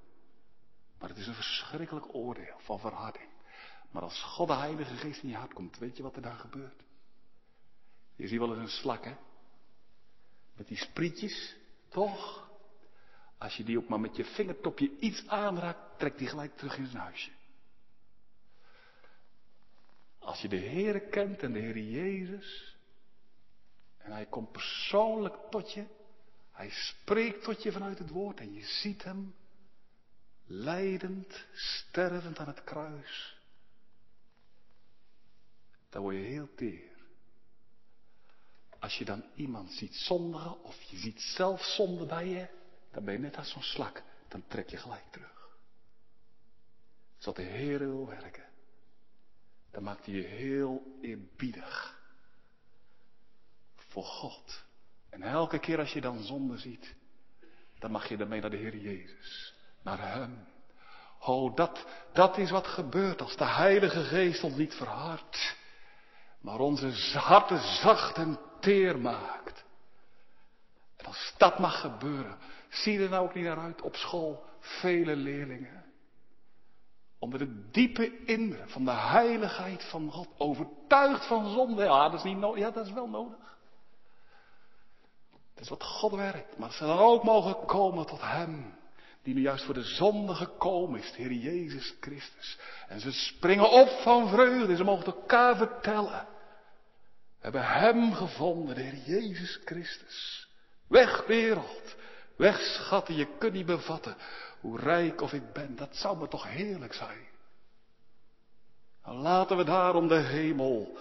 Maar 1.05 1.13
het 1.13 1.23
is 1.23 1.29
een 1.29 1.43
verschrikkelijk 1.43 2.15
oordeel 2.15 2.59
van 2.59 2.79
verharding. 2.79 3.29
Maar 3.91 4.01
als 4.01 4.23
God 4.23 4.47
de 4.47 4.53
Heilige 4.53 4.95
Geest 4.95 5.23
in 5.23 5.29
je 5.29 5.35
hart 5.35 5.53
komt, 5.53 5.77
weet 5.77 5.97
je 5.97 6.03
wat 6.03 6.15
er 6.15 6.21
dan 6.21 6.37
gebeurt? 6.37 6.83
Je 8.15 8.27
ziet 8.27 8.39
wel 8.39 8.49
eens 8.49 8.59
een 8.59 8.79
slak, 8.79 9.03
hè? 9.03 9.15
Met 10.53 10.67
die 10.67 10.77
sprietjes, 10.77 11.55
toch? 11.89 12.49
Als 13.37 13.55
je 13.55 13.63
die 13.63 13.77
ook 13.77 13.87
maar 13.87 13.99
met 13.99 14.15
je 14.15 14.25
vingertopje 14.25 14.99
iets 14.99 15.27
aanraakt, 15.27 15.99
trekt 15.99 16.17
die 16.17 16.27
gelijk 16.27 16.57
terug 16.57 16.77
in 16.77 16.87
zijn 16.87 17.01
huisje. 17.03 17.31
Als 20.19 20.41
je 20.41 20.47
de 20.47 20.59
Heere 20.59 21.09
kent 21.09 21.43
en 21.43 21.53
de 21.53 21.59
Heer 21.59 21.77
Jezus, 21.77 22.77
en 23.97 24.11
Hij 24.11 24.25
komt 24.25 24.51
persoonlijk 24.51 25.35
tot 25.49 25.73
je, 25.73 25.85
Hij 26.51 26.69
spreekt 26.69 27.43
tot 27.43 27.63
je 27.63 27.71
vanuit 27.71 27.97
het 27.97 28.09
woord 28.09 28.39
en 28.39 28.53
je 28.53 28.63
ziet 28.63 29.03
Hem 29.03 29.35
leidend, 30.45 31.45
stervend 31.53 32.39
aan 32.39 32.47
het 32.47 32.63
kruis, 32.63 33.37
dan 35.89 36.01
word 36.01 36.15
je 36.15 36.21
heel 36.21 36.53
teer. 36.55 36.93
Als 38.79 38.97
je 38.97 39.05
dan 39.05 39.25
iemand 39.35 39.71
ziet 39.71 39.95
zondigen 39.95 40.63
of 40.63 40.81
je 40.81 40.97
ziet 40.97 41.21
zelf 41.21 41.63
zonde 41.63 42.05
bij 42.05 42.27
je, 42.27 42.47
dan 42.91 43.05
ben 43.05 43.13
je 43.13 43.19
net 43.19 43.37
als 43.37 43.49
zo'n 43.49 43.63
slak. 43.63 44.03
Dan 44.27 44.47
trek 44.47 44.69
je 44.69 44.77
gelijk 44.77 45.11
terug. 45.11 45.57
Zodat 47.17 47.35
de 47.35 47.51
Heer 47.51 47.79
wil 47.79 48.07
werken. 48.07 48.45
Dan 49.71 49.83
maakt 49.83 50.05
hij 50.05 50.15
je 50.15 50.23
heel 50.23 50.97
eerbiedig. 51.01 51.99
Voor 53.75 54.03
God. 54.03 54.63
En 55.09 55.21
elke 55.21 55.59
keer 55.59 55.79
als 55.79 55.93
je 55.93 56.01
dan 56.01 56.23
zonde 56.23 56.57
ziet, 56.57 56.95
dan 57.79 57.91
mag 57.91 58.09
je 58.09 58.17
ermee 58.17 58.41
naar 58.41 58.49
de 58.49 58.57
Heer 58.57 58.77
Jezus. 58.77 59.54
Naar 59.85 60.11
Hem. 60.11 60.47
Oh, 61.19 61.55
dat, 61.55 61.85
dat 62.13 62.37
is 62.37 62.51
wat 62.51 62.67
gebeurt 62.67 63.21
als 63.21 63.35
de 63.35 63.45
Heilige 63.45 64.03
Geest 64.03 64.43
ons 64.43 64.55
niet 64.55 64.73
verhardt. 64.73 65.55
Maar 66.41 66.59
onze 66.59 67.17
harten 67.19 67.59
zacht 67.59 68.17
en 68.17 68.39
teer 68.59 68.99
maakt. 68.99 69.65
En 70.95 71.05
als 71.05 71.33
dat 71.37 71.59
mag 71.59 71.81
gebeuren, 71.81 72.37
zie 72.69 72.99
er 72.99 73.09
nou 73.09 73.27
ook 73.27 73.33
niet 73.33 73.43
naar 73.43 73.59
uit 73.59 73.81
op 73.81 73.95
school 73.95 74.43
vele 74.59 75.15
leerlingen. 75.15 75.85
Onder 77.19 77.39
de 77.39 77.69
diepe 77.71 78.25
indruk 78.25 78.69
van 78.69 78.85
de 78.85 78.91
heiligheid 78.91 79.83
van 79.83 80.11
God, 80.11 80.27
overtuigd 80.37 81.27
van 81.27 81.49
zonde. 81.49 81.83
Ja, 81.83 82.09
dat 82.09 82.19
is 82.19 82.23
niet 82.23 82.37
nodig. 82.37 82.59
Ja, 82.59 82.71
dat 82.71 82.85
is 82.85 82.91
wel 82.91 83.07
nodig. 83.07 83.57
Dat 85.53 85.63
is 85.63 85.69
wat 85.69 85.83
God 85.83 86.11
werkt. 86.11 86.57
Maar 86.57 86.71
ze 86.71 86.85
dan 86.85 86.97
ook 86.97 87.23
mogen 87.23 87.65
komen 87.65 88.05
tot 88.05 88.21
Hem. 88.21 88.83
Die 89.25 89.33
nu 89.33 89.41
juist 89.41 89.65
voor 89.65 89.73
de 89.73 89.83
zonde 89.83 90.33
gekomen 90.33 90.99
is, 90.99 91.11
de 91.11 91.17
Heer 91.17 91.31
Jezus 91.31 91.95
Christus. 91.99 92.57
En 92.87 92.99
ze 92.99 93.11
springen 93.11 93.69
op 93.69 93.87
van 93.87 94.29
vreugde. 94.29 94.75
Ze 94.75 94.83
mogen 94.83 95.05
elkaar 95.05 95.57
vertellen. 95.57 96.27
We 97.37 97.41
hebben 97.41 97.65
Hem 97.65 98.13
gevonden, 98.13 98.75
de 98.75 98.81
Heer 98.81 99.19
Jezus 99.19 99.59
Christus. 99.65 100.47
Weg 100.87 101.25
wereld, 101.25 101.95
weg 102.37 102.59
schatten, 102.59 103.15
je 103.15 103.37
kunt 103.37 103.53
niet 103.53 103.65
bevatten 103.65 104.15
hoe 104.61 104.79
rijk 104.79 105.21
of 105.21 105.33
ik 105.33 105.53
ben. 105.53 105.75
Dat 105.75 105.95
zou 105.95 106.17
me 106.17 106.27
toch 106.27 106.47
heerlijk 106.47 106.93
zijn. 106.93 107.27
Dan 109.03 109.15
laten 109.15 109.57
we 109.57 109.63
daarom 109.63 110.07
de 110.07 110.19
hemel 110.19 110.97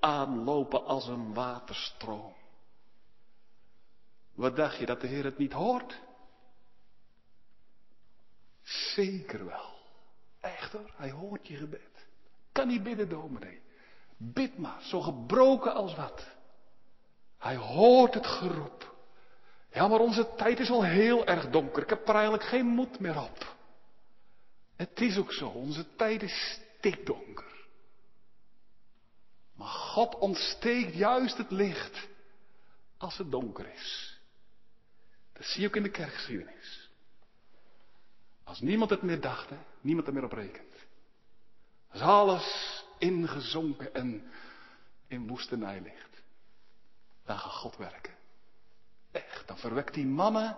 aanlopen 0.00 0.84
als 0.84 1.06
een 1.06 1.34
waterstroom. 1.34 2.34
Wat 4.34 4.56
dacht 4.56 4.78
je 4.78 4.86
dat 4.86 5.00
de 5.00 5.06
Heer 5.06 5.24
het 5.24 5.38
niet 5.38 5.52
hoort? 5.52 6.00
Zeker 8.70 9.46
wel. 9.46 9.78
Echt 10.40 10.72
hoor, 10.72 10.90
hij 10.96 11.10
hoort 11.10 11.48
je 11.48 11.56
gebed. 11.56 12.06
Kan 12.52 12.68
niet 12.68 12.82
bidden, 12.82 13.08
dominee. 13.08 13.60
Bid 14.16 14.58
maar, 14.58 14.82
zo 14.82 15.00
gebroken 15.00 15.74
als 15.74 15.94
wat. 15.94 16.26
Hij 17.38 17.56
hoort 17.56 18.14
het 18.14 18.26
geroep. 18.26 18.94
Ja, 19.72 19.88
maar 19.88 20.00
onze 20.00 20.34
tijd 20.36 20.58
is 20.58 20.70
al 20.70 20.84
heel 20.84 21.26
erg 21.26 21.50
donker. 21.50 21.82
Ik 21.82 21.88
heb 21.88 22.08
er 22.08 22.14
eigenlijk 22.14 22.44
geen 22.44 22.66
moed 22.66 22.98
meer 22.98 23.22
op. 23.22 23.56
Het 24.76 25.00
is 25.00 25.18
ook 25.18 25.32
zo, 25.32 25.48
onze 25.48 25.96
tijd 25.96 26.22
is 26.22 26.60
stikdonker. 26.78 27.68
Maar 29.54 29.68
God 29.68 30.14
ontsteekt 30.14 30.94
juist 30.94 31.36
het 31.36 31.50
licht 31.50 32.08
als 32.96 33.18
het 33.18 33.30
donker 33.30 33.72
is. 33.72 34.18
Dat 35.32 35.44
zie 35.44 35.60
je 35.60 35.66
ook 35.66 35.76
in 35.76 35.82
de 35.82 35.90
kerkgeschiedenis. 35.90 36.79
Als 38.50 38.60
niemand 38.60 38.90
het 38.90 39.02
meer 39.02 39.20
dacht, 39.20 39.50
hè, 39.50 39.56
niemand 39.80 40.06
er 40.06 40.12
meer 40.12 40.24
op 40.24 40.32
rekent. 40.32 40.86
Als 41.90 42.00
alles 42.00 42.84
ingezonken 42.98 43.94
en 43.94 44.30
in 45.06 45.26
woestenij 45.26 45.80
ligt. 45.80 46.22
Dan 47.24 47.38
gaat 47.38 47.52
God 47.52 47.76
werken. 47.76 48.14
Echt, 49.10 49.48
dan 49.48 49.58
verwekt 49.58 49.94
die 49.94 50.06
mannen 50.06 50.56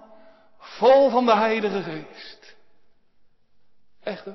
vol 0.59 1.11
van 1.11 1.27
de 1.27 1.35
Heilige 1.35 1.83
Geest. 1.83 2.57
Echt 4.01 4.25
hè? 4.25 4.35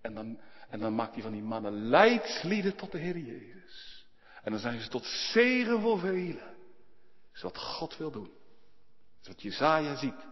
En 0.00 0.14
dan, 0.14 0.40
en 0.68 0.80
dan 0.80 0.94
maakt 0.94 1.14
hij 1.14 1.22
van 1.22 1.32
die 1.32 1.42
mannen 1.42 1.88
leidslieden 1.88 2.76
tot 2.76 2.92
de 2.92 2.98
Heer 2.98 3.18
Jezus. 3.18 4.06
En 4.42 4.52
dan 4.52 4.60
zijn 4.60 4.80
ze 4.80 4.88
tot 4.88 5.04
zegen 5.04 5.80
voor 5.80 5.98
velen. 5.98 6.56
Dat 6.56 7.34
is 7.34 7.42
wat 7.42 7.58
God 7.58 7.96
wil 7.96 8.10
doen. 8.10 8.30
Dat 8.30 9.20
is 9.20 9.28
wat 9.28 9.42
Jezaja 9.42 9.96
ziet. 9.96 10.26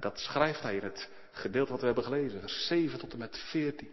Dat 0.00 0.18
schrijft 0.18 0.62
hij 0.62 0.76
in 0.76 0.82
het 0.82 1.10
gedeelte 1.36 1.70
wat 1.70 1.80
we 1.80 1.86
hebben 1.86 2.04
gelezen, 2.04 2.40
vers 2.40 2.66
7 2.66 2.98
tot 2.98 3.12
en 3.12 3.18
met 3.18 3.38
14. 3.38 3.88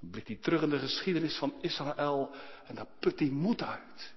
Dan 0.00 0.10
blikt 0.10 0.28
hij 0.28 0.38
terug 0.40 0.62
in 0.62 0.70
de 0.70 0.78
geschiedenis 0.78 1.36
van 1.36 1.54
Israël 1.60 2.30
en 2.66 2.74
daar 2.74 2.86
put 3.00 3.18
hij 3.18 3.28
moed 3.28 3.62
uit. 3.62 4.14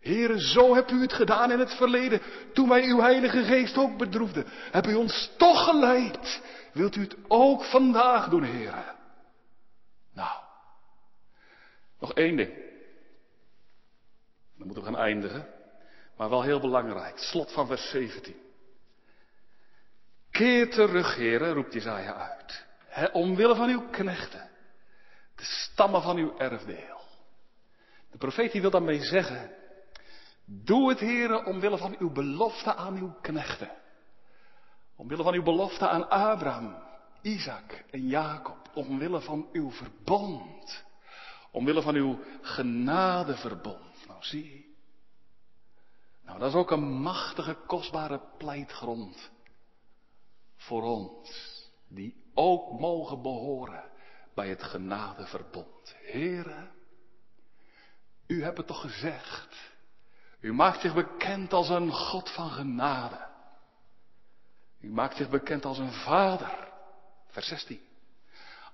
Heren, 0.00 0.40
zo 0.40 0.74
hebt 0.74 0.90
u 0.90 1.00
het 1.00 1.12
gedaan 1.12 1.50
in 1.50 1.58
het 1.58 1.74
verleden, 1.74 2.20
toen 2.52 2.68
wij 2.68 2.84
uw 2.84 3.00
Heilige 3.00 3.42
Geest 3.42 3.76
ook 3.76 3.98
bedroefden. 3.98 4.44
Heb 4.48 4.86
u 4.86 4.94
ons 4.94 5.30
toch 5.36 5.64
geleid? 5.64 6.42
Wilt 6.72 6.96
u 6.96 7.00
het 7.00 7.16
ook 7.28 7.64
vandaag 7.64 8.28
doen, 8.28 8.42
heren? 8.42 8.94
Nou, 10.12 10.38
nog 12.00 12.14
één 12.14 12.36
ding. 12.36 12.52
Dan 14.56 14.66
moeten 14.66 14.84
we 14.84 14.90
gaan 14.90 15.04
eindigen. 15.06 15.46
Maar 16.16 16.30
wel 16.30 16.42
heel 16.42 16.60
belangrijk. 16.60 17.18
Slot 17.18 17.52
van 17.52 17.66
vers 17.66 17.90
17. 17.90 18.43
Keer 20.34 20.70
terug, 20.70 21.14
heren, 21.14 21.52
roept 21.52 21.72
Jezaja 21.72 22.14
uit. 22.14 22.66
Omwille 23.12 23.54
van 23.54 23.68
uw 23.68 23.88
knechten. 23.90 24.50
De 25.34 25.44
stammen 25.44 26.02
van 26.02 26.16
uw 26.16 26.36
erfdeel. 26.38 27.00
De 28.10 28.18
profeet 28.18 28.52
die 28.52 28.60
wil 28.60 28.70
daarmee 28.70 29.02
zeggen. 29.02 29.50
Doe 30.44 30.88
het, 30.88 30.98
heren, 30.98 31.46
omwille 31.46 31.78
van 31.78 31.96
uw 31.98 32.12
belofte 32.12 32.74
aan 32.74 32.96
uw 32.96 33.14
knechten. 33.20 33.70
Omwille 34.96 35.22
van 35.22 35.34
uw 35.34 35.42
belofte 35.42 35.88
aan 35.88 36.08
Abraham, 36.08 36.76
Isaac 37.22 37.84
en 37.90 38.06
Jacob. 38.06 38.70
Omwille 38.72 39.20
van 39.20 39.48
uw 39.52 39.70
verbond. 39.70 40.84
Omwille 41.50 41.82
van 41.82 41.94
uw 41.94 42.18
genadeverbond. 42.40 44.06
Nou 44.06 44.22
zie. 44.22 44.76
Nou, 46.24 46.38
dat 46.38 46.48
is 46.48 46.54
ook 46.54 46.70
een 46.70 46.92
machtige, 46.92 47.56
kostbare 47.66 48.20
pleitgrond 48.38 49.32
voor 50.66 50.82
ons, 50.82 51.28
die 51.88 52.24
ook 52.34 52.80
mogen 52.80 53.22
behoren 53.22 53.84
bij 54.34 54.48
het 54.48 54.62
genadeverbond. 54.62 55.96
Heren, 56.02 56.70
u 58.26 58.42
hebt 58.42 58.56
het 58.56 58.66
toch 58.66 58.80
gezegd. 58.80 59.72
U 60.40 60.52
maakt 60.52 60.80
zich 60.80 60.94
bekend 60.94 61.52
als 61.52 61.68
een 61.68 61.92
God 61.92 62.30
van 62.30 62.50
genade. 62.50 63.26
U 64.80 64.90
maakt 64.90 65.16
zich 65.16 65.28
bekend 65.28 65.64
als 65.64 65.78
een 65.78 65.92
vader. 65.92 66.68
Vers 67.28 67.48
16. 67.48 67.80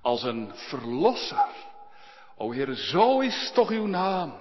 Als 0.00 0.22
een 0.22 0.50
verlosser. 0.54 1.48
O 2.36 2.50
Heer, 2.50 2.74
zo 2.74 3.20
is 3.20 3.50
toch 3.54 3.70
uw 3.70 3.86
naam. 3.86 4.34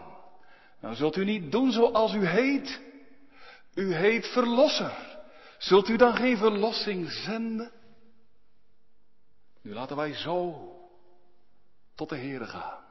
Dan 0.82 0.96
zult 0.96 1.16
u 1.16 1.26
niet 1.26 1.52
doen 1.52 1.72
zoals 1.72 2.14
u 2.14 2.26
heet. 2.26 2.82
U 3.74 3.94
heet 3.94 4.28
verlosser. 4.28 5.19
Zult 5.60 5.88
u 5.88 5.96
dan 5.96 6.16
geen 6.16 6.38
verlossing 6.38 7.12
zenden? 7.12 7.72
Nu 9.62 9.74
laten 9.74 9.96
wij 9.96 10.14
zo 10.14 10.68
tot 11.96 12.10
de 12.10 12.18
Heere 12.18 12.46
gaan. 12.46 12.84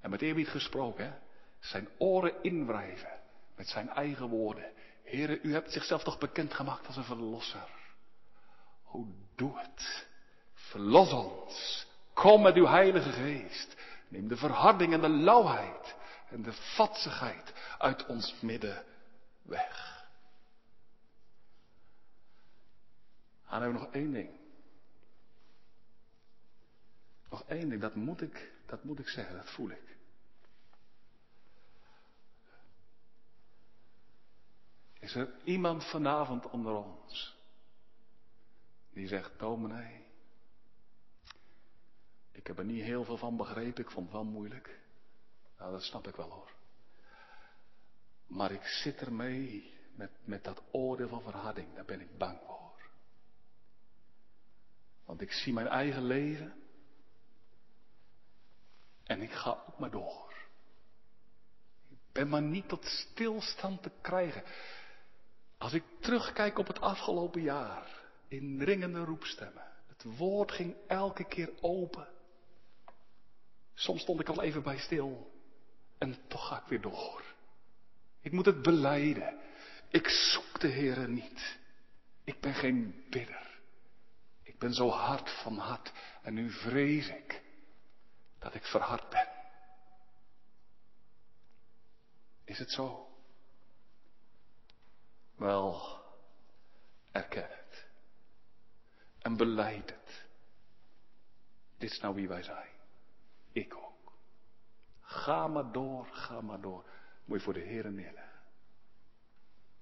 En 0.00 0.10
met 0.10 0.22
eerbied 0.22 0.48
gesproken, 0.48 1.04
hè, 1.04 1.12
zijn 1.58 1.88
oren 1.98 2.42
inwrijven 2.42 3.20
met 3.56 3.68
zijn 3.68 3.88
eigen 3.88 4.28
woorden. 4.28 4.72
Heere, 5.04 5.40
u 5.40 5.52
hebt 5.52 5.72
zichzelf 5.72 6.02
toch 6.02 6.18
bekendgemaakt 6.18 6.86
als 6.86 6.96
een 6.96 7.04
verlosser. 7.04 7.68
Hoe 8.82 9.06
Doe 9.38 9.58
het. 9.58 10.06
Verlos 10.54 11.12
ons. 11.12 11.86
Kom 12.12 12.42
met 12.42 12.54
uw 12.54 12.66
Heilige 12.66 13.12
Geest. 13.12 13.76
Neem 14.08 14.28
de 14.28 14.36
verharding 14.36 14.92
en 14.92 15.00
de 15.00 15.08
lauwheid 15.08 15.96
en 16.30 16.42
de 16.42 16.52
vatsigheid 16.52 17.52
uit 17.78 18.06
ons 18.06 18.34
midden 18.40 18.84
weg. 19.42 19.97
En 23.48 23.60
dan 23.60 23.72
nog 23.72 23.92
één 23.92 24.12
ding. 24.12 24.30
Nog 27.30 27.44
één 27.46 27.68
ding, 27.68 27.80
dat 27.80 27.94
moet 27.94 28.20
ik, 28.20 28.52
dat 28.66 28.84
moet 28.84 28.98
ik 28.98 29.08
zeggen, 29.08 29.36
dat 29.36 29.50
voel 29.50 29.70
ik. 29.70 29.96
Is 34.98 35.14
er 35.14 35.30
iemand 35.44 35.84
vanavond 35.84 36.50
onder 36.50 36.74
ons 36.74 37.36
die 38.98 39.06
zegt, 39.06 39.38
dominee, 39.38 40.04
ik 42.32 42.46
heb 42.46 42.58
er 42.58 42.64
niet 42.64 42.82
heel 42.82 43.04
veel 43.04 43.16
van 43.16 43.36
begrepen, 43.36 43.84
ik 43.84 43.90
vond 43.90 44.06
het 44.06 44.14
wel 44.14 44.24
moeilijk. 44.24 44.80
Nou, 45.58 45.72
dat 45.72 45.82
snap 45.82 46.06
ik 46.06 46.16
wel 46.16 46.30
hoor. 46.30 46.52
Maar 48.26 48.52
ik 48.52 48.62
zit 48.62 49.00
ermee 49.00 49.74
met, 49.94 50.10
met 50.24 50.44
dat 50.44 50.62
oordeel 50.70 51.08
van 51.08 51.22
verharding, 51.22 51.74
daar 51.74 51.84
ben 51.84 52.00
ik 52.00 52.18
bang 52.18 52.38
voor. 52.46 52.67
Want 55.08 55.20
ik 55.20 55.32
zie 55.32 55.52
mijn 55.52 55.66
eigen 55.66 56.04
leven 56.04 56.54
en 59.04 59.22
ik 59.22 59.30
ga 59.30 59.50
ook 59.50 59.78
maar 59.78 59.90
door. 59.90 60.34
Ik 61.88 61.98
ben 62.12 62.28
maar 62.28 62.42
niet 62.42 62.68
tot 62.68 62.84
stilstand 62.84 63.82
te 63.82 63.90
krijgen. 64.00 64.42
Als 65.58 65.72
ik 65.72 65.84
terugkijk 66.00 66.58
op 66.58 66.66
het 66.66 66.80
afgelopen 66.80 67.42
jaar, 67.42 68.00
in 68.28 68.62
ringende 68.62 69.04
roepstemmen, 69.04 69.66
het 69.86 70.04
woord 70.16 70.52
ging 70.52 70.76
elke 70.86 71.24
keer 71.24 71.50
open. 71.60 72.08
Soms 73.74 74.00
stond 74.00 74.20
ik 74.20 74.28
al 74.28 74.42
even 74.42 74.62
bij 74.62 74.78
stil 74.78 75.30
en 75.98 76.16
toch 76.26 76.48
ga 76.48 76.60
ik 76.60 76.66
weer 76.68 76.80
door. 76.80 77.22
Ik 78.20 78.32
moet 78.32 78.46
het 78.46 78.62
beleiden. 78.62 79.38
Ik 79.88 80.08
zoek 80.08 80.60
de 80.60 80.68
Heere 80.68 81.08
niet. 81.08 81.58
Ik 82.24 82.40
ben 82.40 82.54
geen 82.54 83.04
bidder. 83.10 83.47
Ik 84.58 84.64
ben 84.64 84.74
zo 84.74 84.88
hard 84.88 85.30
van 85.42 85.58
hart 85.58 85.92
en 86.22 86.34
nu 86.34 86.50
vrees 86.50 87.08
ik 87.08 87.42
dat 88.38 88.54
ik 88.54 88.64
verhard 88.64 89.08
ben. 89.08 89.28
Is 92.44 92.58
het 92.58 92.70
zo? 92.70 93.08
Wel, 95.34 96.00
erken 97.12 97.48
het. 97.48 97.86
En 99.18 99.36
beleid 99.36 99.90
het. 99.90 100.26
Dit 101.76 101.90
is 101.90 102.00
nou 102.00 102.14
wie 102.14 102.28
wij 102.28 102.42
zijn. 102.42 102.72
Ik 103.52 103.76
ook. 103.76 104.12
Ga 105.00 105.46
maar 105.46 105.72
door, 105.72 106.06
ga 106.06 106.40
maar 106.40 106.60
door. 106.60 106.84
Moet 107.24 107.38
je 107.38 107.44
voor 107.44 107.54
de 107.54 107.60
Heer 107.60 107.90
neerleggen. 107.92 108.42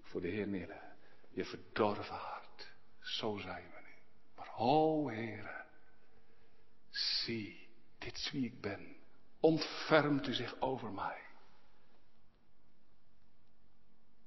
Voor 0.00 0.20
de 0.20 0.28
Heer 0.28 0.48
neerleggen. 0.48 0.96
Je 1.28 1.44
verdorven 1.44 2.16
hart. 2.16 2.72
Zo 3.00 3.36
zijn 3.38 3.70
we 3.70 3.75
o 4.56 5.08
Heere, 5.08 5.64
zie, 6.90 7.68
dit 7.98 8.16
is 8.16 8.30
wie 8.30 8.44
ik 8.44 8.60
ben. 8.60 8.96
Ontfermt 9.40 10.26
u 10.26 10.34
zich 10.34 10.60
over 10.60 10.92
mij. 10.92 11.20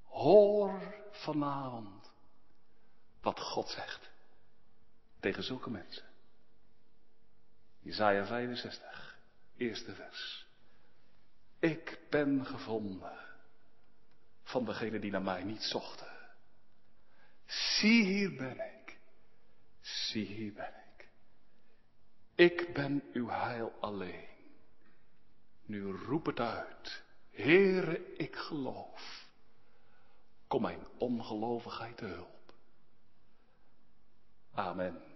Hoor 0.04 0.96
vanavond 1.12 2.12
wat 3.22 3.40
God 3.40 3.70
zegt 3.70 4.10
tegen 5.20 5.44
zulke 5.44 5.70
mensen. 5.70 6.06
Isaiah 7.84 8.28
65, 8.28 9.18
eerste 9.58 9.96
vers. 9.96 10.48
Ik 11.60 12.00
ben 12.10 12.46
gevonden 12.46 13.18
van 14.44 14.66
degene 14.66 15.00
die 15.00 15.12
naar 15.12 15.22
mij 15.22 15.44
niet 15.44 15.64
zochten. 15.64 16.08
Zie 17.46 18.06
hier 18.06 18.36
ben 18.36 18.60
ik. 18.60 18.79
Zie 19.90 20.26
hier 20.26 20.54
ben 20.54 20.74
ik. 20.96 21.10
Ik 22.36 22.74
ben 22.74 23.04
uw 23.14 23.30
heil 23.30 23.74
alleen. 23.80 24.28
Nu 25.66 25.92
roep 25.92 26.26
het 26.26 26.40
uit. 26.40 27.04
Heere, 27.32 28.16
ik 28.16 28.36
geloof. 28.36 29.28
Kom 30.48 30.62
mijn 30.62 30.88
ongelovigheid 30.98 31.98
te 31.98 32.06
hulp. 32.06 32.54
Amen. 34.54 35.09